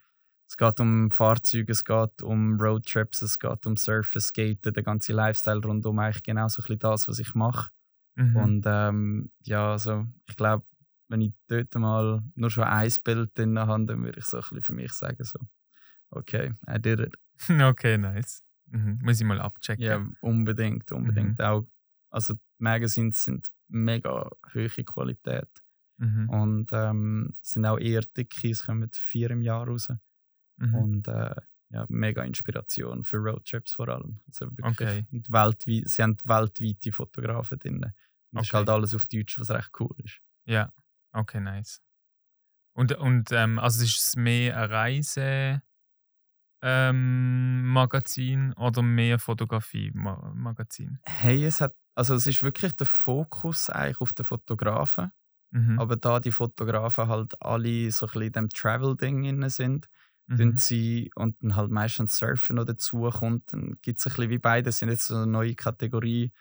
es 0.48 0.58
geht 0.58 0.80
um 0.80 1.12
Fahrzeuge, 1.12 1.72
es 1.72 1.84
geht 1.84 2.22
um 2.22 2.60
Roadtrips, 2.60 3.22
es 3.22 3.40
geht 3.40 3.66
um 3.66 3.78
Surfen, 3.78 4.22
Skaten, 4.22 4.74
der 4.74 4.84
ganze 4.84 5.14
Lifestyle 5.14 5.62
rundum 5.62 6.00
eigentlich 6.00 6.24
genau 6.24 6.48
so 6.48 6.62
ein 6.62 6.64
bisschen 6.64 6.80
das, 6.80 7.08
was 7.08 7.20
ich 7.20 7.34
mache. 7.34 7.72
Mhm. 8.16 8.36
Und 8.36 8.64
ähm, 8.68 9.32
ja, 9.44 9.72
also 9.72 10.06
ich 10.28 10.36
glaube, 10.36 10.66
wenn 11.10 11.22
ich 11.22 11.34
dort 11.48 11.74
mal 11.76 12.22
nur 12.36 12.50
schon 12.50 12.64
ein 12.64 12.92
Bild 13.04 13.38
drin 13.38 13.58
habe, 13.60 13.86
dann 13.86 14.04
würde 14.04 14.20
ich 14.20 14.26
so 14.26 14.38
ein 14.38 14.42
bisschen 14.42 14.62
für 14.64 14.74
mich 14.74 14.94
sagen, 14.94 15.24
so, 15.24 15.40
okay, 16.10 16.54
I 16.70 16.80
did 16.80 17.00
it. 17.00 17.16
okay, 17.62 17.98
nice. 17.98 18.44
Mhm. 18.68 19.00
Muss 19.04 19.20
ich 19.20 19.26
mal 19.26 19.40
abchecken. 19.40 19.84
Ja, 19.84 20.06
unbedingt, 20.22 20.92
unbedingt. 20.92 21.42
Auch, 21.42 21.66
also 22.10 22.34
die 22.34 22.40
Magazines 22.60 23.24
sind 23.24 23.50
mega 23.68 24.30
hohe 24.54 24.70
Qualität 24.70 25.50
Mhm. 25.98 26.30
und 26.30 26.70
ähm, 26.74 27.36
sind 27.40 27.66
auch 27.66 27.78
eher 27.80 28.02
dicke, 28.02 28.50
es 28.50 28.66
kommen 28.66 28.90
vier 28.94 29.32
im 29.32 29.42
Jahr 29.42 29.66
raus. 29.66 29.90
Mhm. 30.58 30.76
Und 30.80 31.08
äh, 31.08 31.36
ja, 31.70 31.86
mega 31.90 32.24
Inspiration 32.24 33.04
für 33.04 33.18
Roadtrips 33.18 33.74
vor 33.74 33.90
allem. 33.90 34.22
Also 34.28 34.48
wirklich 34.58 34.90
Okay. 34.90 35.06
weltweit, 35.12 35.90
sie 35.90 36.04
haben 36.04 36.18
weltweite 36.26 36.92
Fotografen 36.92 37.60
drin. 37.60 37.84
Und 38.32 38.42
das 38.42 38.48
ist 38.48 38.54
Okay. 38.54 38.54
halt 38.54 38.70
alles 38.70 38.94
auf 38.96 39.06
Deutsch, 39.06 39.40
was 39.40 39.50
recht 39.52 39.72
cool 39.80 39.96
ist. 40.04 40.20
Ja, 40.46 40.72
okay, 41.14 41.40
nice. 41.40 41.82
Und, 42.74 42.94
und 42.98 43.32
ähm, 43.32 43.60
also 43.60 43.84
ist 43.84 43.98
es 44.00 44.16
mehr 44.16 44.58
ein 44.58 44.72
Reise 44.72 45.62
ähm, 46.62 47.68
Magazin 47.68 48.54
oder 48.54 48.82
mehr 48.82 49.20
Fotografie 49.20 49.92
Ma 49.94 50.32
Magazin? 50.36 51.00
Hey, 51.08 51.44
es 51.46 51.62
hat, 51.62 51.76
also 51.96 52.16
es 52.16 52.28
ist 52.28 52.42
wirklich 52.44 52.74
der 52.76 52.88
Fokus 52.88 53.70
eigentlich 53.70 54.02
auf 54.02 54.14
den 54.14 54.26
Fotografen, 54.26 55.12
Mhm. 55.52 55.78
aber 55.78 55.98
da 55.98 56.20
die 56.20 56.32
Fotografen 56.32 57.08
halt 57.10 57.42
alle 57.42 57.92
so 57.92 58.08
ein 58.08 58.10
bisschen 58.10 58.24
in 58.24 58.32
dem 58.34 58.50
Travel-Ding 58.50 59.50
sind, 59.50 59.88
Mhm. 60.28 60.58
sie 60.58 61.12
und 61.16 61.36
dann 61.44 61.56
halt 61.56 61.72
meistens 61.72 62.18
Surfen 62.18 62.56
noch 62.58 62.66
dazu 62.66 63.10
kommt, 63.12 63.54
dann 63.54 63.78
gibt 63.82 64.00
es 64.00 64.08
ein 64.08 64.12
bisschen 64.16 64.30
wie 64.32 64.38
beide, 64.40 64.64
das 64.66 64.80
sind 64.80 64.90
jetzt 64.90 65.08
so 65.08 65.16
eine 65.16 65.28
neue 65.28 65.56
Kategorie, 65.56 66.32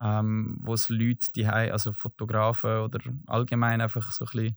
ähm, 0.00 0.58
wo 0.62 0.74
es 0.74 0.88
Leute, 0.88 1.28
die 1.34 1.46
also 1.46 1.92
Fotografen 1.92 2.78
oder 2.80 3.00
allgemein 3.26 3.80
einfach 3.80 4.12
so 4.12 4.24
ein 4.26 4.30
bisschen 4.32 4.56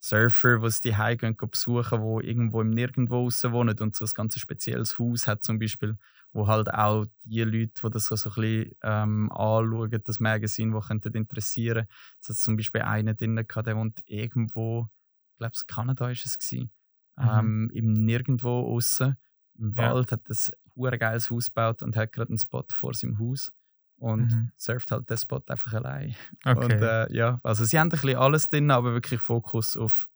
Surfer, 0.00 0.58
die 0.58 0.66
es 0.66 0.80
die 0.82 0.92
gehen 1.18 1.36
go 1.36 1.46
besuchen, 1.46 2.00
wo 2.02 2.20
irgendwo 2.20 2.60
im 2.60 2.70
Nirgendwo 2.70 3.22
raus 3.24 3.42
wohnen 3.44 3.78
und 3.80 3.96
so 3.96 4.04
ein 4.04 4.10
ganz 4.14 4.38
spezielles 4.38 4.98
Haus 4.98 5.26
hat 5.26 5.42
zum 5.42 5.58
Beispiel, 5.58 5.96
wo 6.32 6.46
halt 6.46 6.72
auch 6.74 7.06
die 7.24 7.42
Leute, 7.42 7.72
die 7.82 7.90
das 7.90 8.06
so, 8.06 8.16
so 8.16 8.28
ein 8.30 8.34
bisschen 8.34 8.72
ähm, 8.82 9.32
anschauen, 9.32 10.02
das 10.04 10.20
Magazin, 10.20 10.72
die 10.72 10.80
könnten 10.86 11.14
interessieren. 11.14 11.86
Es 12.20 12.28
hat 12.28 12.36
zum 12.36 12.56
Beispiel 12.56 12.82
einen 12.82 13.16
drin 13.16 13.36
gehabt, 13.36 13.66
der 13.66 13.76
wohnt 13.76 14.02
irgendwo, 14.06 14.88
ich 15.32 15.38
glaube, 15.38 15.52
es 15.54 15.66
Kanada 15.66 16.10
ist 16.10 16.26
es 16.26 16.38
gewesen. 16.38 16.70
Ähm, 17.18 17.70
im 17.74 17.92
Nirgendwo 17.92 18.74
außen 18.74 19.16
im 19.58 19.72
Ja. 19.76 19.94
Wald, 19.94 20.12
hat 20.12 20.28
das 20.28 20.50
hure 20.74 20.98
geiles 20.98 21.30
Haus 21.30 21.46
gebaut 21.46 21.82
und 21.82 21.96
hat 21.96 22.12
gerade 22.12 22.30
einen 22.30 22.38
Spot 22.38 22.64
vor 22.72 22.94
seinem 22.94 23.18
Haus 23.18 23.52
und 23.96 24.32
Mhm. 24.32 24.50
surft 24.56 24.90
halt 24.90 25.08
den 25.08 25.16
Spot 25.18 25.42
einfach 25.48 25.72
allein. 25.74 26.14
Okay. 26.44 26.74
Und 26.74 26.82
äh, 26.82 27.12
ja, 27.14 27.40
also 27.44 27.64
sie 27.64 27.78
haben 27.78 27.86
ein 27.88 27.90
bisschen 27.90 28.16
alles 28.16 28.48
drin, 28.48 28.70
aber 28.70 28.92
wirklich 28.92 29.20
Fokus 29.20 29.76
auf 29.76 30.08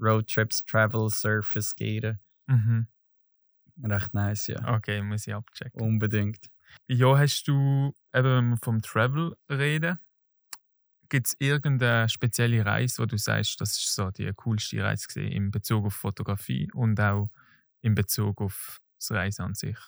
Roadtrips, 0.00 0.64
Travel, 0.64 1.08
Surfen, 1.10 1.62
Skaten. 1.62 2.18
mhm. 2.46 2.86
Recht 3.84 4.14
nice, 4.14 4.46
ja. 4.46 4.76
Okay, 4.76 5.02
muss 5.02 5.26
ich 5.26 5.34
abchecken. 5.34 5.80
Unbedingt. 5.82 6.46
Ja, 6.88 7.18
hast 7.18 7.44
du, 7.46 7.92
eben 8.14 8.24
wenn 8.28 8.48
wir 8.50 8.56
vom 8.62 8.80
Travel 8.80 9.36
reden, 9.50 9.98
gibt 11.08 11.28
es 11.28 11.36
irgendeine 11.38 12.08
spezielle 12.08 12.64
Reise, 12.64 13.02
wo 13.02 13.06
du 13.06 13.16
sagst, 13.16 13.60
das 13.60 13.76
ist 13.76 13.94
so 13.94 14.10
die 14.10 14.30
coolste 14.34 14.82
Reise 14.82 15.06
gewesen, 15.08 15.32
in 15.32 15.50
Bezug 15.50 15.86
auf 15.86 15.94
Fotografie 15.94 16.70
und 16.72 17.00
auch 17.00 17.30
in 17.82 17.94
Bezug 17.94 18.40
auf 18.40 18.80
das 18.98 19.10
Reisen 19.10 19.42
an 19.42 19.54
sich? 19.54 19.78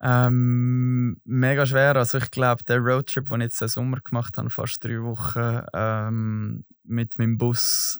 Ähm, 0.00 1.20
mega 1.24 1.64
schwer. 1.64 1.96
Also 1.96 2.18
ich 2.18 2.30
glaube, 2.30 2.62
der 2.64 2.78
Roadtrip, 2.78 3.28
den 3.28 3.40
ich 3.40 3.46
jetzt 3.46 3.62
im 3.62 3.68
Sommer 3.68 4.00
gemacht 4.00 4.36
habe, 4.36 4.50
fast 4.50 4.84
drei 4.84 5.00
Wochen 5.02 5.64
ähm, 5.72 6.64
mit 6.84 7.18
meinem 7.18 7.38
Bus, 7.38 7.98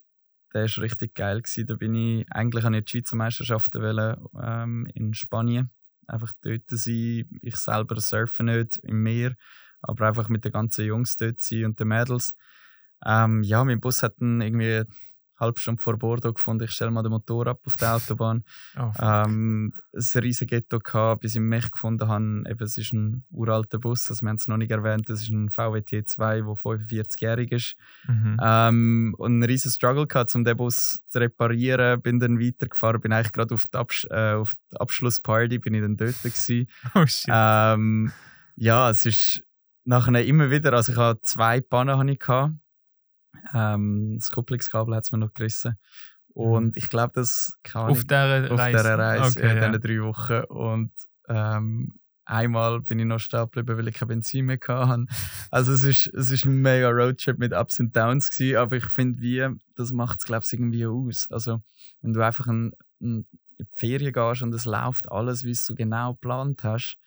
der 0.53 0.65
war 0.65 0.83
richtig 0.83 1.15
geil. 1.15 1.41
Gewesen. 1.41 1.67
Da 1.67 1.75
bin 1.75 1.95
ich, 1.95 2.27
eigentlich 2.31 2.65
an 2.65 2.75
die 2.75 2.85
Schweizer 2.87 3.17
Meisterschaften 3.17 4.17
ähm, 4.43 4.87
in 4.95 5.15
Spanien. 5.15 5.71
Einfach 6.07 6.33
dort 6.43 6.63
sein. 6.69 7.29
Ich 7.43 7.57
selber 7.57 8.01
surfe 8.01 8.45
nicht 8.45 8.79
im 8.79 9.03
Meer, 9.03 9.35
aber 9.83 10.09
einfach 10.09 10.29
mit 10.29 10.45
den 10.45 10.53
ganzen 10.53 10.87
Jungs 10.87 11.17
dort 11.17 11.41
sein 11.41 11.65
und 11.65 11.81
den 11.81 11.89
Mädels. 11.89 12.35
Ähm, 13.05 13.43
ja, 13.43 13.65
mein 13.65 13.81
Bus 13.81 14.03
hat 14.03 14.15
dann 14.21 14.41
irgendwie 14.41 14.85
halbe 15.39 15.61
Stunde 15.61 15.83
vor 15.83 15.99
Bordeaux 15.99 16.33
gefunden, 16.33 16.65
ich 16.65 16.71
stelle 16.71 16.91
mal 16.91 17.03
den 17.03 17.13
Motor 17.13 17.49
ab 17.49 17.61
auf 17.67 17.77
der 17.77 17.95
Autobahn. 17.95 18.45
Oh, 18.79 18.93
ähm, 19.01 19.73
ein 19.95 20.21
riesiges 20.21 20.51
Ghetto 20.51 20.79
gehabt, 20.79 21.23
bis 21.23 21.35
ich 21.35 21.41
mich 21.41 21.71
gefunden 21.71 22.09
habe. 22.09 22.43
Eben, 22.47 22.63
es 22.63 22.77
ist 22.77 22.93
ein 22.93 23.25
uralter 23.31 23.79
Bus, 23.79 24.11
also 24.11 24.23
wir 24.23 24.29
haben 24.29 24.37
es 24.37 24.49
noch 24.49 24.59
nicht 24.59 24.71
erwähnt, 24.71 25.09
das 25.09 25.23
ist 25.23 25.31
ein 25.31 25.51
VW 25.51 25.79
T2, 25.79 26.17
der 26.19 26.45
45-jährig 26.45 27.53
ist. 27.53 27.75
mhm. 28.07 28.37
Ähm, 28.43 29.15
und 29.17 29.33
einen 29.33 29.43
riesen 29.45 29.71
Struggle 29.71 30.07
gehabt, 30.07 30.35
um 30.35 30.45
den 30.45 30.57
Bus 30.57 31.01
zu 31.09 31.19
reparieren. 31.19 32.03
Bin 32.03 32.21
dann 32.21 32.39
weitergefahren, 32.39 33.01
bin 33.01 33.13
eigentlich 33.13 33.33
gerade 33.33 33.55
auf, 33.55 33.65
die 33.67 33.79
Absch 33.79 34.07
äh, 34.11 34.33
auf 34.33 34.53
die 34.73 34.77
Abschlussparty, 34.77 35.59
bin 35.59 35.75
ich 35.75 35.81
dann 35.83 35.97
dort 35.97 36.23
gewesen. 36.23 36.67
oh 36.95 37.07
shit. 37.07 37.31
ähm, 37.33 38.13
ja, 38.57 38.91
es 38.91 39.07
ist 39.07 39.43
nachher 39.87 40.25
immer 40.25 40.51
wieder, 40.51 40.73
also 40.73 40.93
ich 40.93 40.99
hatte 40.99 41.21
zwei 41.23 41.61
Pannen 41.61 41.97
hatte 41.99 42.11
ich 42.11 42.19
gehabt. 42.19 42.55
Ähm, 43.55 44.17
das 44.19 44.31
Kupplungskabel 44.31 44.95
hat 44.95 45.05
es 45.05 45.13
mir 45.13 45.19
noch 45.19 45.33
gerissen. 45.35 45.79
Und 46.29 46.77
ich 46.77 46.91
glaube, 46.91 47.13
das 47.15 47.57
kann 47.63 47.91
auf 47.91 48.05
dieser 48.05 48.51
auf 48.53 48.59
Reise? 48.59 48.77
dieser 48.79 48.99
Reise 48.99 49.39
Okay, 49.39 49.51
in 49.51 49.57
ja. 49.63 49.69
diesen 49.71 49.83
drei 49.83 50.03
Wochen. 50.03 50.45
Und 50.49 50.93
ähm, 51.29 51.95
einmal 52.25 52.81
bin 52.83 52.99
ich 52.99 53.07
noch 53.07 53.21
stehen 53.21 53.45
geblieben, 53.51 53.79
weil 53.79 53.89
ich 53.89 53.95
kein 53.95 54.09
Benzin 54.09 54.47
mehr 54.47 54.59
hatte. 54.69 55.07
Also 55.51 55.73
es 55.73 55.85
ist, 55.85 56.07
es 56.09 56.31
ist 56.31 56.45
ein 56.45 56.61
mega 56.61 56.91
Roadtrip 56.91 57.39
mit 57.39 57.55
Ups 57.55 57.79
und 57.81 57.97
Downs 57.97 58.31
gewesen, 58.31 58.59
aber 58.59 58.77
ich 58.77 58.85
finde, 58.87 59.21
wie, 59.23 59.49
das 59.77 59.93
macht 59.93 60.19
es, 60.19 60.25
glaube 60.27 60.45
ich, 60.45 60.53
irgendwie 60.53 60.87
aus. 60.87 61.27
Also 61.31 61.63
wenn 62.03 62.13
du 62.13 62.21
einfach 62.25 62.49
ein, 62.49 62.73
ein, 63.01 63.27
in 63.59 63.65
die 63.65 63.67
Ferien 63.75 64.13
gehst 64.13 64.43
und 64.43 64.53
es 64.53 64.67
läuft 64.67 65.11
alles, 65.11 65.45
wie 65.45 65.53
es 65.53 65.65
du 65.67 65.75
genau 65.75 66.15
geplant 66.15 66.65
hast, 66.65 66.99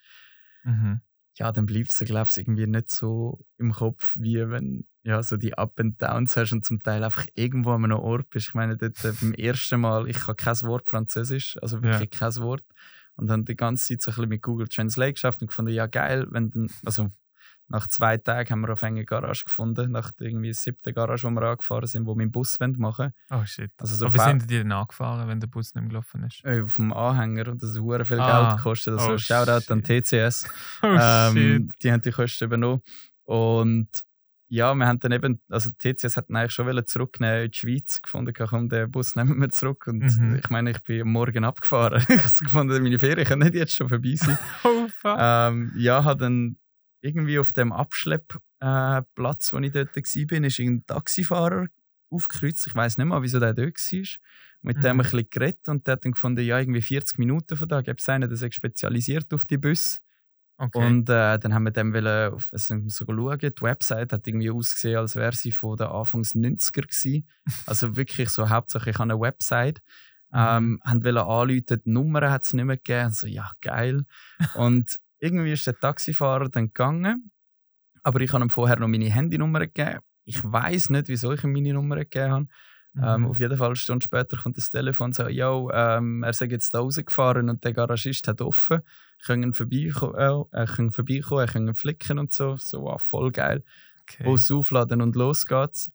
Mhm. 0.64 1.00
Ja, 1.34 1.52
dann 1.52 1.66
bleibt 1.66 1.88
es, 1.88 1.98
glaube 1.98 2.28
ich, 2.28 2.38
irgendwie 2.38 2.66
nicht 2.66 2.90
so 2.90 3.44
im 3.58 3.72
Kopf, 3.72 4.14
wie 4.18 4.48
wenn 4.50 4.86
ja, 5.02 5.22
so 5.22 5.36
die 5.36 5.56
Up 5.56 5.80
and 5.80 6.00
Downs 6.00 6.36
hast 6.36 6.52
und 6.52 6.64
zum 6.64 6.82
Teil 6.82 7.02
einfach 7.02 7.26
irgendwo 7.34 7.72
an 7.72 7.84
einem 7.84 7.98
Ort 7.98 8.28
bist. 8.30 8.48
Ich 8.48 8.54
meine, 8.54 8.76
dort 8.76 9.02
äh, 9.04 9.12
beim 9.20 9.32
ersten 9.32 9.80
Mal, 9.80 10.08
ich 10.08 10.26
habe 10.26 10.34
kein 10.34 10.60
Wort 10.62 10.88
Französisch, 10.88 11.56
also 11.62 11.82
wirklich 11.82 12.10
kein 12.10 12.36
Wort. 12.36 12.64
Und 13.16 13.26
dann 13.26 13.44
die 13.44 13.56
ganze 13.56 13.86
Zeit 13.86 14.02
so 14.02 14.10
ein 14.10 14.14
bisschen 14.14 14.28
mit 14.28 14.42
Google 14.42 14.68
Translate 14.68 15.14
geschafft 15.14 15.40
und 15.40 15.48
gefunden, 15.48 15.72
ja 15.72 15.86
geil, 15.86 16.26
wenn 16.30 16.50
dann, 16.50 16.70
also 16.84 17.10
nach 17.70 17.86
zwei 17.86 18.16
Tagen 18.18 18.50
haben 18.50 18.60
wir 18.62 18.72
auf 18.72 18.82
eine 18.82 19.04
Garage 19.04 19.44
gefunden, 19.44 19.92
nach 19.92 20.12
der 20.12 20.26
irgendwie 20.26 20.52
siebten 20.52 20.92
Garage, 20.92 21.26
wo 21.26 21.30
wir 21.30 21.42
angefahren 21.42 21.86
sind, 21.86 22.04
wo 22.06 22.14
wir 22.16 22.22
einen 22.22 22.32
Bus 22.32 22.60
wollen 22.60 22.76
machen 22.78 23.12
Oh 23.30 23.44
shit. 23.46 23.70
Also 23.78 23.94
so 23.96 24.06
Aber 24.06 24.14
wie 24.14 24.18
sind 24.18 24.42
die 24.50 24.58
denn 24.58 24.72
angefahren, 24.72 25.28
wenn 25.28 25.40
der 25.40 25.46
Bus 25.46 25.74
nicht 25.74 25.82
mehr 25.82 25.88
gelaufen 25.90 26.24
ist? 26.24 26.44
äh, 26.44 26.60
auf 26.62 26.74
dem 26.76 26.92
Anhänger 26.92 27.48
und 27.48 27.62
das 27.62 27.76
hat 27.78 28.06
viel 28.06 28.20
Ah. 28.20 28.48
Geld 28.48 28.56
gekostet. 28.58 28.94
Also 28.98 29.12
Oh, 29.12 29.18
Shoutout 29.18 29.72
an 29.72 29.84
shit. 29.84 30.04
TCS. 30.04 30.48
Oh 30.82 30.86
ähm, 31.00 31.70
die 31.82 31.90
haben 31.92 32.02
die 32.02 32.10
Kosten 32.10 32.44
übernommen. 32.44 32.82
Und 33.24 33.88
ja, 34.52 34.74
wir 34.74 34.84
haben 34.88 34.98
dann 34.98 35.12
eben, 35.12 35.40
also 35.48 35.70
TCS 35.78 36.16
hat 36.16 36.28
eigentlich 36.28 36.50
schon 36.50 36.66
wollen 36.66 36.84
zurücknehmen 36.84 37.44
in 37.44 37.50
die 37.52 37.56
Schweiz 37.56 38.02
gefunden, 38.02 38.32
komm, 38.36 38.68
den 38.68 38.90
Bus 38.90 39.14
nehmen 39.14 39.40
wir 39.40 39.48
zurück. 39.50 39.86
Und 39.86 40.00
Mhm. 40.02 40.40
ich 40.42 40.50
meine, 40.50 40.72
ich 40.72 40.80
bin 40.82 41.02
am 41.02 41.12
Morgen 41.12 41.44
abgefahren. 41.44 42.00
ich 42.08 42.18
habe 42.24 42.44
gefunden, 42.44 42.82
meine 42.82 42.98
Ferien 42.98 43.24
können 43.28 43.42
nicht 43.42 43.54
jetzt 43.54 43.74
schon 43.74 43.88
vorbei 43.88 44.14
sein. 44.16 44.36
Oh 44.64 44.88
fuck. 44.88 45.16
ähm, 45.20 45.72
ja, 45.76 46.02
habe 46.02 46.18
dann 46.24 46.56
irgendwie 47.00 47.38
auf 47.38 47.52
dem 47.52 47.72
Abschleppplatz, 47.72 49.52
äh, 49.52 49.56
wo 49.56 49.58
ich 49.60 49.72
dort 49.72 49.96
war, 49.96 50.44
ist 50.46 50.58
ein 50.60 50.86
Taxifahrer 50.86 51.66
aufgekreuzt. 52.10 52.66
Ich 52.66 52.74
weiß 52.74 52.98
nicht 52.98 53.06
mehr, 53.06 53.22
wieso 53.22 53.40
der 53.40 53.54
dort 53.54 53.76
war. 53.76 54.06
Mit 54.62 54.76
dem 54.76 54.82
Mhm. 54.82 54.86
ein 54.86 54.98
bisschen 54.98 55.30
geredet 55.30 55.68
und 55.68 55.86
der 55.86 55.92
hat 55.92 56.04
dann 56.04 56.12
gefunden, 56.12 56.44
ja, 56.44 56.58
irgendwie 56.58 56.82
40 56.82 57.18
Minuten 57.18 57.56
von 57.56 57.68
da 57.68 57.80
gibt 57.80 58.00
es 58.00 58.08
einen, 58.08 58.28
der 58.28 58.36
sich 58.36 58.52
spezialisiert 58.54 59.32
auf 59.32 59.46
die 59.46 59.56
Bus. 59.56 60.00
okay. 60.58 60.86
Und 60.86 61.08
äh, 61.08 61.38
dann 61.38 61.54
haben 61.54 61.62
wir 61.64 61.70
dem 61.70 61.94
wollen 61.94 62.34
auf, 62.34 62.48
also 62.52 62.76
so 62.88 63.06
schauen. 63.06 63.38
Die 63.38 63.62
Website 63.62 64.12
hat 64.12 64.26
irgendwie 64.26 64.50
ausgesehen, 64.50 64.98
als 64.98 65.16
wäre 65.16 65.32
sie 65.34 65.52
von 65.52 65.76
den 65.78 65.86
Anfangs 65.86 66.34
90er 66.34 66.82
gewesen. 66.82 67.26
Also 67.64 67.96
wirklich 67.96 68.28
so 68.28 68.50
hauptsächlich 68.50 68.98
an 69.00 69.10
einer 69.10 69.20
Website. 69.20 69.80
Ähm, 70.32 70.78
haben 70.84 71.02
wollen 71.04 71.16
anrufen, 71.16 71.64
die 71.84 71.90
Nummer 71.90 72.30
hat 72.30 72.44
es 72.44 72.52
nicht 72.52 72.64
mehr 72.66 72.76
gegeben. 72.76 73.10
So, 73.12 73.26
ja, 73.26 73.50
geil. 73.62 74.04
Und 74.54 74.96
irgendwie 75.20 75.52
ist 75.52 75.66
der 75.66 75.78
Taxifahrer 75.78 76.48
dann 76.48 76.66
gegangen. 76.68 77.30
Aber 78.02 78.20
ich 78.20 78.32
habe 78.32 78.44
ihm 78.44 78.50
vorher 78.50 78.78
noch 78.78 78.88
meine 78.88 79.10
Handynummer 79.10 79.60
gegeben. 79.60 80.00
Ich 80.24 80.42
weiß 80.42 80.90
nicht, 80.90 81.08
wieso 81.08 81.32
ich 81.32 81.44
ihm 81.44 81.52
meine 81.52 81.72
Nummer 81.74 81.96
gegeben 81.96 82.32
habe. 82.32 82.46
Ähm, 82.96 83.20
Mhm. 83.22 83.26
auf 83.28 83.38
jeden 83.38 83.56
Fall 83.56 83.68
eine 83.68 83.76
Stunde 83.76 84.02
später 84.02 84.36
kommt 84.36 84.56
das 84.56 84.68
Telefon 84.70 85.06
und 85.06 85.14
sagt, 85.14 85.30
yo, 85.30 85.70
ähm, 85.72 86.24
er 86.24 86.32
sei 86.32 86.46
jetzt 86.46 86.74
da 86.74 86.80
rausgefahren 86.80 87.48
und 87.48 87.62
der 87.62 87.72
Garagist 87.72 88.26
hat 88.26 88.40
offen, 88.40 88.80
können 89.24 89.52
vorbeikommen, 89.54 90.46
äh, 90.52 90.66
können 90.66 90.90
vorbeikommen, 90.90 91.46
können 91.46 91.74
flicken 91.76 92.18
und 92.18 92.32
so. 92.32 92.56
So, 92.58 92.82
wow, 92.82 93.00
voll 93.00 93.30
geil. 93.30 93.62
okay. 94.02 94.24
Bus 94.24 94.50
aufladen 94.50 95.02
und 95.02 95.14
los 95.14 95.46
geht's. 95.46 95.90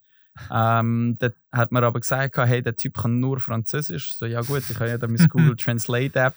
ähm, 0.52 1.18
dort 1.20 1.36
hat 1.52 1.72
man 1.72 1.84
aber 1.84 2.00
gesagt, 2.00 2.38
hey, 2.38 2.62
der 2.62 2.76
Typ 2.76 2.98
kann 2.98 3.20
nur 3.20 3.40
Französisch. 3.40 4.16
So, 4.16 4.26
ja 4.26 4.42
gut, 4.42 4.64
ich 4.70 4.76
habe 4.80 4.90
ja 4.90 4.98
dann 4.98 5.12
meine 5.12 5.28
Google 5.30 5.56
Translate 5.58 6.18
App. 6.20 6.36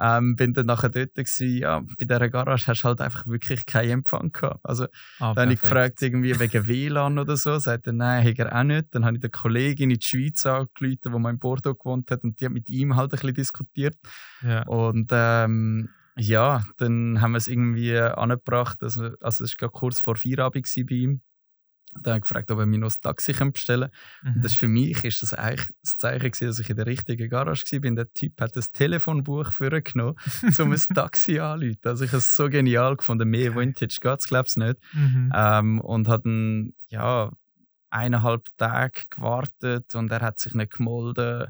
Ähm, 0.00 0.34
bin 0.36 0.52
dann 0.54 0.66
nachher 0.66 0.88
dort 0.88 1.14
gewesen, 1.14 1.58
ja, 1.58 1.80
bei 1.80 2.04
dieser 2.04 2.28
Garage 2.28 2.66
hast 2.66 2.82
du 2.82 2.88
halt 2.88 3.00
einfach 3.00 3.26
wirklich 3.26 3.64
keinen 3.64 3.90
Empfang 3.90 4.32
gehabt. 4.32 4.60
Also, 4.64 4.86
Ah, 5.18 5.34
dann 5.34 5.44
habe 5.44 5.54
ich 5.54 5.62
gefragt, 5.62 6.02
irgendwie 6.02 6.38
wegen 6.38 6.66
WLAN 6.68 7.18
oder 7.18 7.36
so. 7.36 7.58
Sagt 7.58 7.86
er, 7.86 7.92
nein, 7.92 8.26
hat 8.26 8.38
er 8.38 8.54
auch 8.58 8.64
nicht. 8.64 8.86
Dann 8.92 9.04
habe 9.04 9.16
ich 9.16 9.20
den 9.20 9.30
Kollegin 9.30 9.90
in 9.90 9.98
die 9.98 10.04
Schweiz 10.04 10.44
angerufen, 10.46 10.98
die 11.04 11.08
mal 11.10 11.30
in 11.30 11.38
Bordeaux 11.38 11.74
gewohnt 11.74 12.10
hat, 12.10 12.24
und 12.24 12.40
die 12.40 12.46
hat 12.46 12.52
mit 12.52 12.68
ihm 12.68 12.96
halt 12.96 13.12
ein 13.12 13.18
bisschen 13.18 13.34
diskutiert. 13.34 13.96
Ja. 14.42 14.62
Und 14.66 15.10
ähm, 15.12 15.90
ja, 16.16 16.64
dann 16.78 17.20
haben 17.20 17.32
wir 17.32 17.38
es 17.38 17.48
irgendwie 17.48 17.96
angebracht. 17.96 18.82
Also, 18.82 19.10
also 19.20 19.44
es 19.44 19.54
war 19.60 19.68
kurz 19.68 20.00
vor 20.00 20.16
Feierabend 20.16 20.68
bei 20.88 20.94
ihm. 20.94 21.20
Dann 22.02 22.20
gefragt, 22.20 22.50
ob 22.50 22.58
er 22.58 22.66
mir 22.66 22.78
noch 22.78 22.90
ein 22.90 23.00
Taxi 23.00 23.32
bestellen 23.32 23.90
kann. 24.22 24.30
Mhm. 24.30 24.36
Und 24.36 24.44
das 24.44 24.54
für 24.54 24.68
mich 24.68 25.04
ist 25.04 25.22
das 25.22 25.32
eigentlich 25.34 25.68
das 25.82 25.96
Zeichen 25.96 26.30
gewesen, 26.30 26.46
dass 26.48 26.58
ich 26.58 26.70
in 26.70 26.76
der 26.76 26.86
richtigen 26.86 27.28
Garage 27.28 27.64
war. 27.70 27.90
Der 27.94 28.12
Typ 28.12 28.40
hat 28.40 28.56
das 28.56 28.72
Telefonbuch 28.72 29.52
vorgenommen, 29.52 30.16
um 30.58 30.72
ein 30.72 30.78
Taxi 30.94 31.38
anzurufen. 31.38 31.78
Also 31.84 32.04
ich 32.04 32.10
habe 32.10 32.18
es 32.18 32.34
so 32.36 32.48
genial 32.48 32.96
gefunden. 32.96 33.28
Mehr 33.28 33.50
Geil. 33.50 33.60
Vintage 33.62 33.98
geht 34.00 34.18
es, 34.18 34.26
glaube 34.26 34.46
ich, 34.48 34.56
nicht. 34.56 34.76
Mhm. 34.92 35.32
Ähm, 35.34 35.80
und 35.80 36.08
hat 36.08 36.24
dann, 36.26 36.74
ja, 36.88 37.30
eineinhalb 37.90 38.48
Tage 38.58 39.02
gewartet 39.10 39.94
und 39.94 40.10
er 40.10 40.20
hat 40.20 40.38
sich 40.40 40.54
nicht 40.54 40.72
gemolden. 40.72 41.46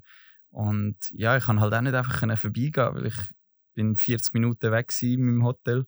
Und 0.51 0.97
ja, 1.11 1.37
ich 1.37 1.45
kann 1.45 1.61
halt 1.61 1.73
auch 1.75 1.81
nicht 1.81 1.95
einfach 1.95 2.19
vorbeigehen, 2.39 2.95
weil 2.95 3.07
ich 3.07 3.17
bin 3.75 3.97
40 3.97 4.35
Minuten 4.35 4.71
weg 4.71 4.93
war 4.93 5.09
in 5.09 5.23
meinem 5.25 5.45
Hotel. 5.45 5.87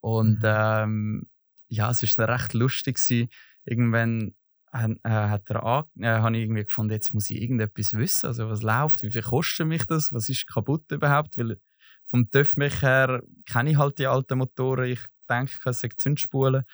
Und 0.00 0.38
Mhm. 0.38 0.44
ähm, 0.44 1.26
ja, 1.68 1.90
es 1.90 2.02
war 2.02 2.26
dann 2.26 2.34
recht 2.34 2.54
lustig. 2.54 2.96
Gewesen. 2.96 3.28
Irgendwann 3.70 4.34
äh, 4.72 4.94
hat 5.04 5.50
er 5.50 5.64
an, 5.64 5.84
äh, 5.98 6.08
habe 6.08 6.36
ich 6.36 6.42
irgendwie 6.44 6.64
gefunden, 6.64 6.92
jetzt 6.92 7.14
muss 7.14 7.30
ich 7.30 7.40
irgendetwas 7.40 7.94
wissen. 7.94 8.26
Also 8.26 8.48
was 8.48 8.62
läuft, 8.62 9.02
wie 9.02 9.10
viel 9.10 9.22
kostet 9.22 9.66
mich 9.66 9.84
das, 9.84 10.12
was 10.12 10.28
ist 10.28 10.46
kaputt 10.46 10.90
überhaupt? 10.92 11.38
Weil 11.38 11.58
vom 12.06 12.30
TÜV 12.30 12.56
mich 12.56 12.82
her 12.82 13.22
kenne 13.46 13.70
ich 13.70 13.78
halt 13.78 13.98
die 13.98 14.06
alten 14.06 14.38
Motoren. 14.38 14.90
Ich 14.90 15.00
denke, 15.28 15.52
ich 15.52 15.60
kann 15.60 15.74
Zündspulen. 15.96 16.64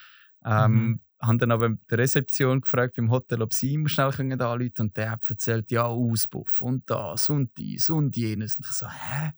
Ähm, 0.45 0.73
Mhm. 0.73 1.01
Haben 1.19 1.39
dann 1.39 1.51
aber 1.51 1.71
die 1.71 1.95
Rezeption 1.95 2.61
gefragt 2.61 2.97
beim 2.97 3.11
Hotel, 3.11 3.41
ob 3.41 3.55
sie 3.55 3.71
ihm 3.73 3.89
schnell 3.89 4.11
können 4.11 4.39
anrufen 4.39 4.75
können. 4.75 4.89
Und 4.89 4.97
der 4.99 5.13
hat 5.13 5.31
erzählt, 5.31 5.71
ja, 5.71 5.85
Auspuff 5.85 6.61
und 6.61 6.91
das 6.91 7.31
und 7.31 7.57
dies 7.57 7.89
und 7.89 8.15
jenes. 8.17 8.57
Und 8.59 8.67
ich 8.67 8.73
so, 8.73 8.87
hä? 8.87 9.33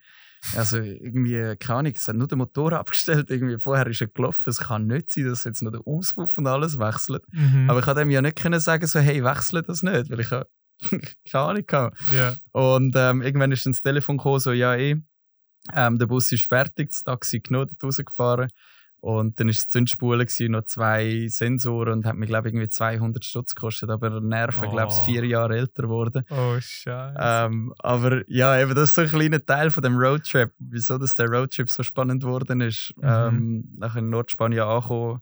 Also 0.57 0.79
irgendwie, 0.79 1.57
keine 1.57 1.79
Ahnung, 1.81 1.93
es 1.95 2.07
hat 2.09 2.17
nur 2.17 2.29
den 2.29 2.39
Motor 2.39 2.73
abgestellt. 2.73 3.31
Irgendwie 3.31 3.59
vorher 3.59 3.87
ist 3.87 4.01
er 4.01 4.09
gelaufen. 4.09 4.51
Es 4.51 4.59
kann 4.59 4.87
nicht 4.87 5.11
sein, 5.11 5.27
dass 5.27 5.45
jetzt 5.45 5.63
noch 5.63 5.73
der 5.73 5.87
Auspuff 5.87 6.39
und 6.39 6.47
alles 6.47 6.79
wechselt. 6.79 7.25
Mhm. 7.33 7.69
Aber 7.69 7.81
ich 7.81 7.85
konnte 7.85 8.03
ihm 8.03 8.11
ja 8.11 8.23
nicht 8.23 8.37
können 8.37 8.61
sagen, 8.61 8.87
so, 8.87 9.01
hey, 9.01 9.23
wechsle 9.25 9.63
das 9.63 9.83
nicht, 9.83 10.11
weil 10.11 10.21
ich 10.21 10.29
keine 11.31 11.45
Ahnung 11.45 11.65
hatte. 11.71 11.97
ja. 12.15 12.37
Und 12.53 12.95
ähm, 12.97 13.23
irgendwann 13.23 13.53
ist 13.53 13.67
dann 13.67 13.73
das 13.73 13.83
Telefon 13.83 14.17
gekommen, 14.17 14.41
so, 14.41 14.53
ja, 14.53 14.77
eh, 14.77 14.97
ähm, 15.75 15.99
der 15.99 16.07
Bus 16.07 16.31
ist 16.33 16.45
fertig, 16.45 16.91
das 16.91 17.03
Taxi 17.03 17.41
genommen, 17.41 17.69
dort 17.69 17.83
rausgefahren. 17.85 18.49
Und 19.01 19.39
dann 19.39 19.49
ist 19.49 19.59
es 19.61 19.69
Zündspule, 19.69 20.27
gewesen, 20.27 20.51
noch 20.53 20.65
zwei 20.65 21.29
Sensoren 21.29 21.93
und 21.93 22.05
hat 22.07 22.17
mir, 22.17 22.27
glaube 22.27 22.49
ich, 22.49 22.55
irgendwie 22.55 22.69
200 22.69 23.25
Stutz 23.25 23.55
gekostet. 23.55 23.91
Aber 23.91 24.21
Nerven, 24.21 24.69
glaube 24.71 24.91
ich, 24.93 24.99
Oh. 24.99 25.05
vier 25.05 25.25
Jahre 25.25 25.57
älter 25.57 25.83
geworden. 25.83 26.25
Oh, 26.31 26.57
Scheiße. 26.59 27.17
Ähm, 27.17 27.73
aber 27.79 28.29
ja, 28.29 28.59
eben 28.61 28.75
das 28.75 28.89
ist 28.91 28.95
so 28.97 29.03
ein 29.03 29.09
kleiner 29.09 29.45
Teil 29.45 29.71
von 29.71 29.85
dem 29.85 29.97
Roadtrip. 29.97 30.53
Wieso 30.59 30.99
dass 30.99 31.15
der 31.15 31.29
Roadtrip 31.29 31.71
so 31.71 31.85
spannend 31.85 32.23
geworden 32.25 32.61
ist. 32.61 32.93
Mhm. 32.97 33.05
Ähm, 33.05 33.65
nachher 33.79 34.01
in 34.01 34.11
Nordspanien 34.11 34.63
angekommen, 34.63 35.21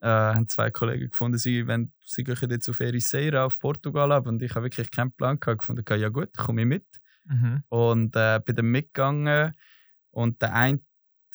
äh, 0.00 0.06
haben 0.06 0.48
zwei 0.48 0.70
Kollegen 0.70 1.08
gefunden, 1.10 1.38
sie, 1.38 1.66
wenn, 1.66 1.92
sie 2.04 2.22
gehen 2.22 2.36
jetzt 2.50 2.68
auf 2.68 2.78
Ericeira 2.80 3.44
auf 3.44 3.58
Portugal 3.58 4.12
ab. 4.12 4.26
Und 4.28 4.42
ich 4.42 4.54
habe 4.54 4.64
wirklich 4.66 4.90
keinen 4.92 5.10
Plan 5.12 5.40
gehabt. 5.40 5.58
gefunden, 5.60 5.84
ja 6.00 6.08
gut, 6.08 6.36
komme 6.36 6.60
ich 6.62 6.66
mit. 6.68 6.86
mhm. 7.24 7.64
Und 7.68 8.14
äh, 8.14 8.40
bin 8.44 8.54
dann 8.54 8.66
mitgegangen. 8.66 9.54
Und 10.12 10.40
der 10.42 10.54
eine 10.54 10.80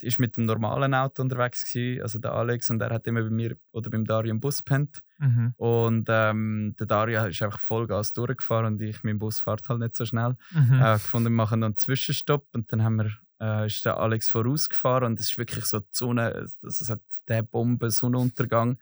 ist 0.02 0.20
mit 0.20 0.38
dem 0.38 0.45
normalen 0.45 0.93
Auto 0.93 1.22
unterwegs 1.22 1.72
gewesen, 1.72 2.02
also 2.02 2.20
der 2.20 2.34
Alex, 2.34 2.70
und 2.70 2.82
er 2.82 2.89
hat 2.89 3.08
immer 3.08 3.24
bei 3.24 3.30
mir 3.30 3.58
oder 3.72 3.89
beim 3.89 4.06
Dario 4.06 4.32
im 4.32 4.39
Bus 4.39 4.60
gepennt. 4.60 5.02
Mhm. 5.20 5.54
Und 5.58 6.08
ähm, 6.10 6.76
der 6.80 6.88
Dario 6.88 7.26
ist 7.26 7.41
einfach 7.41 7.60
Vollgas 7.60 8.14
durchgefahren 8.14 8.66
und 8.74 8.82
ich, 8.82 9.04
mein 9.04 9.20
Bus 9.20 9.39
fährt 9.39 9.68
halt 9.70 9.80
nicht 9.80 9.95
so 9.95 10.06
schnell. 10.06 10.36
Mhm. 10.52 10.82
Äh, 10.82 10.93
gefunden, 10.93 11.32
wir 11.32 11.36
machen 11.36 11.62
dann 11.62 11.70
einen 11.70 11.78
Zwischenstopp 11.78 12.48
und 12.54 12.72
dann 12.72 12.84
haben 12.84 12.98
wir, 12.98 13.12
äh, 13.39 13.68
ist 13.68 13.86
der 13.86 13.98
Alex 13.98 14.30
vorausgefahren 14.30 15.12
und 15.12 15.20
es 15.20 15.32
ist 15.32 15.38
wirklich 15.38 15.66
so 15.66 15.80
die 15.80 15.88
Sonne, 15.91 16.34
also 16.34 16.84
es 16.84 16.89
hat 16.89 17.02
der 17.28 17.43
Bombe 17.43 17.89
Sonnenuntergang 17.89 18.78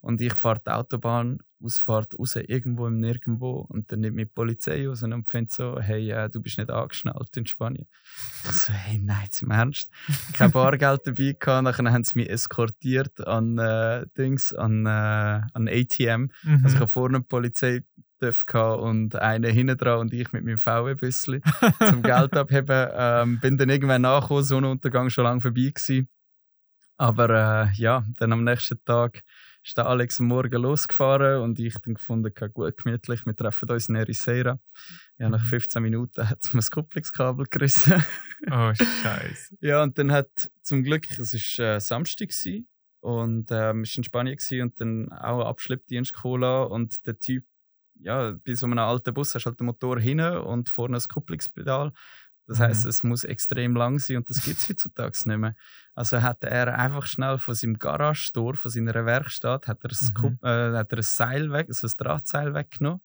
Und 0.00 0.20
ich 0.20 0.32
fahre 0.32 0.60
die 0.64 0.70
Autobahn, 0.70 1.38
Ausfahrt 1.62 2.18
raus, 2.18 2.36
irgendwo 2.36 2.86
im 2.86 3.00
Nirgendwo 3.00 3.66
und 3.68 3.92
dann 3.92 4.00
nimmt 4.00 4.16
mich 4.16 4.26
die 4.26 4.32
Polizei 4.32 4.88
raus 4.88 5.02
und 5.02 5.28
findet 5.30 5.52
so, 5.52 5.78
hey, 5.78 6.10
äh, 6.10 6.30
du 6.30 6.40
bist 6.40 6.56
nicht 6.56 6.70
angeschnallt 6.70 7.36
in 7.36 7.46
Spanien. 7.46 7.86
Ich 8.44 8.52
so, 8.52 8.72
hey, 8.72 8.98
nein, 8.98 9.26
zum 9.30 9.50
Ernst. 9.50 9.90
Kein 10.32 10.50
Bargeld 10.50 11.02
dabei 11.04 11.36
gehabt, 11.38 11.64
nachher 11.64 11.92
haben 11.92 12.04
sie 12.04 12.18
mich 12.18 12.30
eskortiert 12.30 13.26
an 13.26 13.58
äh, 13.58 14.06
Dings, 14.16 14.54
an, 14.54 14.86
äh, 14.86 14.88
an 14.88 15.68
ATM. 15.68 16.30
Mhm. 16.42 16.60
Also 16.64 16.76
ich 16.76 16.80
habe 16.80 16.88
vorne 16.88 17.16
eine 17.18 17.24
Polizei 17.24 17.82
und 18.20 19.16
einer 19.16 19.48
hinten 19.48 19.78
dran 19.78 20.00
und 20.00 20.12
ich 20.12 20.30
mit 20.32 20.44
meinem 20.44 20.58
VW-Büssli 20.58 21.40
zum 21.88 22.02
Geld 22.02 22.36
abheben. 22.36 22.88
Ähm, 22.92 23.40
bin 23.40 23.56
dann 23.56 23.70
irgendwann 23.70 24.02
nachgekommen, 24.02 24.44
Sonnenuntergang 24.44 25.08
schon 25.08 25.24
lange 25.24 25.40
vorbei 25.40 25.72
gewesen. 25.74 26.08
Aber 26.98 27.30
äh, 27.30 27.72
ja, 27.80 28.04
dann 28.18 28.32
am 28.32 28.44
nächsten 28.44 28.84
Tag 28.84 29.22
ist 29.62 29.76
der 29.76 29.86
Alex 29.86 30.20
am 30.20 30.26
Morgen 30.26 30.62
losgefahren 30.62 31.42
und 31.42 31.58
ich 31.58 31.74
dann 31.82 31.94
gefunden, 31.94 32.32
gut, 32.54 32.76
gemütlich, 32.78 33.26
wir 33.26 33.36
treffen 33.36 33.68
uns 33.70 33.88
in 33.88 33.94
Ericeira. 33.96 34.58
Ja, 35.18 35.28
nach 35.28 35.42
Mhm. 35.42 35.46
15 35.48 35.82
Minuten 35.82 36.28
hat 36.28 36.38
es 36.42 36.52
mir 36.52 36.58
das 36.60 36.70
Kupplungskabel 36.70 37.46
gerissen. 37.50 38.02
Oh, 38.50 38.72
Scheiße. 38.74 39.56
ja, 39.60 39.82
und 39.82 39.98
dann 39.98 40.12
hat 40.12 40.30
zum 40.62 40.82
Glück, 40.82 41.10
es 41.18 41.58
war 41.58 41.76
äh, 41.76 41.80
Samstag 41.80 42.28
gewesen, 42.30 42.68
und 43.02 43.50
ähm, 43.50 43.82
es 43.82 43.92
war 43.94 43.98
in 43.98 44.04
Spanien 44.04 44.36
gewesen, 44.36 44.62
und 44.62 44.80
dann 44.80 45.12
auch 45.12 45.40
ein 45.40 45.46
Abschleppdienst 45.46 46.12
Cola 46.14 46.62
und 46.62 47.06
der 47.06 47.18
Typ, 47.18 47.44
ja, 48.02 48.32
bei 48.44 48.54
so 48.54 48.64
einem 48.66 48.78
alten 48.78 49.12
Bus 49.12 49.34
hast 49.34 49.44
du 49.44 49.50
halt 49.50 49.60
den 49.60 49.66
Motor 49.66 50.00
hinten 50.00 50.38
und 50.38 50.70
vorne 50.70 50.94
das 50.96 51.06
Kupplungspedal. 51.08 51.92
Das 52.46 52.58
heisst, 52.58 52.84
Mhm. 52.84 52.88
es 52.90 53.02
muss 53.04 53.24
extrem 53.24 53.76
lang 53.76 53.98
sein 53.98 54.16
und 54.16 54.28
das 54.30 54.42
gibt 54.44 54.58
es 54.58 54.68
heutzutage 54.70 55.12
nicht 55.26 55.38
mehr. 55.38 55.54
Also 56.00 56.22
hat 56.22 56.42
er 56.44 56.78
einfach 56.78 57.04
schnell 57.04 57.36
von 57.36 57.54
seinem 57.54 57.78
Garage-Store, 57.78 58.56
von 58.56 58.70
seiner 58.70 59.04
Werkstatt, 59.04 59.68
hat 59.68 59.84
er, 59.84 59.90
Mhm. 59.90 60.38
Äh, 60.42 60.78
hat 60.78 60.92
er 60.92 60.98
ein 60.98 61.02
Seil 61.02 61.52
weg, 61.52 61.66
also 61.68 61.86
ein 61.86 61.92
Drahtseil 61.98 62.54
weggenommen 62.54 63.02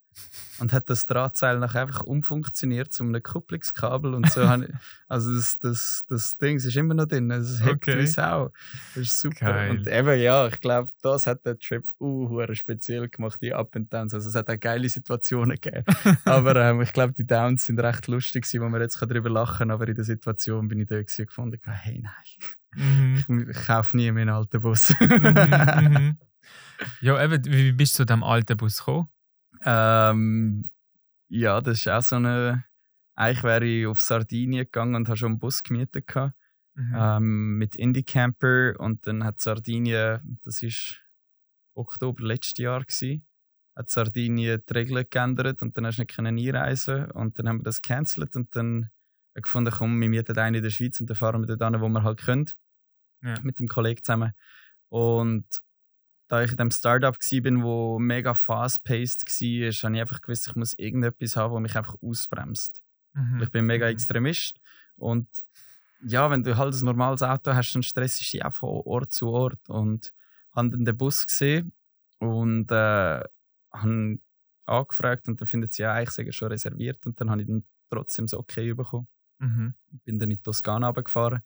und 0.59 0.71
hat 0.71 0.89
das 0.89 1.05
Drahtseil 1.05 1.59
nachher 1.59 1.81
einfach 1.81 2.03
umfunktioniert 2.03 2.93
zu 2.93 3.03
einem 3.03 3.21
Kupplungskabel 3.21 4.13
und 4.13 4.31
so. 4.31 4.41
also 5.09 5.35
das, 5.35 5.59
das, 5.59 6.03
das 6.07 6.37
Ding 6.37 6.55
ist 6.55 6.73
immer 6.77 6.93
noch 6.93 7.05
drin, 7.05 7.29
es 7.31 7.61
hebt 7.61 7.75
Okay. 7.85 7.99
wie 7.99 8.07
Sau. 8.07 8.51
Das 8.93 9.03
ist 9.03 9.19
super. 9.19 9.51
Geil. 9.51 9.71
Und 9.71 9.87
eben, 9.87 10.19
ja, 10.21 10.47
ich 10.47 10.61
glaube, 10.61 10.89
das 11.01 11.27
hat 11.27 11.45
der 11.45 11.59
Trip 11.59 11.83
uh, 11.99 12.41
speziell 12.53 13.09
gemacht, 13.09 13.41
die 13.41 13.53
Up 13.53 13.75
and 13.75 13.93
Downs. 13.93 14.13
Also 14.13 14.29
es 14.29 14.35
hat 14.35 14.49
auch 14.49 14.59
geile 14.59 14.87
Situationen 14.87 15.57
gegeben. 15.59 15.83
aber 16.25 16.55
ähm, 16.55 16.81
ich 16.81 16.93
glaube, 16.93 17.13
die 17.13 17.27
Downs 17.27 17.65
sind 17.65 17.79
recht 17.81 18.07
lustig 18.07 18.43
gewesen, 18.45 18.63
wo 18.63 18.69
man 18.69 18.79
jetzt 18.79 19.01
darüber 19.01 19.29
lachen 19.29 19.57
kann, 19.57 19.71
aber 19.71 19.87
in 19.87 19.95
der 19.95 20.05
Situation 20.05 20.69
bin 20.69 20.79
ich 20.79 20.87
da 20.87 20.95
und 20.95 21.07
gefunden, 21.07 21.59
hey 21.65 21.99
nein, 22.01 22.49
Mhm. 22.75 23.49
ich 23.49 23.65
kaufe 23.65 23.95
nie 23.97 24.11
meinen 24.11 24.29
alten 24.29 24.61
Bus. 24.61 24.93
Mhm, 24.99 25.91
mhm. 25.91 26.17
Ja, 27.01 27.23
eben, 27.23 27.43
wie 27.45 27.71
bist 27.71 27.93
du 27.95 28.03
zu 28.03 28.05
diesem 28.05 28.23
alten 28.23 28.57
Bus 28.57 28.79
gekommen? 28.79 29.09
ähm, 29.63 30.69
ja, 31.29 31.61
das 31.61 31.79
ist 31.79 31.87
auch 31.87 32.01
so 32.01 32.17
eine. 32.17 32.65
Eigentlich 33.15 33.43
wäre 33.43 33.65
ich 33.65 33.87
auf 33.87 33.99
Sardinien 34.01 34.65
gegangen 34.65 34.95
und 34.95 35.07
habe 35.07 35.17
schon 35.17 35.33
einen 35.33 35.39
Bus 35.39 35.63
gemietet. 35.63 36.07
Gehabt, 36.07 36.33
Mhm. 36.77 36.93
ähm, 36.97 37.57
mit 37.57 37.75
Indie 37.77 38.03
Camper. 38.03 38.73
Und 38.79 39.07
dann 39.07 39.23
hat 39.23 39.39
Sardinien, 39.39 40.37
das 40.43 40.61
ist 40.61 41.01
Oktober 41.73 42.21
letztes 42.23 42.57
Jahr, 42.57 42.81
gewesen, 42.81 43.25
hat 43.77 43.89
Sardinien 43.89 44.61
die 44.69 44.73
Regeln 44.73 45.05
geändert 45.09 45.61
und 45.61 45.77
dann 45.77 45.85
hast 45.85 45.97
du 45.97 46.01
nicht 46.01 46.13
können 46.15 46.37
einreisen 46.37 47.09
Und 47.11 47.39
dann 47.39 47.47
haben 47.47 47.59
wir 47.59 47.63
das 47.63 47.81
gecancelt 47.81 48.35
und 48.35 48.53
dann 48.55 48.89
gefunden, 49.35 49.73
komm, 49.73 49.99
wir 50.01 50.09
mieten 50.09 50.37
einen 50.37 50.55
in 50.55 50.63
der 50.63 50.69
Schweiz 50.69 50.99
und 50.99 51.09
dann 51.09 51.15
fahren 51.17 51.41
wir 51.47 51.55
dort 51.55 51.71
hin, 51.73 51.81
wo 51.81 51.87
wir 51.89 52.03
halt 52.03 52.19
können. 52.21 52.45
Ja. 53.25 53.35
Mit 53.41 53.59
dem 53.59 53.67
Kollegen 53.67 54.03
zusammen. 54.03 54.33
Und 54.89 55.45
da 56.27 56.43
ich 56.43 56.51
in 56.51 56.57
dem 56.57 56.71
Startup 56.71 57.15
war, 57.15 57.63
wo 57.63 57.99
mega 57.99 58.33
fast-paced 58.33 59.25
war, 59.25 59.71
habe 59.71 59.95
ich 59.95 60.01
einfach 60.01 60.21
gewusst, 60.21 60.47
ich 60.47 60.55
muss 60.55 60.73
irgendetwas 60.77 61.35
haben, 61.35 61.53
das 61.53 61.61
mich 61.61 61.75
einfach 61.75 61.95
ausbremst. 62.01 62.81
Mhm. 63.13 63.41
Ich 63.43 63.51
bin 63.51 63.65
mega 63.65 63.85
Mhm. 63.85 63.91
Extremist. 63.93 64.59
Und 64.95 65.27
ja, 66.01 66.29
wenn 66.29 66.43
du 66.43 66.57
halt 66.57 66.73
ein 66.73 66.85
normales 66.85 67.21
Auto 67.23 67.53
hast, 67.53 67.73
dann 67.73 67.83
stressst 67.83 68.19
du 68.19 68.23
dich 68.23 68.45
einfach 68.45 68.59
von 68.59 68.81
Ort 68.85 69.11
zu 69.11 69.29
Ort. 69.29 69.69
Und 69.69 70.13
habe 70.53 70.69
dann 70.69 70.85
den 70.85 70.97
Bus 70.97 71.25
gesehen 71.25 71.73
und 72.19 72.71
äh, 72.71 73.21
habe 73.71 74.19
angefragt 74.65 75.27
und 75.27 75.39
dann 75.41 75.47
findet 75.47 75.73
sie 75.73 75.83
ja, 75.83 75.93
eigentlich 75.93 76.35
schon 76.35 76.47
reserviert. 76.49 77.05
Und 77.05 77.19
dann 77.19 77.29
habe 77.29 77.41
ich 77.41 77.47
dann 77.47 77.65
trotzdem 77.89 78.27
so 78.27 78.39
okay 78.39 78.73
bekommen. 78.73 79.07
Mhm. 79.39 79.73
Bin 80.05 80.19
dann 80.19 80.31
in 80.31 80.37
die 80.37 80.41
Toskana 80.41 80.87
runtergefahren 80.87 81.41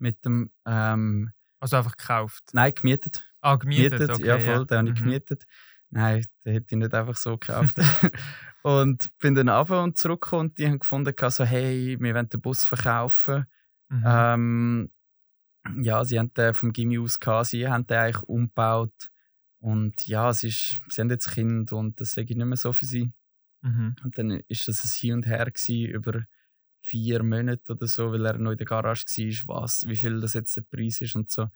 mit 0.00 0.24
dem, 0.24 0.50
ähm, 0.66 1.32
Also 1.60 1.76
einfach 1.76 1.96
gekauft. 1.96 2.44
nein, 2.52 2.72
gemietet. 2.74 3.24
Ah, 3.40 3.56
gemietet, 3.56 3.92
Gemietet, 3.92 4.10
okay, 4.16 4.26
ja 4.26 4.38
voll, 4.38 4.66
den 4.66 4.78
habe 4.78 4.88
ich 4.90 4.94
Mhm. 5.00 5.04
gemietet. 5.04 5.44
Nein, 5.90 6.24
den 6.44 6.52
hätte 6.52 6.66
ich 6.74 6.78
nicht 6.78 6.94
einfach 6.94 7.16
so 7.16 7.38
gekauft. 7.38 7.76
und 8.62 9.10
bin 9.18 9.34
dann 9.34 9.48
runter 9.48 9.82
und 9.82 9.96
zurückgekommen 9.98 10.50
und 10.50 10.58
die 10.58 10.66
haben 10.66 10.78
gefunden, 10.78 11.14
so, 11.30 11.44
hey, 11.44 11.96
wir 12.00 12.14
wollen 12.14 12.28
den 12.28 12.40
Bus 12.40 12.64
verkaufen. 12.64 13.46
Mhm. 13.88 14.02
Ähm, 14.06 14.90
ja, 15.80 16.04
sie 16.04 16.18
haben 16.18 16.32
den 16.34 16.54
vom 16.54 16.72
Gimmi 16.72 16.98
aus 16.98 17.20
gehabt, 17.20 17.46
sie 17.48 17.68
haben 17.68 17.86
den 17.86 17.96
eigentlich 17.98 18.22
umgebaut. 18.22 19.10
Und 19.60 20.06
ja, 20.06 20.30
es 20.30 20.44
ist, 20.44 20.80
sie 20.90 21.00
haben 21.00 21.10
jetzt 21.10 21.30
Kind 21.32 21.72
und 21.72 22.00
das 22.00 22.14
sage 22.14 22.28
ich 22.30 22.36
nicht 22.36 22.46
mehr 22.46 22.56
so 22.56 22.72
für 22.72 22.86
sie. 22.86 23.12
Mhm. 23.62 23.96
Und 24.04 24.18
dann 24.18 24.30
ist 24.48 24.68
das 24.68 24.84
ein 24.84 24.90
Hin 25.00 25.14
und 25.14 25.26
Her 25.26 25.46
gewesen, 25.50 25.90
über 25.90 26.24
vier 26.88 27.22
Monate 27.22 27.72
oder 27.72 27.86
so, 27.86 28.12
weil 28.12 28.24
er 28.26 28.38
noch 28.38 28.52
in 28.52 28.58
der 28.58 28.66
Garage 28.66 29.04
war, 29.46 29.62
was, 29.62 29.84
wie 29.86 29.96
viel 29.96 30.20
das 30.20 30.34
jetzt 30.34 30.56
der 30.56 30.62
Preis 30.62 31.00
ist 31.00 31.14
und 31.14 31.30
so. 31.30 31.48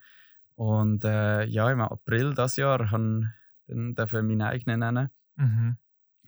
Und 0.55 1.03
äh, 1.03 1.45
ja, 1.45 1.71
im 1.71 1.81
April 1.81 2.31
dieses 2.31 2.57
Jahr 2.57 2.91
habe 2.91 3.33
dann 3.67 3.95
darf 3.95 4.13
ich 4.13 4.21
meinen 4.21 4.41
eigenen 4.41 4.79
nennen. 4.79 5.09
Mhm. 5.35 5.77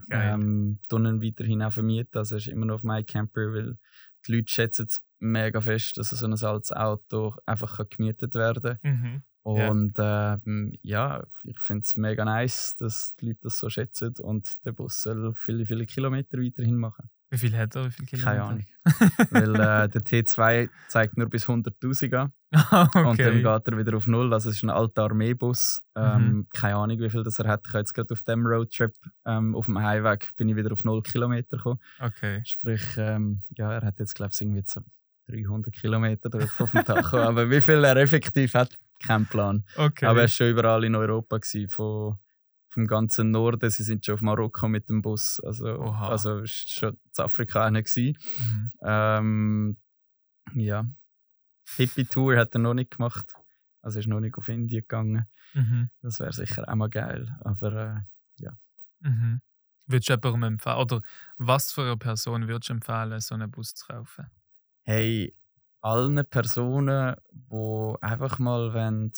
Geil. 0.10 0.34
Ähm, 0.34 0.80
dann 0.90 1.22
weiterhin 1.22 1.62
auch 1.62 1.72
vermieten. 1.72 2.18
Also 2.18 2.38
ist 2.38 2.48
immer 2.48 2.66
noch 2.66 2.76
auf 2.76 2.84
MyCamper, 2.84 3.54
weil 3.54 3.78
die 4.26 4.36
Leute 4.36 4.52
schätzen 4.52 4.88
es 4.88 5.02
mega 5.20 5.62
fest, 5.62 5.98
dass 5.98 6.10
so 6.10 6.26
ein 6.26 6.34
altes 6.34 6.72
Auto 6.72 7.36
einfach 7.46 7.78
kann 7.78 7.88
gemietet 7.90 8.36
werden 8.36 8.80
Mhm. 8.84 9.24
Ja. 9.48 9.70
Und 9.70 9.94
ähm, 10.00 10.74
ja, 10.82 11.24
ich 11.44 11.60
finde 11.60 11.82
es 11.82 11.96
mega 11.96 12.26
nice, 12.26 12.76
dass 12.80 13.16
die 13.20 13.28
Leute 13.28 13.42
das 13.44 13.60
so 13.60 13.70
schätzen 13.70 14.16
und 14.18 14.66
der 14.66 14.72
Bus 14.72 15.04
soll 15.04 15.36
viele, 15.36 15.68
viele 15.68 15.86
Kilometer 15.86 16.40
weiterhin 16.40 16.78
machen. 16.78 17.12
Wie 17.32 17.38
viel 17.38 17.58
hat 17.58 17.76
er? 17.76 17.86
Wie 17.86 17.92
viel 17.92 18.06
Kilometer? 18.06 18.32
Keine 18.32 18.44
Ahnung. 18.44 18.66
Weil 19.32 19.56
äh, 19.56 19.90
der 19.90 20.02
T2 20.04 20.70
zeigt 20.88 21.18
nur 21.18 21.28
bis 21.28 21.48
100.000 21.48 22.16
an 22.16 22.32
okay. 22.52 23.04
und 23.04 23.20
dann 23.20 23.38
geht 23.38 23.68
er 23.68 23.78
wieder 23.78 23.98
auf 23.98 24.08
Null. 24.08 24.32
Also 24.34 24.50
es 24.50 24.58
ist 24.58 24.64
ein 24.64 24.70
alter 24.70 25.04
Armeebus. 25.04 25.82
Ähm, 25.96 26.26
Mhm. 26.26 26.48
Keine 26.54 26.76
Ahnung, 26.76 27.00
wie 27.00 27.10
viel 27.10 27.24
das 27.24 27.40
er 27.40 27.48
hat. 27.48 27.62
Ich 27.66 27.74
habe 27.74 27.80
jetzt 27.80 27.94
gerade 27.94 28.14
auf 28.14 28.22
dem 28.22 28.46
Roadtrip 28.46 28.94
ähm, 29.26 29.56
auf 29.56 29.66
dem 29.66 29.80
Highway 29.80 30.18
bin 30.38 30.50
ich 30.50 30.56
wieder 30.56 30.72
auf 30.72 30.84
0 30.84 31.02
Kilometer 31.02 31.58
gekommen. 31.58 31.80
okay. 32.00 32.42
Sprich, 32.46 32.84
ähm, 32.98 33.44
ja, 33.58 33.74
er 33.74 33.82
hat 33.82 34.00
jetzt 34.00 34.14
glaube 34.14 34.32
ich 34.34 34.42
irgendwie 34.42 34.64
so 34.66 34.82
300 35.28 35.74
Kilometer 35.74 36.30
drauf 36.30 36.62
auf 36.62 36.72
dem 36.72 36.86
Tacho. 36.86 37.18
Aber 37.22 37.50
wie 37.50 37.60
viel 37.62 37.84
er 37.84 37.98
effektiv 37.98 38.54
hat, 38.54 38.78
kein 39.04 39.26
Plan. 39.26 39.66
okay. 39.76 40.06
Aber 40.06 40.20
er 40.20 40.24
war 40.24 40.28
schon 40.28 40.50
überall 40.50 40.84
in 40.84 40.96
Europa, 40.96 41.38
gewesen, 41.38 41.70
von, 41.70 42.18
vom 42.76 42.86
ganzen 42.88 43.32
Norden. 43.32 43.70
Sie 43.70 43.84
sind 43.84 44.06
schon 44.06 44.16
auf 44.16 44.22
Marokko 44.22 44.68
mit 44.68 44.90
dem 44.90 45.02
Bus. 45.02 45.42
Also, 45.44 45.80
Oha. 45.80 46.10
also 46.10 46.40
ist 46.40 46.70
schon 46.72 46.94
in 46.94 47.24
Afrika 47.24 47.70
gewesen. 47.70 48.18
Mhm. 48.40 48.70
Ähm, 48.84 49.78
ja. 50.54 50.86
Hippie-Tour 51.76 52.38
hat 52.38 52.54
er 52.56 52.60
noch 52.60 52.74
nicht 52.76 52.92
gemacht. 52.92 53.34
Also 53.82 54.00
ist 54.00 54.08
noch 54.08 54.20
nicht 54.20 54.38
auf 54.38 54.48
Indien 54.50 54.82
gegangen. 54.82 55.26
Mhm. 55.54 55.90
Das 56.02 56.20
wäre 56.20 56.34
sicher 56.34 56.68
auch 56.70 56.76
mal 56.76 56.90
geil. 56.90 57.36
Aber 57.42 57.74
äh, 57.74 58.02
Mhm. 59.02 59.42
Würdest 59.88 60.10
du 60.10 60.14
jemandem 60.14 60.54
empfehlen, 60.54 60.78
oder 60.78 61.02
was 61.38 61.72
für 61.72 61.84
eine 61.84 61.98
Person 61.98 62.48
würdest 62.48 62.70
du 62.70 62.74
empfehlen, 62.74 63.20
so 63.20 63.36
einen 63.36 63.52
Bus 63.52 63.76
zu 63.76 63.86
kaufen? 63.86 64.32
hey, 64.88 65.36
allen 65.82 66.24
Personen, 66.30 67.16
die 67.32 67.96
einfach 68.02 68.40
mal 68.40 68.74
wollen, 68.74 69.12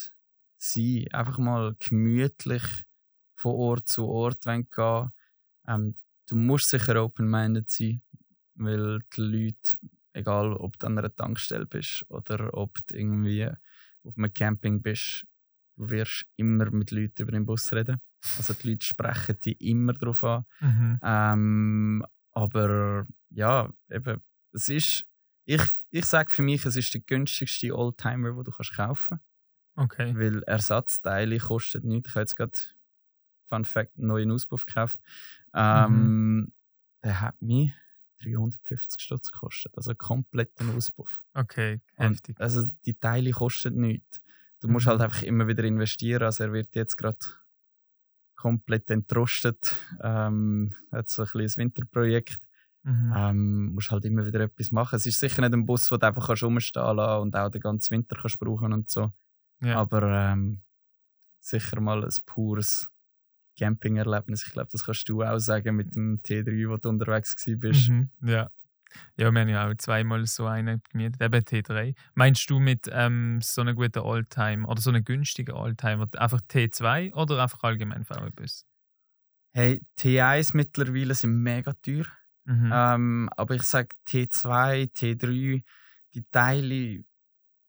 sein 0.58 1.06
einfach 1.12 1.38
mal 1.38 1.76
gemütlich 1.80 2.64
von 3.38 3.54
Ort 3.56 3.88
zu 3.88 4.08
Ort 4.08 4.46
wollen 4.46 4.70
gehen 4.70 5.12
ähm, 5.68 5.96
Du 6.30 6.36
musst 6.36 6.70
sicher 6.70 7.02
open-minded 7.04 7.70
sein, 7.70 8.02
weil 8.56 9.00
die 9.16 9.22
Leute, 9.22 9.78
egal 10.14 10.54
ob 10.54 10.78
du 10.78 10.88
an 10.88 10.98
einer 10.98 11.16
Tankstelle 11.16 11.66
bist 11.66 12.06
oder 12.10 12.54
ob 12.54 12.80
du 12.88 12.96
irgendwie 12.98 13.50
auf 14.04 14.18
einem 14.18 14.34
Camping 14.34 14.82
bist, 14.82 15.26
du 15.78 15.90
wirst 15.90 16.26
immer 16.36 16.70
mit 16.72 16.92
Leuten 16.92 17.22
über 17.22 17.32
den 17.32 17.46
Bus 17.46 17.72
reden. 17.72 18.02
Also 18.36 18.54
die 18.54 18.72
Leute 18.72 18.86
sprechen 18.86 19.40
dich 19.40 19.62
immer 19.62 19.94
darauf 19.94 20.24
an. 20.24 20.46
Mhm. 20.60 21.02
Ähm, 21.02 22.06
aber 22.32 23.08
ja, 23.30 23.72
eben, 23.90 24.22
es 24.54 24.70
ist, 24.70 25.06
ich, 25.46 25.62
ich 25.92 26.06
sage 26.06 26.30
für 26.30 26.42
mich, 26.42 26.66
es 26.66 26.76
ist 26.76 26.94
der 26.94 27.02
günstigste 27.02 27.76
Oldtimer, 27.76 28.34
den 28.34 28.44
du 28.44 28.52
kannst 28.52 28.74
kaufen 28.76 29.20
Okay. 29.78 30.18
kannst. 30.18 30.20
Weil 30.20 30.44
Ersatzteile 30.44 31.38
kosten 31.40 31.88
nichts. 31.88 32.10
Ich 32.10 32.16
habe 32.16 32.22
jetzt 32.22 32.36
gerade, 32.36 32.60
Fun 33.48 33.66
Fact, 33.66 33.98
einen 33.98 34.08
neuen 34.08 34.32
Auspuff 34.32 34.66
gekauft. 34.66 35.00
Ähm, 35.54 36.52
Der 37.04 37.22
hat 37.22 37.42
mich 37.42 37.72
350 38.24 39.00
Stutz 39.02 39.32
gekostet. 39.32 39.74
Also 39.78 39.94
kompletten 39.96 40.76
Auspuff. 40.76 41.24
Okay, 41.34 41.82
Und, 41.98 42.06
heftig. 42.16 42.40
also 42.42 42.68
die 42.86 42.96
Teile 43.00 43.32
kosten 43.32 43.80
nichts. 43.80 44.20
Du 44.60 44.68
musst 44.68 44.86
Mhm. 44.88 44.90
halt 44.92 45.02
einfach 45.02 45.22
immer 45.24 45.48
wieder 45.48 45.64
investieren. 45.64 46.24
Also 46.24 46.46
er 46.46 46.54
wird 46.54 46.74
jetzt 46.76 46.98
gerade 46.98 47.20
komplett 48.36 48.90
entrostet. 48.90 49.76
Ähm, 50.02 50.74
hat 50.92 51.10
so 51.10 51.24
ein 51.24 51.28
kleines 51.28 51.58
Winterprojekt. 51.58 52.40
Mhm. 52.84 53.14
Ähm, 53.16 53.66
musst 53.74 53.92
halt 53.92 54.06
immer 54.06 54.26
wieder 54.26 54.40
etwas 54.42 54.72
machen. 54.72 54.96
Es 54.96 55.06
ist 55.06 55.20
sicher 55.20 55.42
nicht 55.42 55.54
ein 55.54 55.66
Bus, 55.66 55.90
den 55.90 56.00
du 56.00 56.08
einfach 56.08 56.28
kannst 56.28 56.44
rumstehen 56.44 56.96
lassen 56.96 57.22
und 57.22 57.36
auch 57.36 57.50
den 57.50 57.62
ganzen 57.62 57.92
Winter 57.92 58.16
kannst 58.20 58.40
brauchen 58.40 58.74
und 58.74 58.90
so. 58.90 59.12
ja. 59.62 59.76
Aber 59.80 60.04
ähm, 60.04 60.62
sicher 61.40 61.80
mal 61.82 62.04
ein 62.04 62.12
pures 62.26 62.90
Camping-Erlebnis. 63.58 64.46
Ich 64.46 64.54
glaube, 64.54 64.70
das 64.72 64.86
kannst 64.86 65.08
du 65.10 65.24
auch 65.24 65.40
sagen 65.40 65.76
mit 65.76 65.96
dem 65.96 66.20
T3, 66.24 66.70
wo 66.70 66.78
du 66.78 66.90
unterwegs 66.90 67.36
bist. 67.46 67.90
Mhm. 67.90 68.10
Ja. 68.24 68.50
Ja, 69.18 69.32
wir 69.32 69.42
haben 69.42 69.50
ja 69.50 69.68
auch 69.68 69.76
zweimal 69.76 70.26
so 70.26 70.46
einen 70.46 70.82
gemietet, 70.90 71.22
eben 71.22 71.42
T3. 71.44 71.94
Meinst 72.16 72.50
du 72.50 72.60
mit 72.60 72.90
ähm, 72.92 73.40
so 73.42 73.62
einem 73.62 73.76
guten 73.76 74.00
Oldtimer 74.00 74.70
oder 74.70 74.82
so 74.82 74.90
einem 74.90 75.04
günstigen 75.04 75.54
Oldtimer 75.54 76.08
einfach 76.18 76.42
T2 76.42 77.14
oder 77.14 77.44
einfach 77.44 77.64
allgemein 77.64 78.06
VW-Bus? 78.06 78.66
Hey, 79.54 79.82
T1 80.00 80.56
mittlerweile 80.56 81.16
sind 81.16 81.42
mega 81.42 81.74
teuer. 81.74 82.06
Mhm. 82.46 82.72
Ähm, 82.74 83.30
aber 83.36 83.56
ich 83.56 83.64
sage 83.64 83.90
T2, 84.08 84.90
T3, 84.94 85.64
die 86.14 86.24
Teile, 86.32 87.04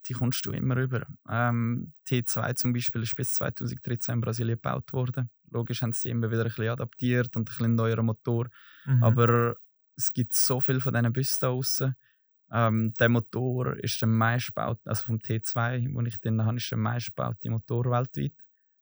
die 0.09 0.15
kommst 0.15 0.47
du 0.47 0.53
immer 0.53 0.77
rüber. 0.77 1.07
Ähm, 1.29 1.93
T2 2.09 2.55
zum 2.55 2.73
Beispiel 2.73 3.03
ist 3.03 3.15
bis 3.15 3.35
2013 3.35 4.15
in 4.15 4.21
Brasilien 4.21 4.57
gebaut 4.57 4.93
worden. 4.93 5.31
Logisch 5.51 5.83
haben 5.83 5.93
sie 5.93 6.09
immer 6.09 6.31
wieder 6.31 6.43
ein 6.43 6.49
bisschen 6.49 6.69
adaptiert 6.69 7.37
und 7.37 7.43
ein 7.43 7.45
bisschen 7.45 7.75
neueren 7.75 8.07
Motor. 8.07 8.49
Mhm. 8.87 9.03
Aber 9.03 9.57
es 9.97 10.13
gibt 10.13 10.35
so 10.35 10.61
viel 10.61 10.81
von 10.81 10.95
diesen 10.95 11.13
Bussen 11.13 11.39
da 11.41 11.47
draussen. 11.49 11.95
Ähm, 12.51 12.95
der 12.95 13.09
Motor 13.11 13.77
ist 13.77 14.01
der 14.01 14.09
meistgebaute, 14.09 14.89
also 14.89 15.05
vom 15.05 15.19
T2, 15.19 15.93
wo 15.93 16.01
ich 16.01 16.19
drin 16.21 16.43
habe, 16.45 16.57
ist 16.57 16.71
der 16.71 16.79
meistgebaute 16.79 17.51
Motor 17.51 17.91
weltweit. 17.91 18.33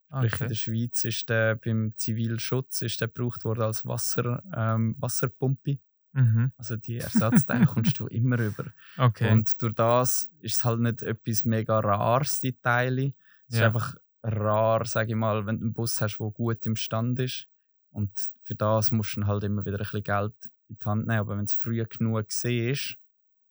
Sprich, 0.09 0.31
in 0.31 0.35
okay. 0.35 0.47
der 0.47 0.55
Schweiz 0.55 1.03
ist 1.03 1.27
der 1.27 1.55
beim 1.55 1.93
Zivilschutz 1.97 2.81
ist 2.81 3.01
der 3.01 3.09
gebraucht 3.09 3.43
worden 3.43 3.63
als 3.63 3.85
Wasser, 3.85 4.41
ähm, 4.55 4.95
Wasserpumpe. 4.99 5.79
Mhm. 6.17 6.51
Also 6.57 6.77
die 6.77 6.97
Ersatzteile 6.97 7.65
kommst 7.67 7.99
du 7.99 8.07
immer 8.07 8.39
rüber. 8.39 8.65
Okay. 8.97 9.31
Und 9.31 9.61
durch 9.61 9.75
das 9.75 10.29
ist 10.39 10.55
es 10.57 10.63
halt 10.65 10.79
nicht 10.79 11.03
etwas 11.03 11.43
mega 11.45 11.79
rares, 11.79 12.39
die 12.39 12.53
Teile. 12.59 13.13
Es 13.47 13.53
ist 13.55 13.59
Ja. 13.59 13.67
einfach 13.67 13.95
rar, 14.23 14.83
sage 14.85 15.09
ich 15.11 15.15
mal, 15.15 15.45
wenn 15.45 15.59
du 15.59 15.65
einen 15.65 15.73
Bus 15.73 16.01
hast, 16.01 16.17
der 16.17 16.31
gut 16.31 16.65
im 16.65 16.75
Stand 16.75 17.19
ist. 17.19 17.47
Und 17.91 18.11
für 18.43 18.55
das 18.55 18.91
musst 18.91 19.15
du 19.15 19.25
halt 19.27 19.43
immer 19.43 19.63
wieder 19.65 19.77
ein 19.77 19.83
bisschen 19.83 20.03
Geld 20.03 20.33
in 20.69 20.77
die 20.79 20.85
Hand 20.85 21.05
nehmen. 21.07 21.19
Aber 21.19 21.37
wenn 21.37 21.45
es 21.45 21.53
früh 21.53 21.83
genug 21.85 22.27
gesehen 22.29 22.71
ist, 22.71 22.97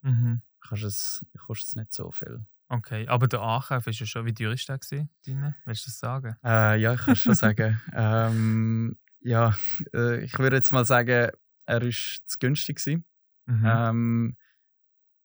mhm. 0.03 0.43
kannst 0.61 0.85
es, 0.85 1.27
kostet 1.39 1.69
es 1.69 1.77
nicht 1.77 1.93
so 1.93 2.11
viel. 2.11 2.45
okay. 2.69 3.07
Aber 3.07 3.29
der 3.29 3.43
Ankauf 3.43 3.87
ist 3.87 4.01
ja 4.01 4.07
schon, 4.07 4.27
wie 4.27 4.35
teuer 4.35 4.53
ist 4.53 4.69
der 4.69 4.79
gewesen, 4.79 5.09
deine? 5.25 5.55
Willst 5.67 5.87
du 5.87 5.91
das 5.91 5.99
sagen? 6.01 6.37
Äh, 6.45 6.81
ja, 6.81 6.95
ich 6.95 7.01
kann 7.01 7.13
es 7.15 7.21
schon 7.21 7.35
sagen. 7.47 7.81
Ähm, 7.95 8.99
ja, 9.21 9.57
äh, 9.95 10.25
ich 10.25 10.37
würde 10.39 10.57
jetzt 10.57 10.73
mal 10.73 10.85
sagen, 10.85 11.31
er 11.67 11.83
war 11.83 11.91
zu 11.91 12.39
günstig. 12.39 12.77
Gewesen. 12.77 13.05
Mhm. 13.47 13.65
Ähm, 13.67 14.37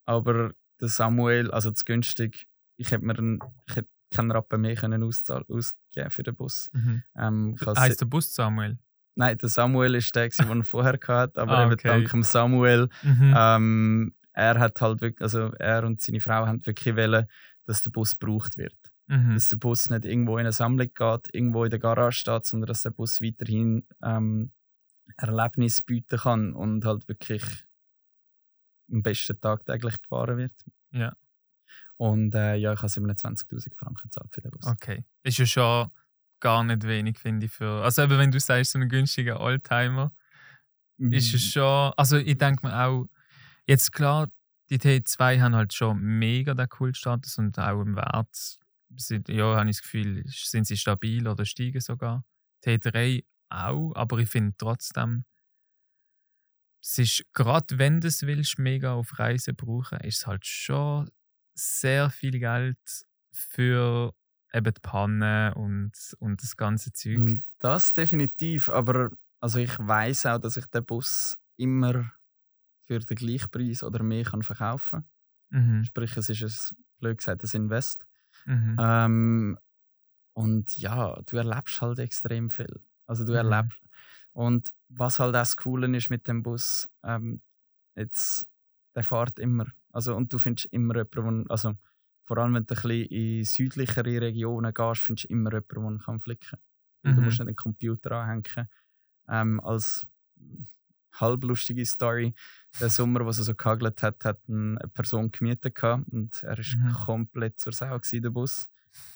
aber 0.05 0.51
der 0.79 0.87
Samuel, 0.89 1.51
also 1.51 1.71
zu 1.71 1.85
günstig, 1.85 2.47
ich 2.77 2.91
hätte 2.91 3.05
mir 3.05 3.17
einen, 3.17 3.39
ich 3.67 3.75
hätte 3.75 3.89
keinen 4.13 4.31
Rappen 4.31 4.61
mehr 4.61 4.75
können 4.75 5.03
ausgeben 5.03 6.09
für 6.09 6.23
den 6.23 6.35
Bus. 6.35 6.69
Mhm. 6.73 7.03
Ähm, 7.15 7.55
Heißt 7.65 8.01
der 8.01 8.05
Bus 8.07 8.33
Samuel? 8.33 8.77
Nein, 9.15 9.37
der 9.37 9.49
Samuel 9.49 9.95
ist 9.95 10.15
der, 10.15 10.29
den 10.29 10.59
er 10.59 10.63
vorher 10.63 10.99
hatte, 11.07 11.41
aber 11.41 11.57
Ah, 11.57 11.63
eben 11.65 11.73
okay. 11.73 11.87
dank 11.87 12.09
dem 12.11 12.23
Samuel, 12.23 12.89
Mhm. 13.03 13.33
ähm, 13.37 14.15
er 14.33 14.59
hat 14.59 14.79
halt 14.81 15.01
wirklich, 15.01 15.21
also 15.21 15.51
er 15.59 15.83
und 15.83 16.01
seine 16.01 16.21
Frau 16.21 16.45
haben 16.47 16.65
wirklich 16.65 16.95
wollen, 16.95 17.25
dass 17.65 17.83
der 17.83 17.89
Bus 17.91 18.17
gebraucht 18.17 18.57
wird. 18.57 18.75
Mhm. 19.07 19.33
Dass 19.33 19.49
der 19.49 19.57
Bus 19.57 19.89
nicht 19.89 20.05
irgendwo 20.05 20.37
in 20.37 20.41
eine 20.41 20.53
Sammlung 20.53 20.87
geht, 20.93 21.29
irgendwo 21.33 21.65
in 21.65 21.69
der 21.69 21.79
Garage 21.79 22.17
steht, 22.19 22.45
sondern 22.45 22.67
dass 22.67 22.81
der 22.83 22.91
Bus 22.91 23.19
weiterhin 23.21 23.85
ähm, 24.01 24.51
Erlebnis 25.17 25.81
bieten 25.81 26.19
kann 26.19 26.53
und 26.53 26.85
halt 26.85 27.07
wirklich 27.07 27.43
am 28.91 29.03
besten 29.03 29.39
tagtäglich 29.39 30.01
gefahren 30.01 30.37
wird. 30.37 30.53
Ja. 30.91 31.15
Und 31.97 32.33
äh, 32.33 32.55
ja, 32.55 32.73
ich 32.73 32.79
habe 32.79 32.91
27'000 32.91 33.75
Franken 33.77 34.01
gezahlt 34.03 34.33
für 34.33 34.41
den 34.41 34.51
Bus. 34.51 34.65
Okay. 34.65 35.05
Ist 35.23 35.37
ja 35.37 35.45
schon 35.45 35.91
gar 36.39 36.63
nicht 36.63 36.83
wenig, 36.83 37.19
finde 37.19 37.45
ich. 37.45 37.51
Für, 37.51 37.83
also 37.83 38.01
eben, 38.01 38.17
wenn 38.17 38.31
du 38.31 38.39
sagst, 38.39 38.71
so 38.71 38.79
einen 38.79 38.89
günstigen 38.89 39.37
Oldtimer, 39.37 40.11
ist 40.97 41.33
es 41.33 41.43
schon. 41.43 41.93
Also 41.97 42.17
ich 42.17 42.37
denke 42.37 42.67
mir 42.67 42.75
auch, 42.75 43.07
jetzt 43.65 43.91
klar, 43.91 44.29
die 44.69 44.79
T2 44.79 45.41
haben 45.41 45.55
halt 45.55 45.73
schon 45.73 45.99
mega 45.99 46.53
den 46.53 46.69
Kultstatus 46.69 47.37
und 47.37 47.57
auch 47.59 47.81
im 47.81 47.95
Wert, 47.95 48.59
sind, 48.95 49.29
ja, 49.29 49.55
habe 49.55 49.69
ich 49.69 49.77
das 49.77 49.83
Gefühl, 49.83 50.23
sind 50.27 50.67
sie 50.67 50.77
stabil 50.77 51.27
oder 51.27 51.45
steigen 51.45 51.81
sogar. 51.81 52.25
T3 52.63 53.23
auch, 53.51 53.93
aber 53.95 54.19
ich 54.19 54.29
finde 54.29 54.55
trotzdem, 54.57 55.25
es 56.81 56.97
ist, 56.97 57.25
gerade 57.33 57.77
wenn 57.77 58.01
du 58.01 58.07
es 58.07 58.23
willst, 58.23 58.57
mega 58.57 58.93
auf 58.93 59.19
Reisen 59.19 59.55
brauchen, 59.55 59.99
ist 59.99 60.17
es 60.21 60.27
halt 60.27 60.45
schon 60.45 61.09
sehr 61.53 62.09
viel 62.09 62.39
Geld 62.39 62.79
für 63.31 64.13
eben 64.53 64.73
die 64.73 64.81
Panne 64.81 65.53
und, 65.55 65.91
und 66.19 66.41
das 66.41 66.57
ganze 66.57 66.91
Zeug. 66.91 67.19
Mm, 67.19 67.43
Das 67.59 67.93
definitiv, 67.93 68.69
aber 68.69 69.11
also 69.39 69.59
ich 69.59 69.77
weiß 69.77 70.25
auch, 70.27 70.39
dass 70.39 70.57
ich 70.57 70.65
den 70.67 70.85
Bus 70.85 71.37
immer 71.57 72.11
für 72.85 72.99
den 72.99 73.15
gleichen 73.15 73.49
Preis 73.49 73.83
oder 73.83 74.03
mehr 74.03 74.23
kann 74.23 74.43
verkaufen 74.43 75.05
Mhm. 75.51 75.83
Sprich, 75.83 76.15
es 76.15 76.29
ist 76.29 76.41
ein, 76.71 76.77
blöd 76.99 77.17
gesagt, 77.17 77.43
ein 77.43 77.61
Invest. 77.63 78.07
Mhm. 78.45 78.77
Ähm, 78.79 79.57
und 80.33 80.77
ja, 80.77 81.21
du 81.25 81.37
erlebst 81.37 81.81
halt 81.81 81.99
extrem 81.99 82.49
viel. 82.49 82.81
Also 83.11 83.25
du 83.25 83.33
Mhm. 83.33 83.37
erlebst. 83.37 83.79
Und 84.33 84.71
was 84.89 85.19
halt 85.19 85.29
auch 85.35 85.41
das 85.41 85.57
Coole 85.57 85.95
ist 85.97 86.09
mit 86.09 86.27
dem 86.27 86.43
Bus, 86.43 86.89
ähm, 87.03 87.41
jetzt, 87.95 88.47
der 88.95 89.03
fährt 89.03 89.39
immer. 89.39 89.67
Also, 89.91 90.15
und 90.15 90.33
du 90.33 90.39
findest 90.39 90.67
immer 90.73 90.95
jemanden, 90.97 91.49
also 91.49 91.75
vor 92.25 92.37
allem 92.37 92.55
wenn 92.55 92.65
du 92.65 92.75
ein 92.75 92.81
bisschen 92.81 93.05
in 93.07 93.45
südlichere 93.45 94.21
Regionen 94.21 94.73
gehst, 94.73 95.01
findest 95.03 95.25
du 95.29 95.33
immer 95.33 95.51
jemanden, 95.53 95.97
der 95.99 96.05
kann 96.05 96.21
flicken 96.21 96.49
kann. 96.51 96.59
Weil 97.05 97.15
Du 97.15 97.21
Mhm. 97.21 97.23
musst 97.23 97.39
nicht 97.39 97.49
den 97.49 97.55
Computer 97.55 98.11
anhängen. 98.13 98.69
Ähm, 99.29 99.59
als 99.61 100.05
halblustige 101.13 101.85
Story, 101.85 102.33
der 102.79 102.89
Sommer, 102.89 103.21
wo 103.21 103.29
er 103.29 103.33
so 103.33 103.53
gehagelt 103.53 104.01
hat, 104.01 104.23
hat 104.25 104.39
eine 104.47 104.77
Person 104.93 105.31
gemietet 105.31 105.75
gehabt 105.75 106.07
und 106.11 106.41
er 106.43 106.57
ist 106.57 106.77
Mhm. 106.77 107.05
komplett 107.05 107.59
zur 107.59 107.73
Sau 107.73 107.97
gewesen, 107.99 108.21
der 108.23 108.29
Bus. 108.29 108.69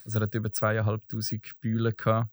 Also 0.04 0.20
er 0.20 0.24
hat 0.24 0.36
über 0.36 0.52
zweieinhalbtausend 0.52 1.52
Bühlen 1.62 1.94
gehabt. 1.96 2.30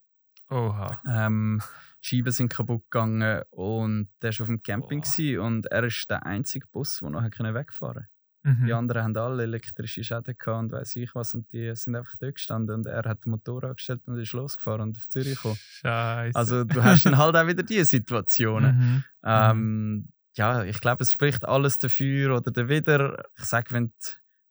Oha. 0.52 1.00
Ähm, 1.06 1.60
die 2.02 2.06
Scheiben 2.06 2.32
sind 2.32 2.52
kaputt 2.52 2.82
gegangen 2.90 3.42
und 3.50 4.08
der 4.20 4.32
war 4.32 4.40
auf 4.42 4.46
dem 4.48 4.62
Camping 4.62 5.04
und 5.38 5.66
er 5.66 5.84
ist 5.84 6.10
der 6.10 6.26
einzige 6.26 6.66
Bus, 6.72 6.98
der 7.00 7.10
noch 7.10 7.22
wegfahren 7.22 8.08
Mhm. 8.44 8.66
Die 8.66 8.72
anderen 8.72 9.04
haben 9.04 9.16
alle 9.16 9.44
elektrische 9.44 10.02
Schäden 10.02 10.34
gehabt 10.36 10.58
und 10.58 10.72
weiß 10.72 10.96
ich 10.96 11.14
was 11.14 11.34
und 11.34 11.52
die 11.52 11.74
sind 11.76 11.94
einfach 11.94 12.14
dort 12.18 12.34
gestanden 12.34 12.76
und 12.76 12.86
er 12.86 13.08
hat 13.08 13.24
den 13.24 13.30
Motor 13.30 13.64
angestellt 13.64 14.00
und 14.06 14.18
ist 14.18 14.32
losgefahren 14.32 14.80
und 14.80 14.96
auf 14.96 15.08
Zürich 15.08 15.36
gekommen. 15.36 15.58
Scheiße. 15.58 16.36
Also 16.36 16.64
du 16.64 16.82
hast 16.82 17.06
dann 17.06 17.18
halt 17.18 17.36
auch 17.36 17.46
wieder 17.46 17.62
diese 17.62 17.84
Situationen. 17.84 18.76
Mhm. 18.76 19.04
Ähm, 19.22 20.08
ja, 20.34 20.64
ich 20.64 20.80
glaube, 20.80 21.04
es 21.04 21.12
spricht 21.12 21.44
alles 21.44 21.78
dafür 21.78 22.36
oder 22.36 22.50
dawider. 22.50 23.22
Ich 23.38 23.44
sage, 23.44 23.72
wenn 23.74 23.88
du 23.88 23.92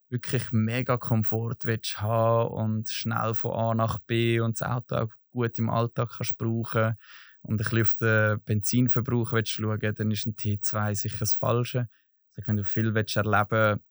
wirklich 0.10 0.52
mega 0.52 0.98
Komfort 0.98 1.58
willst 1.64 2.00
haben 2.02 2.50
und 2.52 2.90
schnell 2.90 3.34
von 3.34 3.52
A 3.52 3.74
nach 3.74 4.00
B 4.00 4.40
und 4.40 4.60
das 4.60 4.70
Auto 4.70 4.96
auch 4.96 5.10
gut 5.32 5.58
im 5.60 5.70
Alltag 5.70 6.10
kannst 6.18 6.38
brauchen 6.38 6.96
und 7.42 7.54
ein 7.56 7.58
bisschen 7.58 7.82
auf 7.82 7.94
den 7.96 8.44
Benzinverbrauch 8.46 9.34
willst 9.34 9.52
schauen, 9.52 9.80
dann 9.96 10.12
ist 10.12 10.26
ein 10.28 10.36
T2 10.36 10.96
sicher 10.96 11.20
das 11.20 11.36
Falsche. 11.36 11.90
Sage, 12.30 12.48
wenn 12.48 12.58
du 12.58 12.64
viel 12.66 12.94
willst 12.94 13.16
erleben 13.18 13.82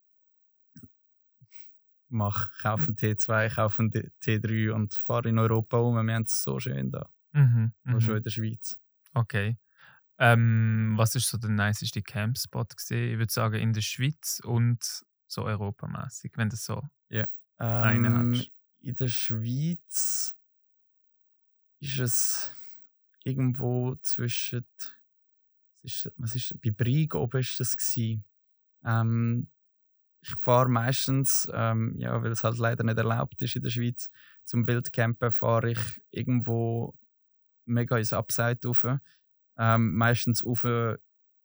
mach, 2.09 2.51
kauf 2.63 2.89
einen 2.89 2.97
T2, 2.97 3.49
kauf 3.49 3.79
einen 3.79 3.91
T3 4.21 4.71
und 4.71 4.95
fahr 4.95 5.25
in 5.27 5.39
Europa 5.39 5.79
um. 5.79 5.95
Wir 6.07 6.15
haben 6.15 6.25
es 6.25 6.43
so 6.43 6.59
schön 6.59 6.91
da, 6.91 7.09
Mhm. 7.33 7.73
nur 7.91 8.01
Mhm. 8.01 8.01
schon 8.01 8.17
in 8.19 8.23
der 8.23 8.31
Schweiz. 8.31 8.79
Okay. 9.15 9.59
Ähm, 10.19 10.95
was 10.97 11.15
ist 11.15 11.29
so 11.29 11.39
der 11.39 11.51
niceste 11.51 12.03
Campspot 12.03 12.77
gesehen? 12.77 13.13
Ich 13.13 13.19
würde 13.19 13.33
sagen 13.33 13.61
in 13.61 13.73
der 13.73 13.81
Schweiz 13.83 14.41
und 14.45 15.05
so 15.29 15.45
europamäßig, 15.45 16.33
wenn 16.37 16.51
das 16.51 16.65
so. 16.65 16.83
Einen 17.81 18.07
Ähm, 18.07 18.15
hast. 18.15 18.51
in 18.81 18.95
der 18.97 19.09
Schweiz 19.09 20.37
ist 21.81 21.99
es 21.99 22.55
irgendwo 23.25 23.97
zwischen. 24.03 24.67
Was 25.83 25.85
ist, 25.85 26.13
was 26.17 26.35
ist, 26.35 26.61
bei 26.61 26.71
Brig 26.71 27.15
oben 27.15 27.41
ist 27.41 27.59
das. 27.59 27.77
Gewesen. 27.77 28.25
Ähm, 28.85 29.49
ich 30.23 30.35
fahre 30.41 30.69
meistens, 30.69 31.49
ähm, 31.53 31.95
ja, 31.99 32.23
weil 32.23 32.33
es 32.33 32.45
halt 32.45 32.59
leider 32.59 32.85
nicht 32.85 32.99
erlaubt 32.99 33.41
ist 33.41 33.57
in 33.57 33.63
der 33.63 33.71
Schweiz, 33.71 34.11
zum 34.45 34.67
Wildcampen 34.67 35.33
fahre 35.33 35.71
ich 35.71 35.79
irgendwo 36.11 36.95
mega 37.65 37.97
ins 37.97 38.13
Upside 38.13 38.59
rauf. 38.67 38.87
Ähm, 39.57 39.95
meistens 39.95 40.45
rauf, 40.45 40.65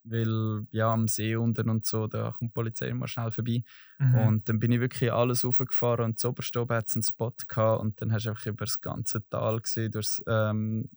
weil 0.06 0.66
ja, 0.72 0.92
am 0.94 1.08
See 1.08 1.36
unten 1.36 1.70
und 1.70 1.86
so, 1.86 2.08
da 2.08 2.32
kommt 2.32 2.52
die 2.52 2.54
Polizei 2.54 2.88
immer 2.90 3.08
schnell 3.08 3.32
vorbei. 3.32 3.64
Mhm. 4.00 4.16
Und 4.16 4.50
dann 4.50 4.60
bin 4.60 4.72
ich 4.72 4.80
wirklich 4.80 5.12
alles 5.12 5.44
raufgefahren 5.44 6.06
und 6.06 6.20
zu 6.20 6.30
oberst 6.30 6.56
oben 6.58 6.76
hat 6.76 6.88
es 6.88 6.96
einen 6.96 7.04
Spot 7.04 7.34
gehabt 7.48 7.82
und 7.82 8.02
dann 8.02 8.12
hast 8.14 8.26
du 8.26 8.30
einfach 8.30 8.46
über 8.46 8.66
das 8.66 8.80
ganze 8.82 9.28
Tal 9.30 9.60
gesehen, 9.60 9.92
durchs, 9.92 10.24
ähm, 10.28 10.90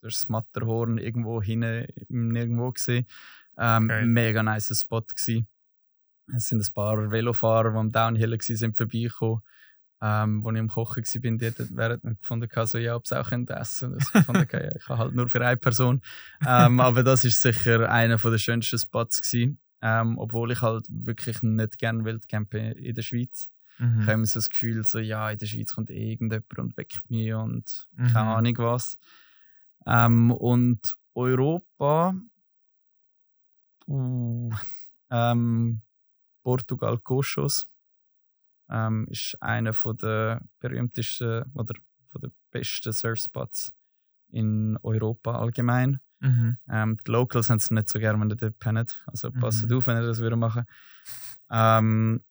du 0.00 0.08
hast 0.08 0.22
das 0.22 0.28
Matterhorn 0.28 0.98
irgendwo 0.98 1.40
hinten 1.40 1.86
nirgendwo 2.08 2.72
gesehen. 2.72 3.06
Ähm, 3.56 4.12
Mega 4.12 4.42
nice 4.42 4.78
Spot 4.78 5.02
gewesen. 5.02 5.48
Es 6.34 6.48
sind 6.48 6.60
ein 6.60 6.74
paar 6.74 7.10
Velofahrer, 7.10 7.70
die 7.70 7.78
am 7.78 7.92
Downhill 7.92 8.32
waren, 8.32 8.74
vorbeigekommen. 8.74 9.42
Ähm, 10.02 10.44
wo 10.44 10.50
ich 10.50 10.58
am 10.58 10.68
Kochen 10.68 11.04
war, 11.04 11.30
die 11.30 11.76
während 11.76 12.02
gefunden, 12.02 12.48
so, 12.66 12.76
ja, 12.76 12.96
ob 12.96 13.06
sie 13.06 13.18
auch 13.18 13.32
essen 13.32 13.46
können. 13.46 13.98
Ich 13.98 14.24
fand, 14.24 14.38
okay, 14.38 14.70
ich 14.76 14.88
habe 14.88 14.98
halt 14.98 15.14
nur 15.14 15.28
für 15.28 15.40
eine 15.40 15.56
Person. 15.56 16.02
Ähm, 16.46 16.80
aber 16.80 17.02
das 17.02 17.24
ist 17.24 17.40
sicher 17.40 17.90
einer 17.90 18.18
der 18.18 18.38
schönsten 18.38 18.78
Spots 18.78 19.22
gewesen. 19.22 19.58
Ähm, 19.80 20.18
obwohl 20.18 20.52
ich 20.52 20.60
halt 20.60 20.86
wirklich 20.90 21.42
nicht 21.42 21.78
gerne 21.78 22.04
Wildcampen 22.04 22.72
in 22.72 22.94
der 22.94 23.02
Schweiz. 23.02 23.48
Mhm. 23.78 24.00
Ich 24.00 24.06
habe 24.06 24.12
immer 24.12 24.26
so 24.26 24.38
das 24.38 24.50
Gefühl, 24.50 24.82
so, 24.84 24.98
ja, 24.98 25.30
in 25.30 25.38
der 25.38 25.46
Schweiz 25.46 25.72
kommt 25.72 25.90
irgendjemand 25.90 26.58
und 26.58 26.76
weckt 26.76 27.10
mich 27.10 27.32
und 27.32 27.88
mhm. 27.92 28.06
keine 28.12 28.34
Ahnung 28.36 28.58
was. 28.58 28.98
Ähm, 29.86 30.30
und 30.30 30.94
Europa, 31.14 32.14
uh, 33.86 34.50
ähm, 35.10 35.82
Portugal 36.42 36.98
Cochos 36.98 37.66
ähm, 38.70 39.06
ist 39.10 39.36
einer 39.40 39.72
der 39.72 40.42
berühmtesten 40.60 41.44
oder 41.54 41.74
von 42.10 42.20
der 42.20 42.30
besten 42.50 42.92
Surfspots 42.92 43.72
in 44.28 44.78
Europa 44.82 45.38
allgemein. 45.38 46.00
Mhm. 46.20 46.56
Ähm, 46.68 46.96
die 47.06 47.10
Locals 47.10 47.50
haben 47.50 47.58
es 47.58 47.70
nicht 47.70 47.88
so 47.88 47.98
gerne, 47.98 48.20
wenn 48.20 48.30
ihr 48.30 48.36
dort 48.36 48.58
pennt. 48.58 49.02
Also 49.06 49.30
passt 49.30 49.68
mhm. 49.68 49.76
auf, 49.76 49.86
wenn 49.86 49.98
ihr 49.98 50.06
das 50.06 50.20
wieder 50.20 50.36
machen 50.36 50.64
ähm, 51.50 52.22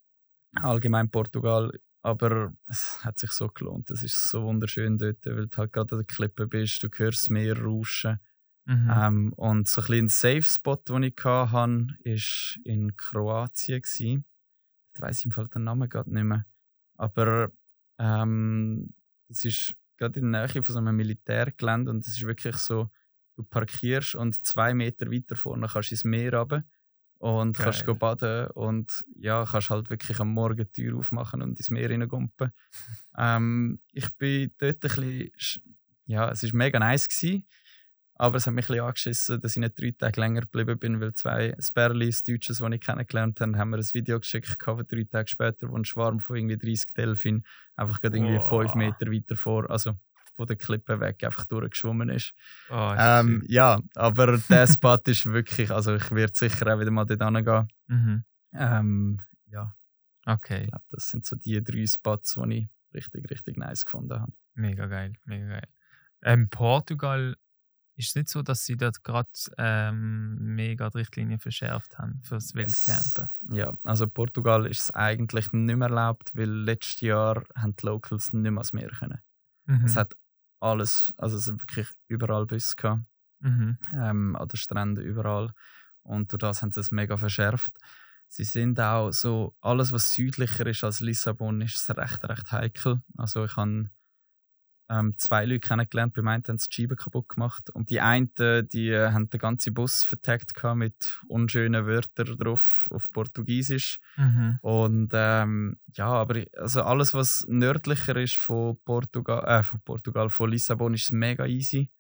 Allgemein 0.54 1.10
Portugal. 1.10 1.72
Aber 2.02 2.54
es 2.68 3.04
hat 3.04 3.18
sich 3.18 3.32
so 3.32 3.48
gelohnt. 3.48 3.90
Es 3.90 4.04
ist 4.04 4.30
so 4.30 4.44
wunderschön 4.44 4.98
dort, 4.98 5.26
weil 5.26 5.48
du 5.48 5.58
halt 5.58 5.74
gerade 5.74 5.96
an 5.96 6.00
der 6.00 6.06
Klippe 6.06 6.48
bist. 6.48 6.84
Du 6.84 6.88
hörst 6.96 7.22
das 7.22 7.30
Meer 7.30 7.60
rauschen. 7.60 8.20
Mhm. 8.66 8.92
Ähm, 8.94 9.34
und 9.34 9.68
so 9.68 9.82
ein, 9.82 9.92
ein 9.92 10.08
Safe 10.10 10.44
Spot, 10.44 10.76
den 10.76 11.04
ich 11.04 11.16
hatte, 11.24 11.52
war 11.52 11.68
in 12.64 12.96
Kroatien. 12.96 13.82
Gewesen. 13.82 14.26
Ich 14.96 15.02
weiß 15.02 15.26
im 15.26 15.32
Fall 15.32 15.48
den 15.48 15.64
Namen 15.64 15.90
gerade 15.90 16.14
nicht 16.14 16.24
mehr. 16.24 16.46
Aber 16.98 17.52
ähm, 18.00 18.94
es 19.30 19.44
ist 19.44 19.76
gerade 19.98 20.20
in 20.20 20.32
der 20.32 20.48
Nähe 20.48 20.64
von 20.64 20.74
so 20.74 20.80
einem 20.80 20.96
Militärgelände 20.96 21.92
und 21.92 22.06
es 22.08 22.16
ist 22.16 22.26
wirklich 22.26 22.58
so, 22.58 22.90
du 23.36 23.44
parkierst 23.44 24.16
und 24.16 24.44
zwei 24.46 24.74
Meter 24.74 25.12
weiter 25.12 25.36
vorne 25.36 25.68
kannst 25.68 25.92
du 25.92 25.96
ins 25.96 26.04
Meer 26.04 26.34
runter 26.34 26.64
und 27.18 27.58
Geil. 27.58 27.72
kannst 27.72 28.00
baden 28.00 28.48
und 28.52 29.06
ja, 29.16 29.46
kannst 29.46 29.70
halt 29.70 29.90
wirklich 29.90 30.20
am 30.20 30.34
Morgen 30.34 30.58
die 30.58 30.82
Tür 30.82 30.98
aufmachen 30.98 31.42
und 31.42 31.58
ins 31.58 31.70
Meer 31.70 31.90
reingumpen. 31.90 32.52
ähm, 33.18 33.80
ich 33.92 34.10
bin 34.18 34.54
dort 34.58 34.84
ein 34.84 35.30
bisschen, 35.32 35.32
ja, 36.06 36.30
es 36.32 36.44
war 36.44 36.58
mega 36.58 36.80
nice 36.80 37.08
gewesen, 37.08 37.48
aber 38.18 38.38
es 38.38 38.48
hat 38.48 38.54
mich 38.54 38.66
ein 38.66 38.74
bisschen 38.74 38.86
angeschissen, 38.86 39.42
dass 39.42 39.56
ich 39.56 39.62
nicht 39.62 39.80
drei 39.80 39.92
Tage 39.92 40.22
länger 40.22 40.42
geblieben 40.42 40.80
bin, 40.80 41.02
weil 41.02 41.14
zwei 41.14 41.54
Sperlis, 41.60 42.24
Deutsches, 42.24 42.60
die 42.60 42.76
ich 42.76 42.82
kennengelernt 42.82 43.42
habe, 43.42 43.58
haben 43.58 43.70
mir 43.70 43.78
ein 43.78 43.94
Video 43.94 44.20
geschickt, 44.20 44.58
drei 44.58 45.04
Tage 45.04 45.28
später, 45.28 45.70
wo 45.70 45.76
ein 45.76 45.86
Schwarm 45.86 46.20
von 46.20 46.38
irgendwie 46.38 46.58
30 46.58 46.94
Delfin 46.94 47.44
einfach 47.76 48.00
gerade 48.00 48.18
irgendwie 48.18 48.38
oh. 48.38 48.48
fünf 48.48 48.74
Meter 48.76 49.12
weiter 49.12 49.36
vor, 49.36 49.70
also 49.70 49.98
von 50.36 50.48
der 50.48 50.56
Klippe 50.56 51.00
weg 51.00 51.24
einfach 51.24 51.46
durchgeschwommen 51.46 52.10
ist. 52.10 52.34
Oh, 52.70 52.94
ähm, 52.98 53.44
ja, 53.48 53.80
aber 53.96 54.38
der 54.38 54.68
Spot 54.68 55.00
ist 55.06 55.26
wirklich, 55.26 55.72
also 55.72 55.96
ich 55.96 56.12
werde 56.12 56.34
sicher 56.36 56.74
auch 56.74 56.80
wieder 56.80 56.92
mal 56.92 57.06
dort 57.06 57.24
hingehen. 57.24 57.68
Mhm. 57.88 58.24
Ähm, 58.54 59.22
ja. 59.48 59.76
Okay. 60.26 60.64
Ich 60.64 60.70
glaube, 60.70 60.86
das 60.92 61.10
sind 61.10 61.26
so 61.26 61.36
die 61.36 61.64
drei 61.64 61.86
Spots, 61.86 62.38
die 62.42 62.54
ich 62.54 62.70
richtig, 62.94 63.30
richtig 63.30 63.58
nice 63.58 63.86
gefunden 63.86 64.20
habe. 64.20 64.34
Mega 64.54 64.88
geil, 64.88 65.14
mega 65.26 65.48
geil. 65.48 65.68
Ähm, 66.24 66.50
Portugal 66.50 67.36
ist 67.96 68.10
es 68.10 68.16
nicht 68.16 68.30
so, 68.30 68.42
dass 68.42 68.66
sie 68.66 68.76
dort 68.76 69.04
gerade 69.04 69.30
ähm, 69.58 70.38
mega 70.56 70.90
die 70.90 71.00
Richtlinien 71.00 71.40
verschärft 71.40 71.98
haben 71.98 72.22
für 72.24 72.36
das 72.36 72.54
Wildcampen? 72.54 73.30
Ja, 73.52 73.74
also 73.84 74.08
Portugal 74.08 74.66
ist 74.66 74.82
es 74.82 74.92
eigentlich 74.92 75.52
nicht 75.54 75.78
mehr 75.78 75.88
erlaubt, 75.88 76.32
weil 76.34 76.50
letztes 76.50 77.02
Jahr 77.02 77.44
haben 77.56 77.76
die 77.76 77.86
Locals 77.86 78.34
nicht 78.34 78.42
mehr 78.42 78.52
ans 78.52 78.74
Meer 78.74 78.90
können. 78.90 79.22
Mhm. 79.66 79.86
Es 79.86 79.96
hat 79.96 80.14
alles, 80.60 81.14
also 81.18 81.38
es 81.38 81.48
wirklich 81.48 81.88
überall 82.08 82.46
Bus 82.46 82.76
gehabt. 82.76 83.04
Mhm. 83.40 83.78
Ähm, 83.94 84.36
an 84.36 84.48
den 84.48 84.58
Stränden 84.58 85.04
überall. 85.04 85.52
Und 86.02 86.32
durch 86.32 86.40
das 86.40 86.62
haben 86.62 86.72
sie 86.72 86.80
es 86.80 86.92
mega 86.92 87.18
verschärft. 87.18 87.72
Sie 88.28 88.44
sind 88.44 88.80
auch 88.80 89.12
so, 89.12 89.56
alles 89.62 89.92
was 89.92 90.12
südlicher 90.12 90.66
ist 90.66 90.84
als 90.84 91.00
Lissabon, 91.00 91.62
ist 91.62 91.90
recht, 91.92 92.24
recht 92.26 92.52
heikel. 92.52 93.02
Also 93.18 93.46
ich 93.46 93.56
habe 93.56 93.90
ähm, 94.90 95.14
zwei 95.18 95.46
Leute 95.46 95.68
kennengelernt. 95.68 96.14
Bei 96.14 96.22
meinen 96.22 96.44
haben 96.48 96.58
sie 96.58 96.70
die 96.70 96.76
Scheibe 96.76 96.96
kaputt 96.96 97.30
gemacht. 97.30 97.70
Und 97.72 97.90
die 97.90 98.00
einen, 98.00 98.32
die 98.38 98.90
äh, 98.90 99.12
haben 99.12 99.30
den 99.30 99.40
ganzen 99.40 99.74
Bus 99.74 100.04
vertagt 100.04 100.52
mit 100.76 101.20
unschönen 101.28 101.86
Wörtern 101.86 102.38
drauf 102.38 102.88
auf 102.92 103.10
Portugiesisch. 103.12 104.00
Mhm. 104.18 104.60
Und 104.62 105.10
ähm, 105.14 105.80
ja, 105.94 106.08
aber 106.08 106.44
also 106.58 106.84
alles, 106.84 107.14
was 107.14 107.46
nördlicher 107.48 108.16
ist 108.18 108.36
von 108.36 108.78
Portugal, 108.84 109.44
äh, 109.46 109.64
von 109.64 109.82
Portugal, 109.82 110.30
von 110.30 110.50
Lissabon, 110.50 110.94
ist 110.94 111.12
mega 111.12 111.46
easy. 111.46 111.92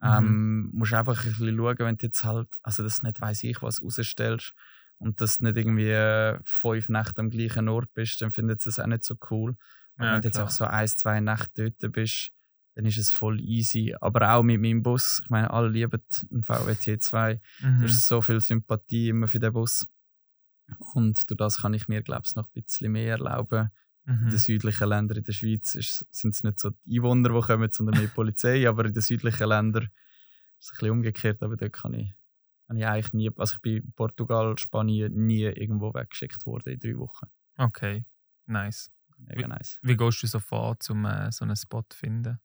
Mhm. 0.00 0.08
Ähm, 0.08 0.70
musst 0.72 0.94
einfach 0.94 1.24
ein 1.24 1.30
bisschen 1.30 1.56
schauen, 1.56 1.78
wenn 1.78 1.96
du 1.96 2.06
jetzt 2.06 2.24
halt, 2.24 2.48
also 2.62 2.82
das 2.82 3.02
nicht 3.02 3.20
weiß 3.20 3.44
ich 3.44 3.62
was 3.62 3.82
rausstellst 3.82 4.52
und 4.98 5.20
dass 5.20 5.38
du 5.38 5.44
nicht 5.44 5.56
irgendwie 5.56 5.90
äh, 5.90 6.38
fünf 6.44 6.88
Nächte 6.88 7.20
am 7.20 7.30
gleichen 7.30 7.68
Ort 7.68 7.92
bist, 7.94 8.20
dann 8.20 8.30
findet 8.30 8.64
es 8.66 8.78
auch 8.78 8.86
nicht 8.86 9.04
so 9.04 9.16
cool. 9.30 9.56
Ja, 9.98 10.14
wenn 10.14 10.22
du 10.22 10.28
jetzt 10.28 10.38
auch 10.38 10.50
so 10.50 10.64
ein, 10.64 10.88
zwei 10.88 11.20
Nächte 11.20 11.70
dort 11.70 11.92
bist, 11.92 12.32
dann 12.74 12.86
ist 12.86 12.98
es 12.98 13.10
voll 13.10 13.40
easy. 13.40 13.94
Aber 14.00 14.34
auch 14.34 14.42
mit 14.42 14.60
meinem 14.60 14.82
Bus, 14.82 15.20
ich 15.22 15.30
meine, 15.30 15.50
alle 15.50 15.68
lieben 15.68 16.02
einen 16.30 16.42
VW 16.42 16.72
T2. 16.72 17.40
Mhm. 17.60 17.78
Du 17.78 17.84
hast 17.84 18.06
so 18.06 18.20
viel 18.22 18.40
Sympathie 18.40 19.10
immer 19.10 19.28
für 19.28 19.38
den 19.38 19.52
Bus. 19.52 19.86
Und 20.94 21.28
durch 21.28 21.36
das 21.36 21.58
kann 21.58 21.74
ich 21.74 21.88
mir, 21.88 22.02
glaube 22.02 22.22
ich, 22.26 22.34
noch 22.34 22.46
ein 22.46 22.62
bisschen 22.62 22.92
mehr 22.92 23.12
erlauben. 23.12 23.70
Mhm. 24.04 24.24
In 24.24 24.30
den 24.30 24.38
südlichen 24.38 24.88
Ländern 24.88 25.18
in 25.18 25.24
der 25.24 25.32
Schweiz 25.32 25.72
sind 25.72 26.34
es 26.34 26.42
nicht 26.42 26.58
so 26.58 26.70
die 26.70 26.98
Einwohner, 26.98 27.28
die 27.28 27.46
kommen, 27.46 27.70
sondern 27.70 27.98
mehr 27.98 28.08
Polizei. 28.08 28.66
aber 28.68 28.86
in 28.86 28.94
den 28.94 29.02
südlichen 29.02 29.48
Ländern 29.48 29.84
ist 29.84 29.90
es 30.58 30.70
ein 30.70 30.76
bisschen 30.76 30.90
umgekehrt. 30.90 31.42
Aber 31.42 31.56
dort 31.56 31.72
kann 31.72 31.94
ich, 31.94 32.14
kann 32.66 32.76
ich 32.76 32.86
eigentlich 32.86 33.12
nie, 33.12 33.30
also 33.36 33.54
ich 33.54 33.60
bin 33.60 33.76
in 33.82 33.92
Portugal, 33.92 34.56
Spanien 34.56 35.26
nie 35.26 35.42
irgendwo 35.42 35.92
weggeschickt 35.92 36.46
worden 36.46 36.72
in 36.72 36.80
drei 36.80 36.96
Wochen. 36.96 37.26
Okay, 37.58 38.06
nice. 38.46 38.90
Mega 39.26 39.48
nice. 39.48 39.78
Wie 39.82 39.96
gehst 39.96 40.22
du 40.22 40.26
so 40.26 40.40
vor, 40.40 40.76
um 40.90 41.04
äh, 41.04 41.30
so 41.32 41.44
einen 41.44 41.56
Spot 41.56 41.84
zu 41.88 41.98
finden? 41.98 42.38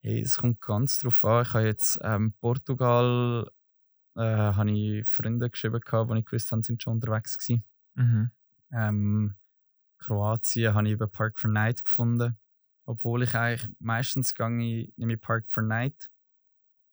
Hey, 0.00 0.20
es 0.20 0.36
kommt 0.36 0.60
ganz 0.60 0.98
drauf 0.98 1.24
an. 1.24 1.42
Ich 1.42 1.54
habe 1.54 1.64
jetzt 1.64 1.98
ähm, 2.02 2.32
Portugal 2.40 3.50
äh, 4.16 4.20
habe 4.20 4.70
ich 4.70 5.08
Freunde 5.08 5.48
geschrieben, 5.48 5.80
gehabt, 5.80 6.10
die 6.10 6.18
ich 6.18 6.24
gewusst 6.24 6.50
habe, 6.52 6.62
sind 6.62 6.82
schon 6.82 6.94
unterwegs 6.94 7.38
gewesen. 7.38 7.64
Mhm. 7.94 8.30
Ähm, 8.72 9.34
Kroatien 9.98 10.74
habe 10.74 10.88
ich 10.88 10.94
über 10.94 11.06
Park 11.06 11.38
for 11.38 11.50
Night 11.50 11.84
gefunden. 11.84 12.38
Obwohl 12.84 13.22
ich 13.22 13.34
eigentlich 13.34 13.70
meistens 13.78 14.34
gehe, 14.34 14.92
nehme 14.96 15.14
ich 15.14 15.20
Park 15.20 15.44
for 15.48 15.62
Night 15.62 16.10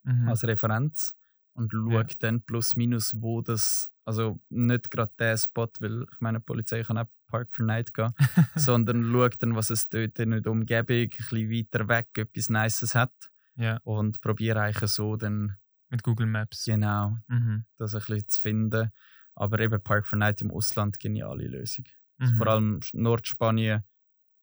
mhm. 0.04 0.28
als 0.28 0.44
Referenz 0.44 1.16
und 1.54 1.72
schaue 1.72 2.02
ja. 2.02 2.08
dann 2.20 2.44
plus 2.44 2.76
minus, 2.76 3.14
wo 3.18 3.42
das, 3.42 3.90
also 4.06 4.40
nicht 4.50 4.92
gerade 4.92 5.12
der 5.18 5.36
Spot, 5.38 5.68
weil 5.80 6.06
ich 6.12 6.20
meine, 6.20 6.40
die 6.40 6.46
Polizei 6.46 6.84
kann 6.84 7.00
auch 7.00 7.08
Park 7.30 7.54
for 7.54 7.66
Night 7.66 7.94
gehen, 7.94 8.12
sondern 8.56 9.04
schaue 9.12 9.30
dann, 9.30 9.56
was 9.56 9.70
es 9.70 9.88
dort 9.88 10.20
in 10.20 10.32
der 10.32 10.52
Umgebung, 10.52 10.96
ein 10.96 11.10
bisschen 11.10 11.50
weiter 11.50 11.88
weg, 11.88 12.10
etwas 12.16 12.50
Nices 12.50 12.96
hat. 12.96 13.14
Ja. 13.56 13.80
Und 13.84 14.22
probiere 14.22 14.62
eigentlich 14.62 14.92
so 14.92 15.16
dann. 15.16 15.58
Mit 15.90 16.04
Google 16.04 16.28
Maps. 16.28 16.66
Genau, 16.66 17.18
mhm. 17.28 17.66
das 17.78 17.96
ein 17.96 18.00
bisschen 18.00 18.28
zu 18.28 18.42
finden. 18.42 18.92
Aber 19.36 19.60
eben 19.60 19.82
Park 19.82 20.08
for 20.08 20.18
Night 20.18 20.42
im 20.42 20.52
Ausland, 20.52 21.00
geniale 21.00 21.48
Lösung. 21.48 21.86
Also 22.20 22.34
mhm. 22.34 22.38
vor 22.38 22.48
allem 22.48 22.80
Nordspanien, 22.94 23.84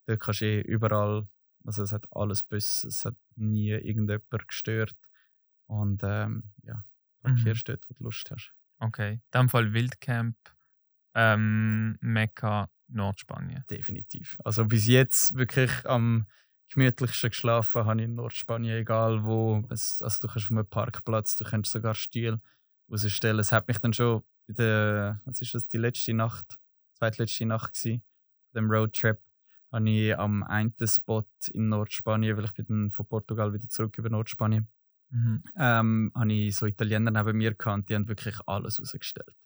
dort 0.06 0.20
kannst 0.20 0.40
du 0.40 0.46
eh 0.46 0.60
überall, 0.62 1.28
also 1.64 1.82
es 1.82 1.92
hat 1.92 2.06
alles 2.10 2.42
Busse, 2.42 2.88
es 2.88 3.04
hat 3.04 3.14
nie 3.36 3.70
irgendjemand 3.70 4.48
gestört. 4.48 4.96
Und 5.66 6.02
ähm, 6.02 6.52
ja, 6.62 6.84
parkierst 7.22 7.68
mhm. 7.68 7.72
dort, 7.72 7.88
wo 7.88 7.94
du 7.94 8.04
Lust 8.04 8.30
hast. 8.30 8.52
Okay, 8.78 9.12
in 9.12 9.20
dem 9.34 9.48
Fall 9.48 9.72
Wildcamp, 9.72 10.36
ähm, 11.14 11.96
Mekka, 12.00 12.70
Nordspanien. 12.88 13.64
Definitiv. 13.70 14.36
Also 14.44 14.64
bis 14.64 14.86
jetzt 14.86 15.34
wirklich 15.36 15.70
am 15.86 16.26
gemütlichsten 16.72 17.30
geschlafen 17.30 17.84
habe 17.84 18.00
ich 18.00 18.04
in 18.06 18.14
Nordspanien, 18.14 18.78
egal 18.78 19.24
wo. 19.24 19.62
Es, 19.70 20.00
also 20.02 20.26
du 20.26 20.32
kannst 20.32 20.48
von 20.48 20.58
einem 20.58 20.68
Parkplatz, 20.68 21.36
du 21.36 21.44
kannst 21.44 21.72
sogar 21.72 21.94
Stil 21.94 22.40
rausstellen. 22.90 23.38
Es 23.38 23.52
hat 23.52 23.68
mich 23.68 23.78
dann 23.78 23.92
schon 23.92 24.22
bei 24.46 24.54
der, 24.54 25.20
was 25.24 25.40
ist 25.40 25.54
das, 25.54 25.66
die 25.66 25.78
letzte 25.78 26.14
Nacht, 26.14 26.58
zweitletzte 26.94 27.46
Nacht 27.46 27.74
gewesen, 27.74 28.02
dem 28.54 28.70
Roadtrip, 28.70 29.20
habe 29.72 29.90
ich 29.90 30.16
am 30.16 30.42
einen 30.44 30.74
Spot 30.84 31.26
in 31.52 31.68
Nordspanien, 31.68 32.36
weil 32.36 32.44
ich 32.44 32.54
bin 32.54 32.66
dann 32.66 32.90
von 32.92 33.06
Portugal 33.06 33.52
wieder 33.52 33.68
zurück 33.68 33.98
über 33.98 34.08
Nordspanien, 34.08 34.68
Mhm. 35.10 35.42
Ähm, 35.56 36.12
habe 36.14 36.32
ich 36.32 36.56
so 36.56 36.66
Italiener 36.66 37.10
neben 37.10 37.36
mir 37.36 37.54
gehabt, 37.54 37.88
die 37.88 37.94
haben 37.94 38.08
wirklich 38.08 38.36
alles 38.46 38.80
rausgestellt. 38.80 39.36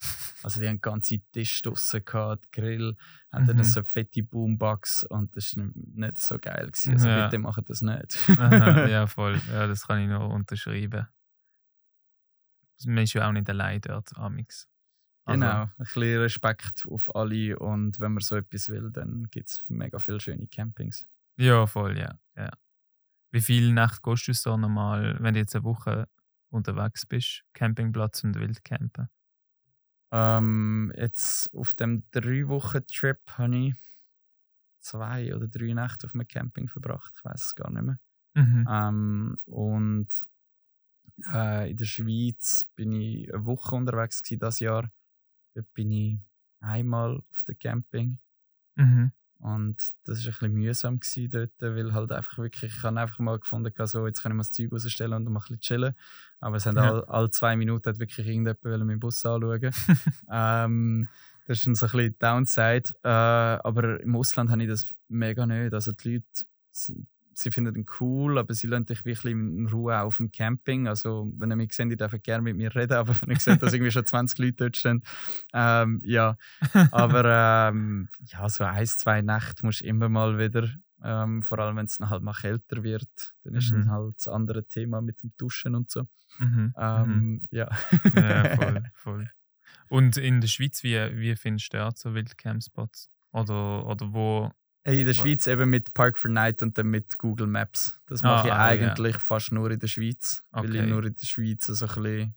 Also 0.43 0.61
die 0.61 0.69
haben 0.69 0.81
ganze 0.81 1.19
Tisch 1.33 1.61
draussen 1.61 2.05
gehabt, 2.05 2.51
Grill, 2.51 2.97
haben 3.31 3.43
mhm. 3.45 3.49
dann 3.49 3.65
so 3.65 3.83
fette 3.83 4.23
Boombox 4.23 5.05
und 5.05 5.37
das 5.37 5.55
war 5.57 5.69
nicht 5.75 6.19
so 6.19 6.39
geil. 6.39 6.67
Gewesen. 6.67 6.93
Also 6.95 7.09
ja. 7.09 7.25
bitte 7.27 7.39
machen 7.39 7.65
das 7.67 7.83
nicht. 7.83 8.19
ja, 8.29 9.07
voll. 9.07 9.41
Ja, 9.53 9.67
das 9.67 9.87
kann 9.87 10.01
ich 10.01 10.09
noch 10.09 10.31
unterschreiben. 10.31 11.07
man 12.87 13.05
ist 13.05 13.13
ja 13.13 13.29
auch 13.29 13.33
nicht 13.33 13.49
allein 13.51 13.81
dort, 13.83 14.17
Amix. 14.17 14.67
Also, 15.25 15.41
Genau, 15.41 15.63
ein 15.65 15.73
bisschen 15.77 16.21
Respekt 16.21 16.87
auf 16.89 17.15
alle 17.15 17.59
und 17.59 18.01
wenn 18.01 18.13
man 18.13 18.23
so 18.23 18.37
etwas 18.37 18.69
will, 18.71 18.91
dann 18.91 19.25
gibt 19.31 19.51
es 19.51 19.65
mega 19.69 19.99
viele 19.99 20.21
schöne 20.21 20.47
Campings. 20.49 21.07
Ja, 21.37 21.67
voll, 21.67 21.99
ja. 21.99 22.19
ja. 22.37 22.51
Wie 23.33 23.41
viele 23.41 23.73
Nächte 23.73 24.01
gehst 24.03 24.29
du 24.29 24.33
so 24.35 24.57
normal, 24.57 25.17
wenn 25.21 25.35
du 25.35 25.41
jetzt 25.41 25.55
eine 25.57 25.65
Woche 25.65 26.09
unterwegs 26.51 27.07
bist, 27.07 27.43
Campingplatz 27.55 28.23
und 28.25 28.37
Wildcampen? 28.39 29.09
Ähm, 30.13 30.93
jetzt 30.97 31.53
auf 31.55 31.75
dem 31.75 32.05
drei 32.11 32.49
Wochen 32.49 32.87
Trip 32.87 33.19
habe 33.39 33.57
ich 33.57 33.75
zwei 34.81 35.35
oder 35.35 35.49
drei 35.49 35.73
Nächte 35.75 36.07
auf 36.07 36.15
einem 36.15 36.27
Camping 36.27 36.69
verbracht, 36.69 37.15
ich 37.17 37.25
weiß 37.25 37.45
es 37.45 37.55
gar 37.55 37.71
nicht 37.71 37.83
mehr. 37.83 37.99
Mhm. 38.35 38.69
Ähm, 38.69 39.37
und 39.47 40.09
äh, 41.33 41.71
in 41.71 41.77
der 41.77 41.85
Schweiz 41.85 42.65
bin 42.77 42.93
ich 42.93 43.33
eine 43.33 43.45
Woche 43.45 43.75
unterwegs 43.77 44.23
gewesen, 44.23 44.41
das 44.41 44.61
Jahr. 44.61 44.91
Dort 45.55 45.73
bin 45.75 45.91
ich 45.93 46.19
einmal 46.61 47.19
auf 47.31 47.45
dem 47.45 47.59
Camping. 47.59 48.19
Mhm. 48.77 49.11
Und 49.41 49.77
das 50.05 50.19
war 50.19 50.27
ein 50.27 50.33
bisschen 50.33 50.53
mühsam 50.55 51.01
gewesen 51.01 51.31
dort, 51.31 51.53
weil 51.61 51.95
halt 51.95 52.13
einfach 52.13 52.37
wirklich, 52.39 52.77
ich 52.77 52.83
habe 52.83 53.01
einfach 53.01 53.19
mal 53.21 53.39
gefunden, 53.39 53.73
so, 53.87 54.07
jetzt 54.07 54.23
kann 54.23 54.33
ich 54.33 54.37
mal 54.37 54.43
das 54.43 54.53
Zeug 54.53 54.71
rausstellen 54.71 55.15
und 55.15 55.25
mal 55.33 55.41
ein 55.41 55.43
bisschen 55.43 55.61
chillen. 55.61 55.95
Aber 56.41 56.57
es 56.57 56.67
haben 56.67 56.77
Ja. 56.77 56.91
alle, 56.91 57.09
alle 57.09 57.31
zwei 57.31 57.57
Minuten 57.57 57.89
hat 57.89 57.99
wirklich 57.99 58.27
irgendjemand 58.27 58.63
meinen 58.87 59.01
Bus 59.01 59.25
anschauen. 59.25 59.71
ähm, 60.31 61.09
das 61.47 61.59
ist 61.59 61.67
dann 61.67 61.75
so 61.75 61.87
ein 61.87 61.93
bisschen 61.93 62.17
Downside. 62.19 62.91
Äh, 63.03 63.09
aber 63.09 64.01
im 64.01 64.15
Ausland 64.15 64.51
habe 64.51 64.63
ich 64.63 64.69
das 64.69 64.93
mega 65.09 65.47
nicht. 65.47 65.73
Also 65.73 65.93
die 65.93 66.13
Leute, 66.15 66.27
sie, 66.71 67.07
sie 67.41 67.51
finden 67.51 67.75
ihn 67.77 67.87
cool, 68.01 68.39
aber 68.39 68.55
sie 68.55 68.67
lassen 68.67 68.87
dich 68.87 69.05
wirklich 69.05 69.33
in 69.33 69.67
Ruhe 69.67 69.99
auf 70.01 70.19
dem 70.19 70.31
Camping. 70.31 70.89
Also 70.89 71.33
wenn 71.39 71.51
ihr 71.51 71.57
mich 71.57 71.73
seht, 71.73 71.91
ihr 71.91 71.97
dürft 71.97 72.23
gerne 72.23 72.43
mit 72.43 72.57
mir 72.57 72.75
reden, 72.75 72.93
aber 72.99 73.15
wenn 73.23 73.31
ihr 73.31 73.41
seht, 73.41 73.63
dass 73.63 73.73
irgendwie 73.73 73.91
schon 73.93 74.07
20 74.07 74.39
Leute 74.39 74.55
dort 74.57 74.77
stehen, 74.77 75.03
ähm, 75.53 76.01
ja, 76.05 76.37
aber 76.91 77.71
ähm, 77.71 78.09
ja, 78.27 78.49
so 78.49 78.65
ein, 78.65 78.87
zwei 78.87 79.23
Nächte 79.23 79.65
musst 79.67 79.81
du 79.81 79.85
immer 79.87 80.09
mal 80.09 80.39
wieder, 80.39 80.69
ähm, 81.03 81.43
vor 81.43 81.59
allem 81.59 81.77
wenn 81.77 81.87
es 81.87 81.97
dann 81.99 82.11
halt 82.11 82.23
mal 82.23 82.35
kälter 82.35 82.83
wird, 82.83 83.09
dann 83.45 83.55
ist 83.55 83.71
Mhm. 83.73 83.83
dann 83.83 83.91
halt 83.91 84.17
das 84.17 84.29
andere 84.29 84.65
Thema 84.65 85.01
mit 85.01 85.23
dem 85.23 85.33
Duschen 85.39 85.75
und 85.75 85.91
so. 85.91 86.07
Mhm. 86.39 86.75
Ähm, 86.77 87.41
Ja. 87.51 87.69
Ja, 88.15 88.57
voll, 88.57 88.83
voll. 88.95 89.31
Und 89.89 90.17
in 90.17 90.41
der 90.41 90.49
Schweiz, 90.49 90.83
wie, 90.83 90.97
wie 91.17 91.35
findest 91.37 91.73
du 91.73 91.79
dort 91.79 91.99
so 91.99 92.15
Wildcamp-Spots? 92.15 93.09
Oder, 93.33 93.87
oder 93.87 94.13
wo? 94.13 94.51
Hey, 94.83 95.01
in 95.01 95.07
der 95.07 95.13
Schweiz 95.15 95.47
eben 95.47 95.69
mit 95.69 95.93
Park 95.93 96.17
for 96.19 96.31
Night 96.31 96.63
und 96.63 96.77
dann 96.79 96.87
mit 96.89 97.19
Google 97.19 97.47
Maps. 97.47 98.01
Das 98.07 98.23
mache 98.23 98.49
ich 98.49 98.53
ah, 98.53 98.57
ja. 98.57 98.67
eigentlich 98.67 99.17
fast 99.19 99.53
nur 99.53 99.71
in 99.71 99.79
der 99.79 99.89
Schweiz. 99.89 100.43
Weil 100.51 100.75
ich 100.75 100.81
Okay. 100.81 100.91
nur 100.91 101.05
in 101.05 101.15
der 101.15 101.27
Schweiz 101.27 101.67
so 101.67 101.73
ein 101.87 101.89
bisschen, 102.03 102.35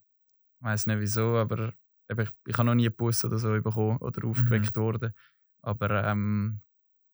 ich 0.59 0.65
weiß 0.65 0.85
nicht 0.87 0.99
wieso, 0.99 1.37
aber 1.37 1.73
ich, 2.09 2.29
ich 2.47 2.53
habe 2.57 2.65
noch 2.65 2.75
nie 2.75 2.87
einen 2.87 2.95
Bus 2.95 3.23
oder 3.23 3.37
so 3.37 3.49
bekommen 3.61 3.93
Mhm. 3.93 4.01
oder 4.01 4.27
aufgeweckt 4.27 4.75
worden. 4.75 5.13
Aber 5.61 6.03
ähm, 6.03 6.61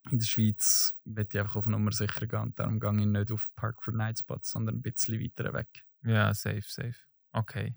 in 0.09 0.17
der 0.17 0.25
Schweiz 0.25 0.95
will 1.05 1.27
ich 1.31 1.39
einfach 1.39 1.57
auf 1.57 1.67
Nummer 1.67 1.91
sicher 1.91 2.25
gehen 2.25 2.39
und 2.39 2.57
darum 2.57 2.79
gehe 2.79 2.89
ich 2.99 3.05
nicht 3.05 3.31
auf 3.31 3.47
Park 3.55 3.83
for 3.83 3.93
Night 3.93 4.17
Spots, 4.17 4.49
sondern 4.49 4.77
ein 4.77 4.81
bisschen 4.81 5.21
weiter 5.21 5.53
weg. 5.53 5.67
Ja, 6.03 6.33
safe, 6.33 6.63
safe. 6.65 6.95
Okay. 7.33 7.75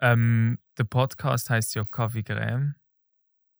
Ähm, 0.00 0.58
der 0.76 0.84
Podcast 0.84 1.48
heißt 1.48 1.74
ja 1.76 1.84
Kaffee 1.84 2.22
Creme. 2.24 2.74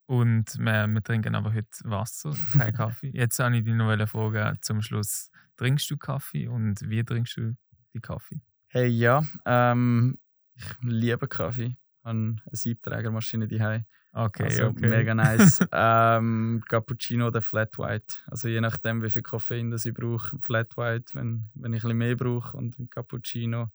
Und 0.07 0.59
wir, 0.59 0.87
wir 0.87 1.03
trinken 1.03 1.35
aber 1.35 1.55
heute 1.55 1.69
Wasser, 1.85 2.35
kein 2.53 2.75
Kaffee. 2.75 3.11
Jetzt 3.15 3.39
habe 3.39 3.57
ich 3.57 3.65
dich 3.65 3.75
noch 3.75 3.89
eine 3.89 4.07
Frage 4.07 4.55
zum 4.61 4.83
Schluss. 4.83 5.31
Trinkst 5.57 5.91
du 5.91 5.97
Kaffee 5.97 6.49
und 6.49 6.89
wie 6.89 7.05
trinkst 7.05 7.37
du 7.37 7.57
die 7.95 8.01
Kaffee? 8.01 8.41
Hey, 8.69 8.89
ja, 8.89 9.23
ähm, 9.47 10.19
ich 10.55 10.65
liebe 10.83 11.29
Kaffee. 11.29 11.77
Ich 11.77 12.05
habe 12.05 12.19
eine 12.19 12.37
Siebträgermaschine 12.51 13.47
daheim. 13.47 13.85
Okay, 14.15 14.45
also 14.45 14.67
okay. 14.67 14.89
mega 14.89 15.15
nice. 15.15 15.61
ähm, 15.73 16.63
Cappuccino 16.69 17.29
oder 17.29 17.41
Flat 17.41 17.79
White. 17.79 18.15
Also 18.27 18.49
je 18.49 18.61
nachdem, 18.61 19.03
wie 19.03 19.11
viel 19.11 19.23
Koffein 19.23 19.71
das 19.71 19.87
ich 19.87 19.95
brauche. 19.95 20.39
Flat 20.41 20.77
White, 20.77 21.15
wenn, 21.15 21.51
wenn 21.55 21.73
ich 21.73 21.83
ein 21.85 21.89
bisschen 21.89 21.99
mehr 21.99 22.17
brauche. 22.17 22.57
Und 22.57 22.79
ein 22.79 22.91
Cappuccino, 22.91 23.71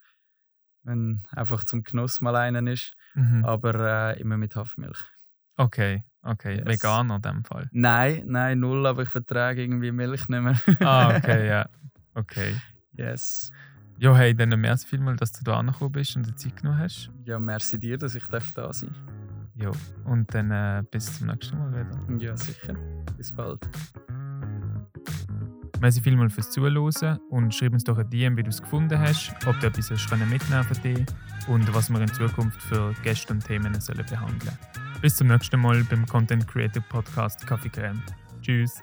wenn 0.84 1.24
einfach 1.32 1.64
zum 1.64 1.84
Genuss 1.84 2.22
mal 2.22 2.36
einen 2.36 2.68
ist. 2.68 2.94
Mhm. 3.16 3.46
Aber 3.46 3.74
äh, 4.14 4.20
immer 4.20 4.38
mit 4.38 4.56
Hafermilch. 4.56 5.04
Okay, 5.56 6.04
okay. 6.28 6.58
Yes. 6.58 6.66
Veganer 6.66 7.16
in 7.16 7.22
dem 7.22 7.44
Fall. 7.44 7.70
Nein, 7.72 8.24
nein, 8.26 8.60
null, 8.60 8.86
aber 8.86 9.04
ich 9.04 9.10
vertrage 9.10 9.62
irgendwie 9.62 9.92
Milch 9.92 10.28
nicht 10.28 10.42
mehr. 10.42 10.60
Ah, 10.82 11.16
okay, 11.18 11.48
ja. 11.48 11.68
Okay. 12.14 12.56
Yes. 12.94 13.52
Ja, 14.00 14.16
hey, 14.16 14.36
dann 14.36 14.50
merci 14.60 14.88
vielmals, 14.88 15.20
dass 15.20 15.32
du 15.32 15.44
da 15.44 15.58
angekommen 15.58 15.92
bist 15.92 16.16
und 16.16 16.28
die 16.28 16.36
Zeit 16.36 16.56
genommen 16.58 16.80
hast. 16.80 17.10
Ja, 17.26 17.40
merci 17.40 17.80
dir, 17.80 17.98
dass 17.98 18.14
ich 18.14 18.28
darf 18.28 18.54
da 18.54 18.72
sein 18.72 18.96
Ja, 19.56 19.72
und 20.06 20.32
dann 20.34 20.52
äh, 20.52 20.84
bis 20.92 21.18
zum 21.18 21.28
nächsten 21.28 21.58
Mal 21.58 21.72
wieder. 21.72 22.24
Ja, 22.24 22.38
sicher. 22.38 22.74
Bis 23.18 23.36
bald. 23.36 23.68
Merci 25.80 26.02
vielmals 26.02 26.34
fürs 26.34 26.50
Zuhören 26.50 27.20
und 27.30 27.54
schreib 27.54 27.74
uns 27.74 27.84
doch 27.84 27.98
ein 27.98 28.10
DM, 28.10 28.36
wie 28.36 28.44
du 28.44 28.50
es 28.50 28.62
gefunden 28.62 29.00
hast, 29.00 29.32
ob 29.46 29.60
du 29.60 29.68
etwas 29.68 29.92
hast 29.92 30.10
können 30.10 30.30
mitnehmen 30.30 30.66
dir 30.84 31.06
und 31.48 31.74
was 31.74 31.90
wir 31.90 32.02
in 32.02 32.08
Zukunft 32.08 32.62
für 32.64 32.94
Gäste 33.04 33.34
und 33.34 33.46
Themen 33.46 33.80
sollen 33.80 34.06
behandeln. 34.06 34.58
Bis 35.02 35.16
zum 35.16 35.28
nächsten 35.28 35.60
Mal 35.60 35.84
beim 35.84 36.06
Content 36.08 36.48
Creator 36.48 36.82
Podcast 36.90 37.46
Kaffee 37.46 37.70
Creme. 37.70 38.02
Tschüss. 38.42 38.82